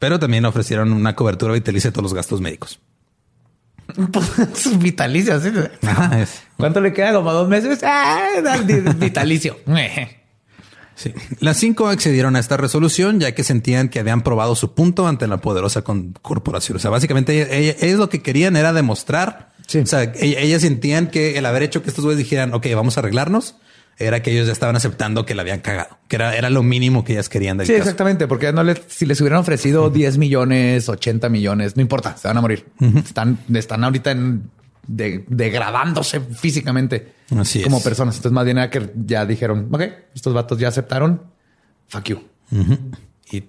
pero 0.00 0.18
también 0.18 0.44
ofrecieron 0.44 0.92
una 0.92 1.14
cobertura 1.14 1.54
vitalicia 1.54 1.88
de 1.90 1.92
todos 1.92 2.02
los 2.02 2.14
gastos 2.14 2.40
médicos. 2.40 2.80
Vitalicio. 4.78 5.34
es- 5.36 6.42
¿Cuánto 6.56 6.80
le 6.80 6.92
queda? 6.92 7.12
Como 7.12 7.32
dos 7.32 7.48
meses. 7.48 7.80
Ah, 7.82 8.28
vitalicio. 8.96 9.58
Sí. 10.96 11.12
Las 11.40 11.56
cinco 11.56 11.88
accedieron 11.88 12.36
a 12.36 12.38
esta 12.38 12.56
resolución 12.56 13.18
ya 13.18 13.32
que 13.32 13.42
sentían 13.42 13.88
que 13.88 13.98
habían 13.98 14.22
probado 14.22 14.54
su 14.54 14.74
punto 14.74 15.08
ante 15.08 15.26
la 15.26 15.38
poderosa 15.38 15.82
corporación. 15.82 16.76
O 16.76 16.78
sea, 16.78 16.88
básicamente 16.92 17.84
ellos 17.84 17.98
lo 17.98 18.08
que 18.08 18.22
querían 18.22 18.54
era 18.54 18.72
demostrar. 18.72 19.52
Sí. 19.66 19.78
O 19.80 19.86
sea, 19.86 20.04
ella- 20.04 20.38
ellas 20.38 20.62
sentían 20.62 21.08
que 21.08 21.36
el 21.36 21.46
haber 21.46 21.64
hecho 21.64 21.82
que 21.82 21.88
estos 21.88 22.04
güeyes 22.04 22.18
dijeran, 22.18 22.54
ok, 22.54 22.66
vamos 22.76 22.96
a 22.96 23.00
arreglarnos, 23.00 23.56
era 23.98 24.22
que 24.22 24.32
ellos 24.32 24.46
ya 24.46 24.52
estaban 24.52 24.74
aceptando 24.76 25.24
que 25.24 25.34
la 25.34 25.42
habían 25.42 25.60
cagado, 25.60 25.98
que 26.08 26.16
era, 26.16 26.36
era 26.36 26.50
lo 26.50 26.62
mínimo 26.62 27.04
que 27.04 27.12
ellas 27.14 27.28
querían 27.28 27.56
del 27.58 27.66
Sí, 27.66 27.72
caso. 27.74 27.82
exactamente. 27.84 28.26
Porque 28.26 28.52
no 28.52 28.62
les, 28.64 28.80
si 28.88 29.06
les 29.06 29.20
hubieran 29.20 29.38
ofrecido 29.40 29.90
10 29.90 30.18
millones, 30.18 30.88
80 30.88 31.28
millones, 31.28 31.76
no 31.76 31.82
importa, 31.82 32.16
se 32.16 32.26
van 32.28 32.36
a 32.36 32.40
morir. 32.40 32.66
Están, 32.80 33.38
están 33.54 33.84
ahorita 33.84 34.10
en- 34.10 34.50
de- 34.86 35.24
degradándose 35.28 36.20
físicamente 36.20 37.12
Así 37.38 37.60
es. 37.60 37.64
como 37.64 37.82
personas. 37.82 38.16
Entonces, 38.16 38.34
más 38.34 38.44
bien 38.44 38.58
era 38.58 38.68
que 38.70 38.90
ya 39.06 39.24
dijeron, 39.26 39.68
ok, 39.72 39.82
estos 40.14 40.34
vatos 40.34 40.58
ya 40.58 40.68
aceptaron. 40.68 41.22
Fuck 41.88 42.04
you. 42.04 42.22
Y 43.30 43.44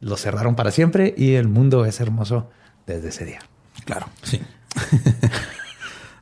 lo 0.00 0.16
cerraron 0.16 0.54
para 0.56 0.70
siempre 0.70 1.14
y 1.16 1.34
el 1.34 1.48
mundo 1.48 1.84
es 1.84 2.00
hermoso 2.00 2.48
desde 2.86 3.08
ese 3.08 3.24
día. 3.26 3.40
Claro, 3.84 4.08
sí. 4.22 4.40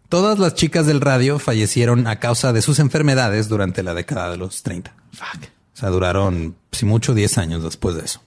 Todas 0.09 0.39
las 0.39 0.55
chicas 0.55 0.87
del 0.87 1.01
radio 1.01 1.39
fallecieron 1.39 2.07
a 2.07 2.19
causa 2.19 2.53
de 2.53 2.63
sus 2.63 2.79
enfermedades 2.79 3.49
durante 3.49 3.83
la 3.83 3.93
década 3.93 4.31
de 4.31 4.39
los 4.39 4.63
30. 4.63 4.95
Fuck. 5.13 5.45
O 5.45 5.77
sea, 5.81 5.91
duraron, 5.91 6.57
si 6.73 6.87
mucho, 6.87 7.15
10 7.15 7.39
años 7.39 7.63
después 7.63 7.95
de 7.95 8.05
eso. 8.05 8.23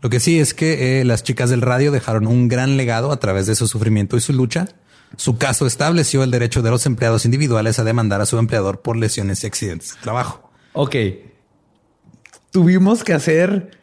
Lo 0.00 0.10
que 0.10 0.20
sí 0.20 0.38
es 0.38 0.54
que 0.54 1.00
eh, 1.00 1.04
las 1.04 1.22
chicas 1.24 1.50
del 1.50 1.62
radio 1.62 1.90
dejaron 1.90 2.26
un 2.26 2.48
gran 2.48 2.76
legado 2.76 3.10
a 3.10 3.18
través 3.18 3.46
de 3.46 3.54
su 3.54 3.66
sufrimiento 3.66 4.16
y 4.16 4.20
su 4.20 4.32
lucha. 4.32 4.68
Su 5.16 5.38
caso 5.38 5.66
estableció 5.66 6.22
el 6.22 6.30
derecho 6.30 6.62
de 6.62 6.70
los 6.70 6.84
empleados 6.84 7.24
individuales 7.24 7.78
a 7.78 7.84
demandar 7.84 8.20
a 8.20 8.26
su 8.26 8.38
empleador 8.38 8.82
por 8.82 8.96
lesiones 8.96 9.42
y 9.42 9.46
accidentes 9.46 9.94
de 9.94 10.00
trabajo. 10.02 10.50
Ok. 10.74 10.94
Tuvimos 12.50 13.02
que 13.02 13.14
hacer 13.14 13.78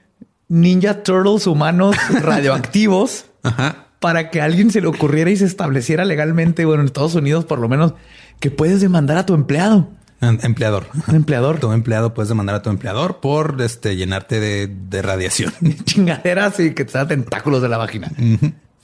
Ninja 0.48 1.02
Turtles 1.04 1.48
humanos 1.48 1.96
radioactivos 2.22 3.26
Ajá. 3.42 3.85
Para 4.06 4.30
que 4.30 4.40
a 4.40 4.44
alguien 4.44 4.70
se 4.70 4.82
le 4.82 4.88
ocurriera 4.88 5.32
y 5.32 5.36
se 5.36 5.46
estableciera 5.46 6.06
legalmente, 6.06 6.64
bueno, 6.64 6.82
en 6.82 6.86
Estados 6.86 7.16
Unidos 7.16 7.44
por 7.44 7.58
lo 7.58 7.68
menos, 7.68 7.96
que 8.40 8.52
puedes 8.52 8.80
demandar 8.80 9.18
a 9.18 9.26
tu 9.26 9.34
empleado, 9.34 9.90
Em- 10.22 10.38
Empleador. 10.44 10.86
un 11.08 11.16
empleador. 11.16 11.60
Tu 11.60 11.72
empleado 11.72 12.14
puedes 12.14 12.30
demandar 12.30 12.54
a 12.56 12.62
tu 12.62 12.70
empleador 12.70 13.20
por 13.20 13.60
este, 13.64 13.96
llenarte 13.96 14.40
de, 14.40 14.68
de 14.68 15.02
radiación. 15.02 15.52
Chingaderas 15.86 16.60
y 16.60 16.76
que 16.76 16.86
te 16.86 16.92
da 17.00 17.08
tentáculos 17.08 17.64
de 17.64 17.70
la 17.70 17.78
vagina. 17.78 18.10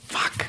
Fuck. 0.08 0.42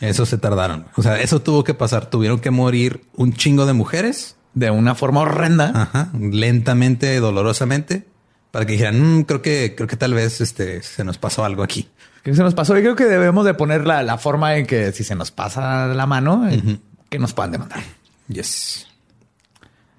Eso 0.00 0.26
se 0.26 0.36
tardaron. 0.36 0.84
O 0.96 1.02
sea, 1.02 1.18
eso 1.22 1.40
tuvo 1.40 1.64
que 1.64 1.72
pasar. 1.72 2.10
Tuvieron 2.10 2.38
que 2.38 2.50
morir 2.50 3.00
un 3.16 3.32
chingo 3.32 3.64
de 3.64 3.72
mujeres. 3.72 4.36
De 4.52 4.70
una 4.70 4.94
forma 4.94 5.20
horrenda. 5.20 5.72
Ajá. 5.74 6.10
Lentamente, 6.20 7.18
dolorosamente. 7.18 8.04
Para 8.50 8.66
que 8.66 8.72
dijeran, 8.74 9.00
"Mm, 9.20 9.22
creo 9.22 9.40
que, 9.40 9.72
creo 9.74 9.88
que 9.88 9.96
tal 9.96 10.12
vez 10.12 10.42
este, 10.42 10.82
se 10.82 11.02
nos 11.04 11.16
pasó 11.16 11.44
algo 11.46 11.62
aquí. 11.62 11.88
¿Qué 12.22 12.34
se 12.34 12.42
nos 12.42 12.54
pasó? 12.54 12.78
Y 12.78 12.82
creo 12.82 12.94
que 12.94 13.04
debemos 13.04 13.44
de 13.44 13.54
poner 13.54 13.86
la, 13.86 14.02
la 14.02 14.16
forma 14.18 14.56
en 14.56 14.66
que 14.66 14.92
si 14.92 15.02
se 15.04 15.14
nos 15.14 15.30
pasa 15.30 15.88
la 15.88 16.06
mano, 16.06 16.48
eh, 16.48 16.78
que 17.08 17.18
nos 17.18 17.32
puedan 17.32 17.52
demandar. 17.52 17.82
Yes. 18.28 18.86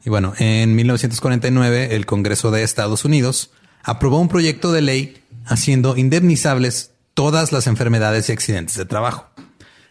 Y 0.06 0.10
bueno, 0.10 0.34
en 0.38 0.76
1949 0.76 1.96
el 1.96 2.06
Congreso 2.06 2.52
de 2.52 2.64
Estados 2.64 3.06
Unidos 3.06 3.52
aprobó 3.84 4.20
un 4.20 4.30
proyecto 4.30 4.72
de 4.72 4.82
ley 4.82 5.24
haciendo 5.46 5.98
indemnizables 5.98 6.92
todas 7.14 7.52
las 7.52 7.68
enfermedades 7.68 8.30
y 8.30 8.32
accidentes 8.32 8.76
de 8.76 8.86
trabajo. 8.86 9.28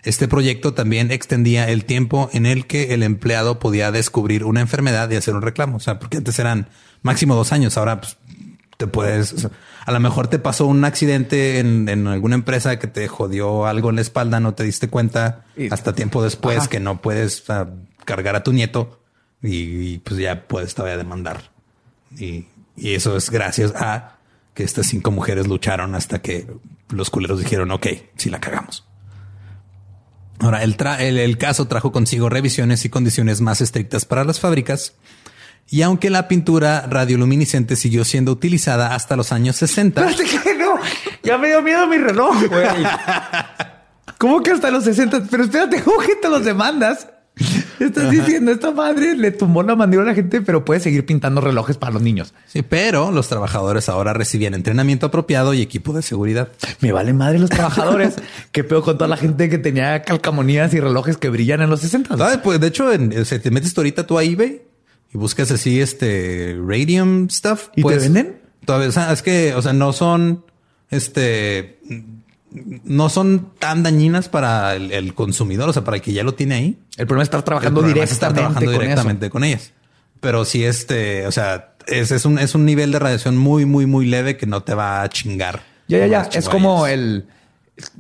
Este 0.03 0.27
proyecto 0.27 0.75
también 0.75 1.13
extendía 1.13 1.69
el 1.69 1.85
tiempo 1.85 2.29
en 2.33 2.45
el 2.45 2.67
que 2.67 2.93
el 2.93 3.05
empleado 3.05 3.61
podía 3.61 3.93
descubrir 3.93 4.45
una 4.45 4.61
enfermedad 4.61 5.09
y 5.11 5.17
hacer 5.17 5.35
un 5.35 5.43
reclamo. 5.43 5.77
O 5.77 5.81
sea, 5.81 6.01
porque 6.01 6.17
antes 6.17 6.39
eran 6.41 6.69
máximo 7.03 7.37
dos 7.37 7.53
años. 7.53 7.79
Ahora 7.79 8.01
pues, 8.01 8.17
te 8.83 8.89
puedes, 8.89 9.49
a 9.87 9.93
lo 9.93 10.01
mejor 10.01 10.27
te 10.27 10.41
pasó 10.41 10.67
un 10.67 10.85
accidente 10.85 11.61
en, 11.61 11.89
en 11.89 12.09
alguna 12.09 12.35
empresa 12.35 12.81
que 12.81 12.89
te 12.89 13.07
jodió 13.07 13.67
algo 13.67 13.91
en 13.91 13.97
la 13.97 14.03
espalda, 14.03 14.41
no 14.41 14.55
te 14.55 14.65
diste 14.65 14.89
cuenta 14.89 15.45
Y- 15.57 15.73
hasta 15.73 15.95
tiempo 15.95 16.21
después 16.23 16.59
Ajá. 16.59 16.67
que 16.69 16.81
no 16.81 17.01
puedes 17.01 17.49
ah, 17.49 17.69
cargar 18.05 18.35
a 18.35 18.43
tu 18.43 18.53
nieto 18.53 19.01
y, 19.41 19.57
y, 19.93 19.99
pues 19.99 20.19
ya 20.19 20.49
puedes 20.49 20.75
todavía 20.75 20.97
demandar. 20.97 21.51
Y, 22.19 22.47
y 22.77 22.95
eso 22.95 23.17
es 23.17 23.31
gracias 23.31 23.73
a 23.77 24.17
que 24.55 24.65
estas 24.65 24.87
cinco 24.87 25.13
mujeres 25.13 25.47
lucharon 25.47 25.95
hasta 25.95 26.21
que 26.21 26.47
los 26.91 27.09
culeros 27.11 27.39
dijeron, 27.39 27.71
ok, 27.71 27.87
si 28.17 28.31
la 28.31 28.41
cagamos. 28.41 28.85
Ahora, 30.41 30.65
el, 30.65 30.77
tra- 30.77 31.01
el, 31.01 31.19
el 31.19 31.39
caso 31.39 31.69
trajo 31.69 31.93
consigo 31.93 32.29
revisiones 32.29 32.85
y 32.85 32.89
condiciones 32.89 33.41
más 33.41 33.61
estrictas 33.61 34.05
para 34.05 34.25
las 34.25 34.41
fábricas. 34.41 34.95
Y 35.73 35.81
aunque 35.81 36.11
la 36.11 36.29
pintura 36.29 36.83
radioluminiscente 36.87 37.77
siguió 37.77 38.05
siendo 38.05 38.31
utilizada 38.31 38.95
hasta 38.95 39.17
los 39.17 39.33
años 39.33 39.57
60, 39.57 40.07
Espérate 40.07 40.39
que 40.45 40.55
no. 40.55 40.75
Ya 41.23 41.39
me 41.39 41.49
dio 41.49 41.63
miedo 41.63 41.87
mi 41.87 41.97
reloj, 41.97 42.47
güey. 42.47 42.67
¿Cómo 44.19 44.43
que 44.43 44.51
hasta 44.51 44.71
los 44.71 44.85
60? 44.85 45.29
Pero 45.31 45.45
espérate, 45.45 45.83
¿cómo 45.83 45.99
que 46.01 46.15
te 46.17 46.29
los 46.29 46.45
demandas? 46.45 47.09
Estás 47.81 48.11
diciendo, 48.11 48.53
esta 48.53 48.71
madre 48.71 49.17
le 49.17 49.31
tumbó 49.31 49.63
la 49.63 49.75
mandíbula 49.75 50.11
a 50.11 50.13
la 50.13 50.15
gente, 50.15 50.43
pero 50.43 50.63
puede 50.63 50.81
seguir 50.81 51.07
pintando 51.07 51.41
relojes 51.41 51.79
para 51.79 51.95
los 51.95 52.03
niños. 52.03 52.35
sí, 52.47 52.61
pero 52.61 53.11
los 53.11 53.29
trabajadores 53.29 53.89
ahora 53.89 54.13
recibían 54.13 54.53
entrenamiento 54.53 55.07
apropiado 55.07 55.55
y 55.55 55.63
equipo 55.63 55.95
de 55.95 56.03
seguridad. 56.03 56.51
Me 56.81 56.93
vale 56.93 57.15
madre 57.15 57.39
los 57.39 57.49
trabajadores. 57.49 58.17
¿Qué 58.53 58.63
peor 58.63 58.85
con 58.85 58.99
toda 58.99 59.09
la 59.09 59.17
gente 59.17 59.49
que 59.49 59.57
tenía 59.57 60.03
calcamonías 60.03 60.75
y 60.75 60.81
relojes 60.81 61.17
que 61.17 61.31
brillan 61.31 61.63
en 61.63 61.71
los 61.71 61.81
60? 61.81 62.19
¿Sabes? 62.19 62.39
Pues 62.45 62.61
de 62.61 62.67
hecho, 62.67 62.93
en, 62.93 63.19
o 63.19 63.25
sea, 63.25 63.41
te 63.41 63.51
metes 63.51 63.73
tú 63.73 63.81
ahorita 63.81 64.07
tú 64.07 64.19
a 64.19 64.23
eBay 64.23 64.72
y 65.13 65.19
buscas 65.19 65.51
así 65.51 65.81
este 65.81 66.59
radium 66.65 67.29
stuff. 67.29 67.69
¿Y 67.73 67.77
te 67.77 67.83
pues, 67.83 68.03
venden? 68.03 68.41
Todavía, 68.65 68.89
o 68.89 68.93
sea, 68.93 69.13
es 69.13 69.23
que, 69.23 69.55
o 69.55 69.63
sea, 69.63 69.73
no 69.73 69.93
son 69.93 70.45
este, 70.93 71.81
no 72.85 73.09
son 73.09 73.53
tan 73.59 73.83
dañinas 73.83 74.29
para 74.29 74.75
el, 74.75 74.93
el 74.93 75.15
consumidor, 75.15 75.71
o 75.71 75.73
sea, 75.73 75.85
para 75.85 75.97
el 75.97 76.03
que 76.03 76.13
ya 76.13 76.23
lo 76.23 76.35
tiene 76.35 76.55
ahí. 76.55 76.79
El 76.99 77.07
problema 77.07 77.23
es 77.23 77.29
estar 77.29 77.43
trabajando 77.43 77.81
El 77.81 77.87
problema 77.87 78.05
es 78.05 78.13
estar 78.13 78.35
directamente, 78.35 78.61
trabajando 78.61 78.79
con 78.79 78.89
directamente 78.89 79.31
con 79.31 79.45
ellas. 79.45 79.73
Pero 80.21 80.45
sí, 80.45 80.65
este, 80.65 81.27
o 81.27 81.33
sea, 81.33 81.75
es, 81.87 82.11
es 82.11 82.27
un, 82.27 82.39
es 82.39 82.55
un 82.55 82.67
nivel 82.67 82.93
de 82.93 82.99
radiación 82.99 83.39
muy, 83.39 83.65
muy, 83.65 83.87
muy 83.87 84.07
leve 84.07 84.37
que 84.37 84.47
no 84.47 84.63
te 84.63 84.75
va 84.75 85.03
a 85.03 85.09
chingar. 85.09 85.63
Ya, 85.89 85.99
ya, 85.99 86.07
ya. 86.07 86.29
Es 86.33 86.49
como 86.49 86.87
el 86.87 87.27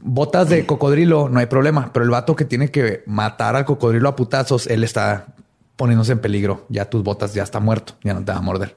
botas 0.03 0.51
de 0.51 0.67
cocodrilo, 0.67 1.31
no 1.31 1.41
hay 1.41 1.47
problema. 1.47 1.91
Pero 1.95 2.05
el 2.05 2.11
vato 2.11 2.37
que 2.37 2.45
tiene 2.45 2.71
que 2.71 3.03
matar 3.07 3.57
al 3.57 3.65
cocodrilo 3.65 4.11
a 4.11 4.17
putazos, 4.17 4.67
él 4.67 4.85
está 4.85 5.29
poniéndose 5.77 6.12
en 6.12 6.20
peligro. 6.20 6.66
Ya 6.68 6.89
tus 6.91 7.03
botas 7.03 7.35
ya 7.35 7.43
está 7.43 7.61
muerto, 7.61 7.95
ya 8.03 8.14
no 8.14 8.25
te 8.25 8.33
va 8.33 8.39
a 8.39 8.43
morder. 8.43 8.77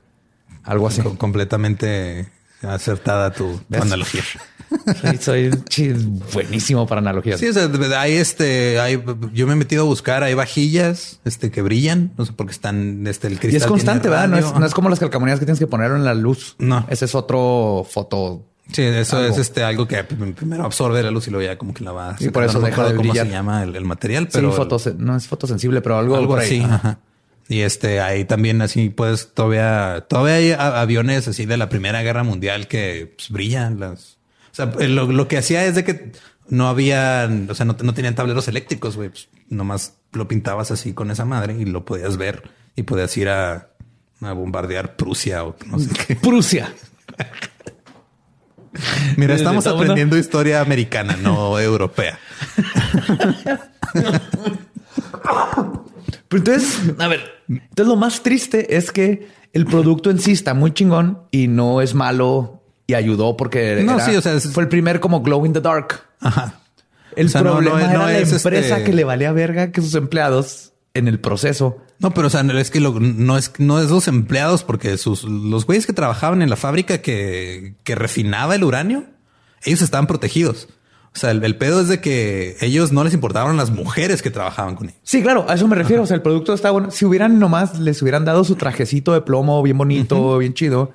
Algo 0.63 0.87
así. 0.87 1.01
Com- 1.01 1.17
completamente 1.17 2.31
acertada 2.61 3.31
tu, 3.31 3.59
analogía. 3.71 4.23
Soy, 5.19 5.51
buenísimo 6.33 6.87
para 6.87 6.99
analogías. 6.99 7.39
Sí, 7.39 7.47
o 7.47 7.53
sea, 7.53 7.69
hay 7.99 8.13
este, 8.13 8.79
hay, 8.79 9.01
yo 9.33 9.45
me 9.47 9.53
he 9.53 9.55
metido 9.55 9.83
a 9.83 9.85
buscar, 9.85 10.23
hay 10.23 10.33
vajillas, 10.33 11.19
este, 11.25 11.51
que 11.51 11.61
brillan, 11.61 12.13
no 12.17 12.25
sé 12.25 12.33
por 12.33 12.47
qué 12.47 12.51
están, 12.51 13.05
este, 13.07 13.27
el 13.27 13.39
cristal. 13.39 13.53
Y 13.53 13.57
es 13.57 13.67
constante, 13.67 14.09
¿verdad? 14.09 14.27
No 14.27 14.37
es, 14.37 14.53
no 14.53 14.65
es 14.65 14.73
como 14.73 14.89
las 14.89 14.99
calcamonías 14.99 15.39
que 15.39 15.45
tienes 15.45 15.59
que 15.59 15.67
ponerlo 15.67 15.97
en 15.97 16.05
la 16.05 16.13
luz. 16.13 16.55
No. 16.57 16.85
Ese 16.89 17.05
es 17.05 17.15
otro 17.15 17.85
foto. 17.89 18.43
Sí, 18.71 18.81
eso 18.81 19.17
algo. 19.17 19.29
es 19.33 19.37
este, 19.37 19.63
algo 19.63 19.87
que 19.87 20.03
primero 20.03 20.63
absorbe 20.63 21.01
la 21.03 21.11
luz 21.11 21.27
y 21.27 21.31
luego 21.31 21.45
ya 21.45 21.57
como 21.57 21.73
que 21.73 21.83
la 21.83 21.91
va. 21.91 22.15
Y 22.19 22.29
por 22.29 22.43
eso 22.43 22.59
no 22.59 22.65
deja 22.65 22.83
de 22.83 22.95
cómo 22.95 23.09
brillar. 23.09 23.27
se 23.27 23.31
llama 23.31 23.63
el, 23.63 23.75
el 23.75 23.85
material, 23.85 24.27
pero. 24.31 24.51
sí, 24.51 24.57
fotos, 24.57 24.95
no 24.97 25.15
es 25.15 25.27
fotosensible, 25.27 25.81
pero 25.81 25.97
algo, 25.97 26.15
algo 26.15 26.35
así. 26.35 26.61
Ajá. 26.61 26.99
Y 27.47 27.61
este, 27.61 28.01
ahí 28.01 28.25
también 28.25 28.61
así 28.61 28.89
puedes 28.89 29.33
todavía, 29.33 30.05
todavía 30.09 30.35
hay 30.35 30.51
aviones 30.57 31.27
así 31.27 31.45
de 31.45 31.57
la 31.57 31.69
Primera 31.69 32.01
Guerra 32.01 32.23
Mundial 32.23 32.67
que 32.67 33.13
pues, 33.15 33.29
brillan 33.29 33.79
las. 33.79 34.17
O 34.51 34.55
sea, 34.55 34.71
eh, 34.79 34.87
lo, 34.87 35.11
lo 35.11 35.27
que 35.27 35.37
hacía 35.37 35.65
es 35.65 35.75
de 35.75 35.83
que 35.83 36.11
no 36.47 36.67
había, 36.67 37.29
o 37.47 37.53
sea, 37.53 37.65
no, 37.65 37.75
no 37.83 37.93
tenían 37.93 38.15
tableros 38.15 38.47
eléctricos, 38.47 38.95
güey. 38.95 39.09
Pues, 39.09 39.29
nomás 39.47 39.97
lo 40.13 40.27
pintabas 40.27 40.71
así 40.71 40.93
con 40.93 41.11
esa 41.11 41.25
madre 41.25 41.55
y 41.55 41.65
lo 41.65 41.85
podías 41.85 42.17
ver 42.17 42.49
y 42.75 42.83
podías 42.83 43.15
ir 43.17 43.29
a, 43.29 43.69
a 44.21 44.33
bombardear 44.33 44.95
Prusia 44.95 45.43
o 45.43 45.55
no 45.67 45.77
sé 45.77 45.89
qué. 46.07 46.15
Prusia. 46.15 46.73
Mira, 49.17 49.35
estamos 49.35 49.65
aprendiendo 49.67 50.17
historia 50.17 50.61
americana, 50.61 51.15
no 51.21 51.59
europea. 51.59 52.17
Pero 56.27 56.37
entonces, 56.39 56.79
a 56.99 57.07
ver, 57.07 57.21
entonces 57.47 57.87
lo 57.87 57.95
más 57.95 58.21
triste 58.23 58.75
es 58.75 58.91
que 58.91 59.27
el 59.53 59.65
producto 59.65 60.09
en 60.09 60.19
sí 60.19 60.31
está 60.31 60.53
muy 60.53 60.73
chingón 60.73 61.19
y 61.31 61.47
no 61.47 61.81
es 61.81 61.93
malo 61.93 62.61
y 62.87 62.93
ayudó 62.93 63.37
porque 63.37 63.81
No, 63.85 63.95
era- 63.95 64.05
sí, 64.05 64.15
o 64.15 64.21
sea, 64.21 64.33
es- 64.33 64.51
fue 64.51 64.63
el 64.63 64.69
primer 64.69 64.99
como 64.99 65.21
glow 65.21 65.45
in 65.45 65.53
the 65.53 65.61
dark. 65.61 66.01
Ajá. 66.19 66.55
El 67.15 67.27
O 67.27 67.29
sea, 67.29 67.41
no- 67.41 67.51
no 67.61 67.69
problema 67.69 67.89
era 67.91 68.05
la 68.05 68.17
es, 68.17 68.31
empresa 68.33 68.77
este- 68.77 68.83
que 68.83 68.93
le 68.93 69.03
valía 69.03 69.31
verga 69.31 69.71
que 69.71 69.81
sus 69.81 69.95
empleados 69.95 70.73
en 70.95 71.07
el 71.07 71.19
proceso. 71.19 71.77
No, 71.99 72.11
pero 72.11 72.27
o 72.27 72.29
sea, 72.31 72.41
es 72.41 72.71
que 72.71 72.79
lo- 72.79 72.99
no 72.99 73.37
es 73.37 73.51
no 73.59 73.79
es 73.79 73.89
los 73.91 74.07
empleados, 74.07 74.63
porque 74.63 74.97
sus 74.97 75.23
los 75.23 75.65
güeyes 75.67 75.85
que 75.85 75.93
trabajaban 75.93 76.41
en 76.41 76.49
la 76.49 76.55
fábrica 76.55 76.97
que, 77.03 77.75
que 77.83 77.93
refinaba 77.95 78.55
el 78.55 78.63
uranio, 78.63 79.05
ellos 79.63 79.81
estaban 79.83 80.07
protegidos. 80.07 80.67
O 81.13 81.17
sea, 81.17 81.31
el, 81.31 81.41
el 81.45 81.55
pedo 81.57 81.79
es 81.79 81.87
de 81.87 82.01
que 82.01 82.57
ellos 82.59 82.91
no 82.91 83.03
les 83.05 83.13
importaban 83.13 83.55
las 83.55 83.69
mujeres 83.71 84.21
que 84.21 84.31
trabajaban 84.31 84.75
con 84.75 84.87
ellos. 84.89 84.99
Sí, 85.03 85.21
claro, 85.21 85.45
a 85.47 85.53
eso 85.53 85.65
me 85.67 85.75
refiero. 85.75 86.03
O 86.03 86.05
sea, 86.05 86.15
el 86.15 86.21
producto 86.21 86.53
está 86.53 86.71
bueno. 86.71 86.91
Si 86.91 87.05
hubieran 87.05 87.39
nomás 87.39 87.79
les 87.79 88.01
hubieran 88.01 88.25
dado 88.25 88.43
su 88.43 88.55
trajecito 88.55 89.13
de 89.13 89.21
plomo 89.21 89.63
bien 89.63 89.77
bonito, 89.77 90.37
bien 90.39 90.53
chido, 90.53 90.91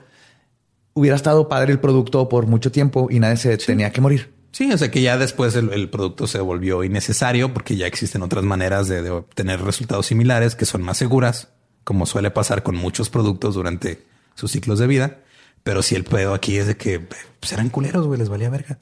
hubiera 0.92 1.16
estado 1.16 1.48
padre 1.48 1.72
el 1.72 1.80
producto 1.80 2.28
por 2.28 2.46
mucho 2.46 2.70
tiempo 2.70 3.09
y 3.11 3.18
nadie 3.20 3.36
se 3.38 3.57
tenía 3.57 3.92
que 3.92 4.01
morir. 4.03 4.34
Sí, 4.53 4.72
o 4.72 4.78
sea 4.78 4.90
que 4.90 5.03
ya 5.03 5.16
después 5.16 5.55
el, 5.55 5.72
el 5.72 5.88
producto 5.90 6.26
se 6.26 6.40
volvió 6.40 6.82
innecesario 6.82 7.55
porque 7.55 7.76
ya 7.76 7.86
existen 7.86 8.22
otras 8.22 8.44
maneras 8.44 8.88
de, 8.88 9.03
de 9.03 9.11
obtener 9.11 9.61
resultados 9.62 10.07
similares 10.07 10.57
que 10.57 10.66
son 10.66 10.82
más 10.82 10.98
seguras, 10.98 11.48
como 11.84 12.07
suele 12.07 12.30
pasar 12.30 12.62
con 12.62 12.76
muchos 12.76 13.11
productos 13.11 13.55
durante 13.55 14.05
sus 14.34 14.51
ciclos 14.51 14.78
de 14.78 14.86
vida. 14.86 15.18
Pero 15.62 15.82
si 15.82 15.94
el 15.94 16.05
pedo 16.05 16.34
aquí 16.34 16.57
es 16.57 16.66
de 16.66 16.76
que 16.76 17.01
pues, 17.01 17.53
eran 17.53 17.68
culeros, 17.68 18.07
güey, 18.07 18.18
les 18.18 18.28
valía 18.28 18.51
verga. 18.51 18.78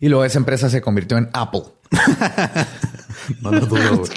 Y 0.00 0.08
luego 0.08 0.24
esa 0.24 0.38
empresa 0.38 0.70
se 0.70 0.80
convirtió 0.80 1.18
en 1.18 1.30
Apple. 1.32 1.62
No 3.40 3.52
lo 3.52 3.66
dudo. 3.66 3.98
güey. 3.98 4.10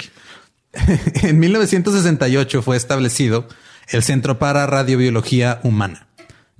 en 1.22 1.38
1968 1.38 2.62
fue 2.62 2.76
establecido 2.76 3.46
el 3.88 4.02
Centro 4.02 4.38
para 4.38 4.66
Radiobiología 4.66 5.60
Humana, 5.62 6.08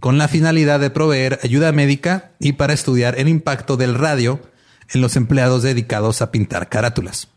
con 0.00 0.18
la 0.18 0.28
finalidad 0.28 0.80
de 0.80 0.90
proveer 0.90 1.38
ayuda 1.42 1.72
médica 1.72 2.32
y 2.38 2.52
para 2.52 2.74
estudiar 2.74 3.18
el 3.18 3.28
impacto 3.28 3.76
del 3.76 3.94
radio 3.94 4.40
en 4.92 5.00
los 5.00 5.16
empleados 5.16 5.62
dedicados 5.62 6.22
a 6.22 6.30
pintar 6.30 6.68
carátulas. 6.68 7.28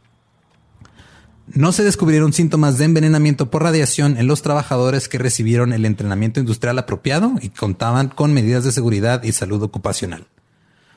No 1.47 1.71
se 1.71 1.83
descubrieron 1.83 2.31
síntomas 2.31 2.77
de 2.77 2.85
envenenamiento 2.85 3.49
por 3.49 3.63
radiación 3.63 4.17
en 4.17 4.27
los 4.27 4.43
trabajadores 4.43 5.09
que 5.09 5.17
recibieron 5.17 5.73
el 5.73 5.85
entrenamiento 5.85 6.39
industrial 6.39 6.77
apropiado 6.77 7.33
y 7.41 7.49
contaban 7.49 8.09
con 8.09 8.33
medidas 8.33 8.63
de 8.65 8.71
seguridad 8.71 9.23
y 9.23 9.31
salud 9.31 9.63
ocupacional. 9.63 10.27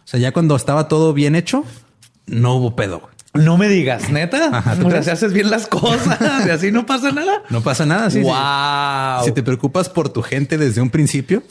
O 0.04 0.06
sea, 0.06 0.20
ya 0.20 0.32
cuando 0.32 0.54
estaba 0.54 0.88
todo 0.88 1.14
bien 1.14 1.36
hecho, 1.36 1.64
no 2.26 2.56
hubo 2.56 2.76
pedo. 2.76 3.08
No 3.34 3.56
me 3.56 3.68
digas, 3.68 4.10
neta. 4.10 4.58
Ajá, 4.58 4.74
¿tú 4.76 4.80
o 4.80 4.82
sea, 4.82 4.90
crees? 4.90 5.04
si 5.06 5.10
haces 5.10 5.32
bien 5.32 5.50
las 5.50 5.66
cosas 5.66 6.18
y 6.46 6.50
así 6.50 6.70
no 6.70 6.84
pasa 6.84 7.12
nada. 7.12 7.42
No 7.48 7.62
pasa 7.62 7.86
nada. 7.86 8.10
sí, 8.10 8.18
sí. 8.18 8.24
wow. 8.24 9.24
Si 9.24 9.32
te 9.32 9.42
preocupas 9.42 9.88
por 9.88 10.10
tu 10.10 10.22
gente 10.22 10.58
desde 10.58 10.80
un 10.82 10.90
principio, 10.90 11.42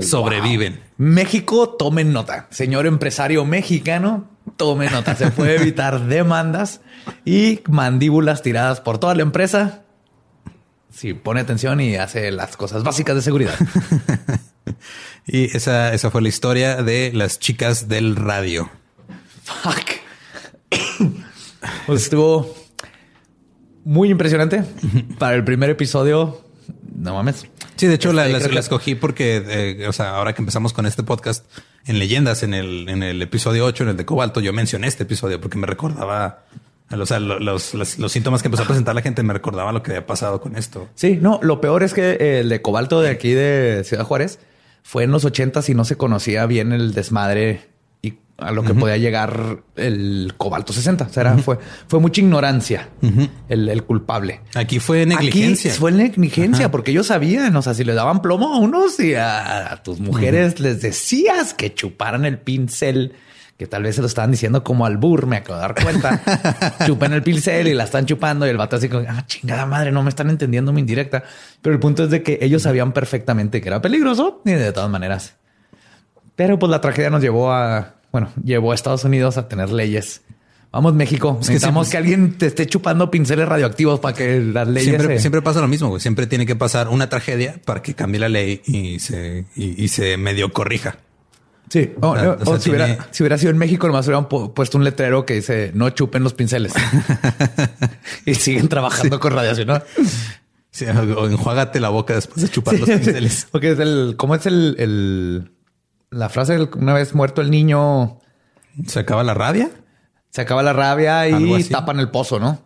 sobreviven. 0.00 0.80
México, 0.98 1.70
tomen 1.70 2.12
nota. 2.12 2.46
Señor 2.50 2.86
empresario 2.86 3.44
mexicano, 3.46 4.28
tome 4.56 4.90
nota. 4.90 5.16
Se 5.16 5.30
puede 5.30 5.56
evitar 5.56 6.00
demandas 6.06 6.82
y 7.24 7.60
mandíbulas 7.68 8.42
tiradas 8.42 8.80
por 8.80 8.98
toda 8.98 9.14
la 9.14 9.22
empresa. 9.22 9.82
Si 10.92 11.14
pone 11.14 11.40
atención 11.40 11.80
y 11.80 11.96
hace 11.96 12.30
las 12.32 12.56
cosas 12.56 12.82
básicas 12.82 13.16
de 13.16 13.22
seguridad. 13.22 13.54
Y 15.26 15.56
esa, 15.56 15.94
esa 15.94 16.10
fue 16.10 16.22
la 16.22 16.28
historia 16.28 16.82
de 16.82 17.12
las 17.14 17.38
chicas 17.38 17.88
del 17.88 18.16
radio. 18.16 18.68
Fuck. 19.44 19.99
Pues 21.90 22.04
estuvo 22.04 22.54
muy 23.84 24.10
impresionante 24.10 24.62
para 25.18 25.34
el 25.34 25.42
primer 25.42 25.70
episodio. 25.70 26.40
No 26.96 27.14
mames. 27.14 27.46
Sí, 27.74 27.88
de 27.88 27.94
hecho 27.94 28.12
la, 28.12 28.22
Este, 28.26 28.32
la- 28.32 28.38
creo 28.38 28.48
la 28.50 28.54
que- 28.54 28.60
escogí 28.60 28.94
porque, 28.94 29.42
eh, 29.80 29.88
o 29.88 29.92
sea, 29.92 30.10
ahora 30.14 30.32
que 30.32 30.40
empezamos 30.42 30.72
con 30.72 30.86
este 30.86 31.02
podcast 31.02 31.44
en 31.86 31.98
leyendas, 31.98 32.44
en 32.44 32.54
el, 32.54 32.88
en 32.88 33.02
el 33.02 33.20
episodio 33.22 33.64
8, 33.64 33.82
en 33.82 33.90
el 33.90 33.96
de 33.96 34.04
Cobalto, 34.04 34.40
yo 34.40 34.52
mencioné 34.52 34.86
este 34.86 35.02
episodio 35.02 35.40
porque 35.40 35.58
me 35.58 35.66
recordaba, 35.66 36.44
o 36.96 37.06
sea, 37.06 37.18
lo- 37.18 37.40
los, 37.40 37.74
los, 37.74 37.98
los 37.98 38.12
síntomas 38.12 38.42
que 38.42 38.46
empezó 38.46 38.62
a 38.62 38.66
presentar 38.66 38.94
la 38.94 39.02
gente 39.02 39.24
me 39.24 39.32
recordaba 39.32 39.72
lo 39.72 39.82
que 39.82 39.90
había 39.90 40.06
pasado 40.06 40.40
con 40.40 40.54
esto. 40.54 40.88
Sí, 40.94 41.18
no, 41.20 41.40
lo 41.42 41.60
peor 41.60 41.82
es 41.82 41.92
que 41.92 42.38
el 42.40 42.48
de 42.50 42.62
cobalto 42.62 43.00
de 43.00 43.08
aquí 43.10 43.32
de 43.32 43.82
Ciudad 43.84 44.04
Juárez 44.04 44.38
fue 44.84 45.02
en 45.02 45.10
los 45.10 45.24
ochentas 45.24 45.68
y 45.68 45.74
no 45.74 45.84
se 45.84 45.96
conocía 45.96 46.46
bien 46.46 46.70
el 46.72 46.92
desmadre 46.94 47.68
a 48.40 48.50
lo 48.52 48.62
que 48.62 48.74
podía 48.74 48.96
llegar 48.96 49.62
el 49.76 50.34
cobalto 50.36 50.72
60. 50.72 51.04
O 51.04 51.08
sea, 51.08 51.20
era- 51.22 51.38
fue, 51.38 51.58
fue 51.88 52.00
mucha 52.00 52.20
ignorancia 52.20 52.88
el, 53.48 53.68
el 53.68 53.84
culpable. 53.84 54.40
Aquí 54.54 54.78
fue 54.78 55.04
negligencia. 55.06 55.70
Aquí 55.72 55.78
fue 55.80 55.92
negligencia 55.92 56.70
porque 56.70 56.90
ellos 56.90 57.06
sabían, 57.08 57.54
o 57.56 57.62
sea, 57.62 57.74
si 57.74 57.84
le 57.84 57.94
daban 57.94 58.22
plomo 58.22 58.54
a 58.54 58.58
unos 58.58 58.98
y 59.00 59.14
a, 59.14 59.72
a 59.72 59.82
tus 59.82 60.00
mujeres 60.00 60.60
les 60.60 60.80
decías 60.82 61.54
que 61.54 61.74
chuparan 61.74 62.24
el 62.24 62.38
pincel, 62.38 63.14
que 63.56 63.66
tal 63.66 63.82
vez 63.82 63.94
se 63.96 64.00
lo 64.00 64.06
estaban 64.06 64.30
diciendo 64.30 64.64
como 64.64 64.86
albur, 64.86 65.26
me 65.26 65.36
acabo 65.36 65.56
de 65.56 65.60
dar 65.60 65.74
cuenta. 65.74 66.76
Chupen 66.86 67.12
el 67.12 67.22
pincel 67.22 67.68
y 67.68 67.74
la 67.74 67.84
están 67.84 68.06
chupando 68.06 68.46
y 68.46 68.48
el 68.48 68.56
vato 68.56 68.76
así 68.76 68.88
como, 68.88 69.04
ah, 69.06 69.26
chingada 69.26 69.66
madre, 69.66 69.92
no 69.92 70.02
me 70.02 70.08
están 70.08 70.30
entendiendo 70.30 70.72
mi 70.72 70.80
indirecta. 70.80 71.24
Pero 71.60 71.74
el 71.74 71.78
punto 71.80 72.04
es 72.04 72.10
de 72.10 72.22
que 72.22 72.38
ellos 72.40 72.62
sabían 72.62 72.92
perfectamente 72.92 73.60
que 73.60 73.68
era 73.68 73.82
peligroso 73.82 74.40
y 74.46 74.52
de 74.52 74.72
todas 74.72 74.88
maneras. 74.88 75.34
Pero 76.36 76.58
pues 76.58 76.70
la 76.70 76.80
tragedia 76.80 77.10
nos 77.10 77.20
llevó 77.20 77.52
a, 77.52 77.96
bueno, 78.12 78.30
llevó 78.42 78.72
a 78.72 78.74
Estados 78.74 79.04
Unidos 79.04 79.36
a 79.38 79.48
tener 79.48 79.70
leyes 79.70 80.22
Vamos, 80.72 80.94
México. 80.94 81.36
Necesitamos 81.40 81.88
que, 81.88 81.96
alguien 81.96 82.38
te 82.38 82.46
esté 82.46 82.66
chupando 82.66 83.10
pinceles 83.10 83.48
radioactivos 83.48 83.98
para 83.98 84.14
que 84.14 84.40
las 84.40 84.68
leyes. 84.68 84.96
Siempre, 84.96 85.18
siempre 85.18 85.42
pasa 85.42 85.60
lo 85.60 85.66
mismo, 85.66 85.88
güey. 85.88 86.00
Siempre 86.00 86.28
tiene 86.28 86.46
que 86.46 86.54
pasar 86.54 86.88
una 86.88 87.08
tragedia 87.08 87.60
para 87.64 87.82
que 87.82 87.94
cambie 87.94 88.20
la 88.20 88.28
ley 88.28 88.62
y 88.64 89.00
se, 89.00 89.46
y, 89.56 89.88
se 89.88 90.16
medio 90.16 90.52
corrija. 90.52 90.98
Sí. 91.68 91.92
O, 92.00 92.14
si, 92.58 92.70
hubiera, 92.70 93.08
si, 93.10 93.22
hubiera, 93.22 93.36
sido 93.36 93.50
en 93.50 93.58
México, 93.58 93.86
nomás 93.88 94.06
hubieran 94.06 94.28
puesto 94.28 94.78
un 94.78 94.84
letrero 94.84 95.26
que 95.26 95.34
dice 95.34 95.70
no 95.74 95.90
chupen 95.90 96.22
los 96.22 96.34
pinceles 96.34 96.72
y 98.26 98.34
siguen 98.34 98.68
trabajando 98.68 99.18
con 99.18 99.32
radiación. 99.32 99.68
¿no? 99.68 99.82
Sí, 100.70 100.84
o 100.84 101.26
enjuágate 101.26 101.80
la 101.80 101.88
boca 101.88 102.14
después 102.14 102.42
de 102.42 102.48
chupar 102.48 102.78
los 102.78 102.88
pinceles. 102.88 103.48
Porque 103.52 103.72
es 103.72 103.78
el, 103.80 104.14
¿cómo 104.16 104.36
es 104.36 104.46
el, 104.46 104.76
el 104.78 105.50
la 106.10 106.28
frase 106.28 106.68
una 106.76 106.94
vez 106.94 107.14
muerto 107.14 107.40
el 107.40 107.50
niño? 107.50 108.18
¿Se 108.86 109.00
acaba 109.00 109.24
la 109.24 109.34
rabia? 109.34 109.70
Se 110.30 110.40
acaba 110.42 110.62
la 110.62 110.72
rabia 110.72 111.28
y 111.28 111.64
tapan 111.64 111.98
el 112.00 112.10
pozo, 112.10 112.38
¿no? 112.38 112.62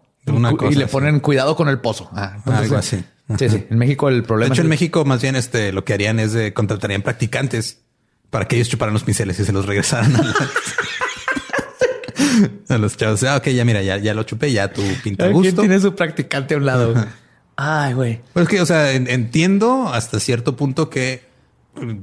y 0.70 0.74
le 0.74 0.86
ponen 0.86 1.20
cuidado 1.20 1.54
con 1.54 1.68
el 1.68 1.80
pozo. 1.80 2.08
Ah, 2.14 2.38
Algo 2.46 2.76
así. 2.76 3.04
Sí, 3.38 3.48
sí. 3.48 3.66
En 3.70 3.78
México 3.78 4.08
el 4.08 4.22
problema. 4.22 4.50
De 4.50 4.54
hecho, 4.54 4.62
en 4.62 4.68
México 4.68 5.04
más 5.04 5.22
bien 5.22 5.36
este 5.36 5.72
lo 5.72 5.84
que 5.84 5.94
harían 5.94 6.20
es 6.20 6.32
de 6.32 6.52
contratarían 6.52 7.02
practicantes 7.02 7.82
para 8.30 8.46
que 8.46 8.56
ellos 8.56 8.68
chuparan 8.68 8.92
los 8.92 9.04
pinceles 9.04 9.38
y 9.40 9.44
se 9.44 9.52
los 9.52 9.64
regresaran 9.66 10.14
a, 12.68 12.78
los 12.78 12.96
chavos. 12.96 13.22
Ah, 13.24 13.36
ok, 13.36 13.48
ya 13.48 13.64
mira, 13.64 13.80
ya, 13.82 13.96
ya 13.96 14.12
lo 14.12 14.24
chupé, 14.24 14.52
ya 14.52 14.72
tu 14.72 14.82
pinta 15.02 15.28
gusto. 15.28 15.42
¿Quién 15.42 15.56
tiene 15.56 15.80
su 15.80 15.94
practicante 15.94 16.54
a 16.54 16.56
un 16.58 16.66
lado? 16.66 16.94
Ay, 17.56 17.94
güey. 17.94 18.20
Pues 18.32 18.48
que, 18.48 18.60
o 18.60 18.66
sea, 18.66 18.92
entiendo 18.92 19.88
hasta 19.92 20.20
cierto 20.20 20.56
punto 20.56 20.90
que 20.90 21.22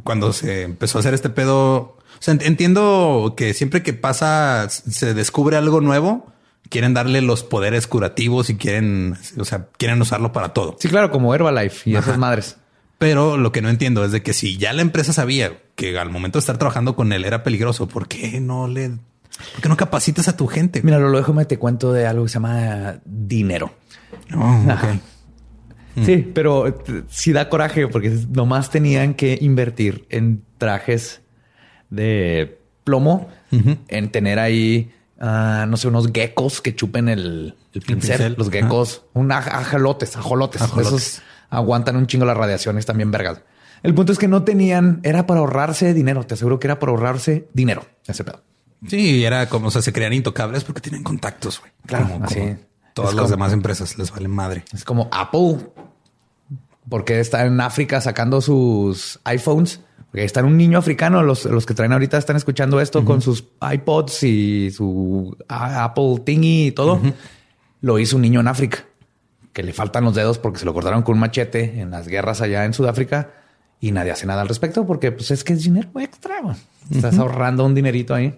cuando 0.03 0.33
se 0.33 0.63
empezó 0.63 0.97
a 0.97 1.01
hacer 1.01 1.13
este 1.13 1.29
pedo 1.29 1.97
o 2.21 2.23
sea, 2.23 2.35
entiendo 2.39 3.33
que 3.35 3.55
siempre 3.55 3.81
que 3.81 3.93
pasa, 3.93 4.69
se 4.69 5.15
descubre 5.15 5.57
algo 5.57 5.81
nuevo, 5.81 6.31
quieren 6.69 6.93
darle 6.93 7.21
los 7.21 7.43
poderes 7.43 7.87
curativos 7.87 8.51
y 8.51 8.57
quieren, 8.57 9.17
o 9.39 9.43
sea, 9.43 9.69
quieren 9.77 9.99
usarlo 9.99 10.31
para 10.31 10.49
todo. 10.49 10.75
Sí, 10.79 10.87
claro, 10.87 11.09
como 11.09 11.33
Herbalife 11.33 11.89
y 11.89 11.95
esas 11.95 12.19
madres. 12.19 12.57
Pero 12.99 13.37
lo 13.37 13.51
que 13.51 13.63
no 13.63 13.69
entiendo 13.69 14.05
es 14.05 14.11
de 14.11 14.21
que 14.21 14.33
si 14.33 14.57
ya 14.57 14.71
la 14.71 14.83
empresa 14.83 15.13
sabía 15.13 15.63
que 15.73 15.97
al 15.97 16.11
momento 16.11 16.37
de 16.37 16.41
estar 16.41 16.59
trabajando 16.59 16.95
con 16.95 17.11
él 17.11 17.25
era 17.25 17.41
peligroso, 17.41 17.87
¿por 17.87 18.07
qué 18.07 18.39
no 18.39 18.67
le, 18.67 18.89
por 18.89 19.61
qué 19.63 19.69
no 19.69 19.75
capacitas 19.75 20.27
a 20.27 20.37
tu 20.37 20.45
gente? 20.45 20.83
Mira, 20.83 20.99
lo 20.99 21.17
déjame 21.17 21.45
te 21.45 21.57
cuento 21.57 21.91
de 21.91 22.05
algo 22.05 22.25
que 22.25 22.29
se 22.29 22.35
llama 22.35 22.99
dinero. 23.03 23.73
Oh, 24.37 24.63
sí, 26.03 26.29
pero 26.33 26.83
sí 27.09 27.31
da 27.31 27.49
coraje 27.49 27.87
porque 27.87 28.09
nomás 28.29 28.69
tenían 28.69 29.13
que 29.13 29.37
invertir 29.41 30.05
en 30.09 30.43
trajes 30.57 31.21
de 31.89 32.59
plomo 32.83 33.29
en 33.51 34.11
tener 34.11 34.39
ahí, 34.39 34.91
ah, 35.19 35.65
no 35.67 35.77
sé, 35.77 35.87
unos 35.87 36.11
geckos 36.11 36.61
que 36.61 36.75
chupen 36.75 37.09
el, 37.09 37.55
pincel, 37.85 38.35
los 38.37 38.49
geckos, 38.49 39.03
un 39.13 39.31
ajolotes, 39.31 40.15
ajolotes, 40.15 40.61
Esos 40.61 41.21
aguantan 41.49 41.97
un 41.97 42.07
chingo 42.07 42.25
las 42.25 42.37
radiaciones 42.37 42.85
también 42.85 43.11
vergas. 43.11 43.41
El 43.83 43.93
punto 43.93 44.11
es 44.11 44.19
que 44.19 44.27
no 44.27 44.43
tenían, 44.43 44.99
era 45.03 45.25
para 45.25 45.39
ahorrarse 45.39 45.93
dinero. 45.93 46.23
Te 46.25 46.35
aseguro 46.35 46.59
que 46.59 46.67
era 46.67 46.79
para 46.79 46.91
ahorrarse 46.91 47.47
dinero 47.53 47.85
ese 48.07 48.23
pedo. 48.23 48.43
Sí, 48.87 49.23
era 49.23 49.47
como, 49.49 49.67
o 49.67 49.71
sea, 49.71 49.81
se 49.81 49.93
crean 49.93 50.13
intocables 50.13 50.63
porque 50.63 50.81
tienen 50.81 51.03
contactos, 51.03 51.59
güey. 51.59 51.71
Claro, 51.85 52.19
así. 52.23 52.55
Todas 52.93 53.13
las 53.13 53.29
demás 53.29 53.53
empresas 53.53 53.97
les 53.97 54.11
valen 54.11 54.31
madre. 54.31 54.65
Es 54.73 54.83
como 54.83 55.09
Apple, 55.11 55.57
porque 56.89 57.19
está 57.19 57.45
en 57.45 57.59
África 57.61 58.01
sacando 58.01 58.41
sus 58.41 59.19
iPhones 59.23 59.81
porque 60.11 60.25
están 60.25 60.43
un 60.43 60.57
niño 60.57 60.77
africano, 60.77 61.23
los, 61.23 61.45
los 61.45 61.65
que 61.65 61.73
traen 61.73 61.93
ahorita 61.93 62.17
están 62.17 62.35
escuchando 62.35 62.81
esto 62.81 63.05
con 63.05 63.21
sus 63.21 63.45
iPods 63.61 64.23
y 64.23 64.69
su 64.69 65.37
Apple 65.47 66.21
Thingy 66.25 66.67
y 66.67 66.71
todo. 66.73 66.99
Lo 67.79 67.97
hizo 67.97 68.17
un 68.17 68.21
niño 68.21 68.41
en 68.41 68.49
África, 68.49 68.85
que 69.53 69.63
le 69.63 69.71
faltan 69.71 70.03
los 70.03 70.13
dedos 70.13 70.37
porque 70.37 70.59
se 70.59 70.65
lo 70.65 70.73
cortaron 70.73 71.03
con 71.03 71.13
un 71.13 71.21
machete 71.21 71.79
en 71.79 71.91
las 71.91 72.09
guerras 72.09 72.41
allá 72.41 72.65
en 72.65 72.73
Sudáfrica 72.73 73.31
y 73.79 73.93
nadie 73.93 74.11
hace 74.11 74.25
nada 74.25 74.41
al 74.41 74.49
respecto 74.49 74.85
porque 74.85 75.13
pues 75.13 75.31
es 75.31 75.45
que 75.45 75.53
es 75.53 75.63
dinero 75.63 75.89
extra. 75.97 76.41
Estás 76.93 77.17
ahorrando 77.17 77.65
un 77.65 77.73
dinerito 77.73 78.13
ahí. 78.13 78.37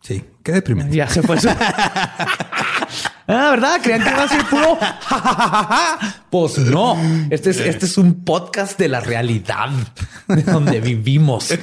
Sí, 0.00 0.24
qué 0.42 0.52
deprimente. 0.52 0.96
Ya 0.96 1.06
se 1.06 1.22
fue. 1.22 1.36
Ah, 3.32 3.50
¿verdad? 3.50 3.80
Creían 3.82 4.02
que 4.02 4.10
iba 4.10 4.22
a 4.24 4.28
ser 4.28 4.44
puro. 4.44 4.78
pues 6.30 6.58
no. 6.58 6.96
Este 7.30 7.50
es, 7.50 7.60
este 7.60 7.86
es 7.86 7.96
un 7.96 8.24
podcast 8.24 8.78
de 8.78 8.88
la 8.88 9.00
realidad 9.00 9.70
de 10.28 10.42
donde 10.42 10.80
vivimos. 10.80 11.54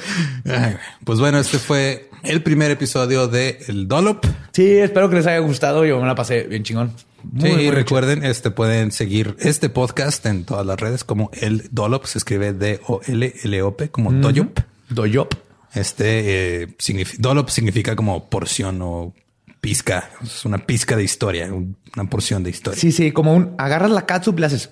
Pues 1.04 1.18
bueno, 1.20 1.38
este 1.38 1.58
fue 1.58 2.10
el 2.22 2.42
primer 2.42 2.70
episodio 2.70 3.28
de 3.28 3.60
El 3.68 3.86
Dolop. 3.88 4.24
Sí, 4.52 4.78
espero 4.78 5.08
que 5.08 5.16
les 5.16 5.26
haya 5.26 5.38
gustado. 5.38 5.84
Yo 5.84 6.00
me 6.00 6.06
la 6.06 6.14
pasé 6.14 6.42
bien 6.44 6.64
chingón. 6.64 6.92
sí, 7.40 7.70
recuerden, 7.70 8.24
este 8.24 8.50
pueden 8.50 8.90
seguir 8.90 9.36
este 9.38 9.68
podcast 9.68 10.24
en 10.26 10.44
todas 10.44 10.66
las 10.66 10.80
redes 10.80 11.04
como 11.04 11.30
El 11.34 11.68
Dolop. 11.70 12.04
Se 12.04 12.18
escribe 12.18 12.52
D-O-L-L-O-P 12.52 13.90
como 13.90 14.12
Doyop. 14.12 14.58
Doyop. 14.88 15.34
Este 15.72 16.62
eh, 16.62 16.68
significa 16.78 17.94
como 17.94 18.28
porción 18.28 18.80
o 18.82 19.14
pizca, 19.60 20.10
es 20.22 20.44
una 20.44 20.58
pizca 20.58 20.96
de 20.96 21.04
historia, 21.04 21.52
una 21.52 22.10
porción 22.10 22.42
de 22.42 22.50
historia. 22.50 22.80
Sí, 22.80 22.92
sí, 22.92 23.12
como 23.12 23.34
un 23.34 23.54
agarras 23.58 23.90
la 23.90 24.06
catsup 24.06 24.36
y 24.38 24.40
le 24.40 24.46
haces 24.46 24.70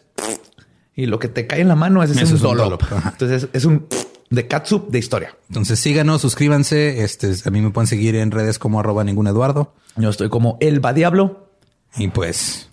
y 0.99 1.07
lo 1.07 1.21
que 1.21 1.29
te 1.29 1.47
cae 1.47 1.61
en 1.61 1.69
la 1.69 1.77
mano 1.77 2.03
es, 2.03 2.11
un, 2.11 2.39
dolop. 2.41 2.83
Entonces 3.05 3.49
es 3.53 3.65
un 3.65 3.87
de 4.31 4.49
catsup 4.49 4.91
de 4.91 4.99
historia. 4.99 5.37
Entonces 5.49 5.79
síganos, 5.79 6.21
suscríbanse. 6.23 7.05
Este 7.05 7.33
a 7.45 7.51
mí 7.51 7.61
me 7.61 7.71
pueden 7.71 7.87
seguir 7.87 8.17
en 8.17 8.33
redes 8.33 8.59
como 8.59 8.81
arroba 8.81 9.05
ningún 9.05 9.29
Eduardo. 9.29 9.77
Yo 9.95 10.11
estoy 10.11 10.29
como 10.29 10.59
Elba 10.61 10.93
Diablo. 10.93 11.53
Y 11.97 12.09
pues, 12.09 12.69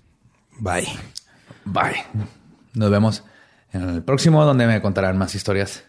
bye. 0.58 0.88
Bye. 1.66 2.04
Nos 2.74 2.90
vemos 2.90 3.24
en 3.72 3.90
el 3.90 4.02
próximo 4.02 4.44
donde 4.44 4.66
me 4.66 4.82
contarán 4.82 5.20
más 5.20 5.36
historias 5.36 5.84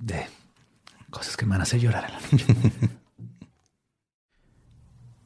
de 0.00 0.26
cosas 1.10 1.36
que 1.36 1.46
me 1.46 1.52
van 1.52 1.60
a 1.60 1.62
hacer 1.62 1.78
llorar 1.78 2.06
en 2.06 2.12
la 2.12 2.20
noche. 2.20 2.88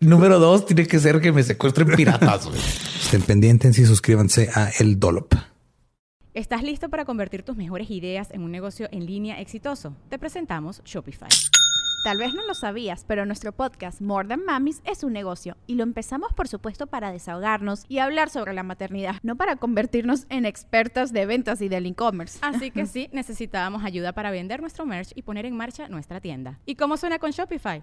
Número 0.00 0.38
dos, 0.38 0.64
tiene 0.64 0.86
que 0.86 0.98
ser 1.00 1.20
que 1.20 1.32
me 1.32 1.42
secuestren 1.42 1.88
piratas. 1.88 2.46
Estén 3.02 3.22
pendientes 3.22 3.78
y 3.78 3.84
suscríbanse 3.84 4.48
a 4.54 4.70
El 4.78 5.00
Dolop. 5.00 5.34
¿Estás 6.34 6.62
listo 6.62 6.88
para 6.88 7.04
convertir 7.04 7.42
tus 7.42 7.56
mejores 7.56 7.90
ideas 7.90 8.30
en 8.30 8.42
un 8.42 8.52
negocio 8.52 8.88
en 8.92 9.06
línea 9.06 9.40
exitoso? 9.40 9.96
Te 10.08 10.18
presentamos 10.18 10.82
Shopify. 10.84 11.28
Tal 12.04 12.16
vez 12.16 12.32
no 12.32 12.46
lo 12.46 12.54
sabías, 12.54 13.04
pero 13.08 13.26
nuestro 13.26 13.50
podcast 13.50 14.00
More 14.00 14.28
Than 14.28 14.44
Mamis 14.44 14.82
es 14.84 15.02
un 15.02 15.12
negocio 15.12 15.56
y 15.66 15.74
lo 15.74 15.82
empezamos 15.82 16.32
por 16.32 16.46
supuesto 16.46 16.86
para 16.86 17.10
desahogarnos 17.10 17.84
y 17.88 17.98
hablar 17.98 18.30
sobre 18.30 18.52
la 18.52 18.62
maternidad, 18.62 19.16
no 19.24 19.34
para 19.34 19.56
convertirnos 19.56 20.26
en 20.28 20.46
expertas 20.46 21.12
de 21.12 21.26
ventas 21.26 21.60
y 21.60 21.68
del 21.68 21.86
e-commerce. 21.86 22.38
Así 22.40 22.70
que 22.70 22.86
sí, 22.86 23.08
necesitábamos 23.12 23.84
ayuda 23.84 24.12
para 24.12 24.30
vender 24.30 24.60
nuestro 24.60 24.86
merch 24.86 25.10
y 25.16 25.22
poner 25.22 25.44
en 25.44 25.56
marcha 25.56 25.88
nuestra 25.88 26.20
tienda. 26.20 26.60
¿Y 26.66 26.76
cómo 26.76 26.96
suena 26.96 27.18
con 27.18 27.32
Shopify? 27.32 27.82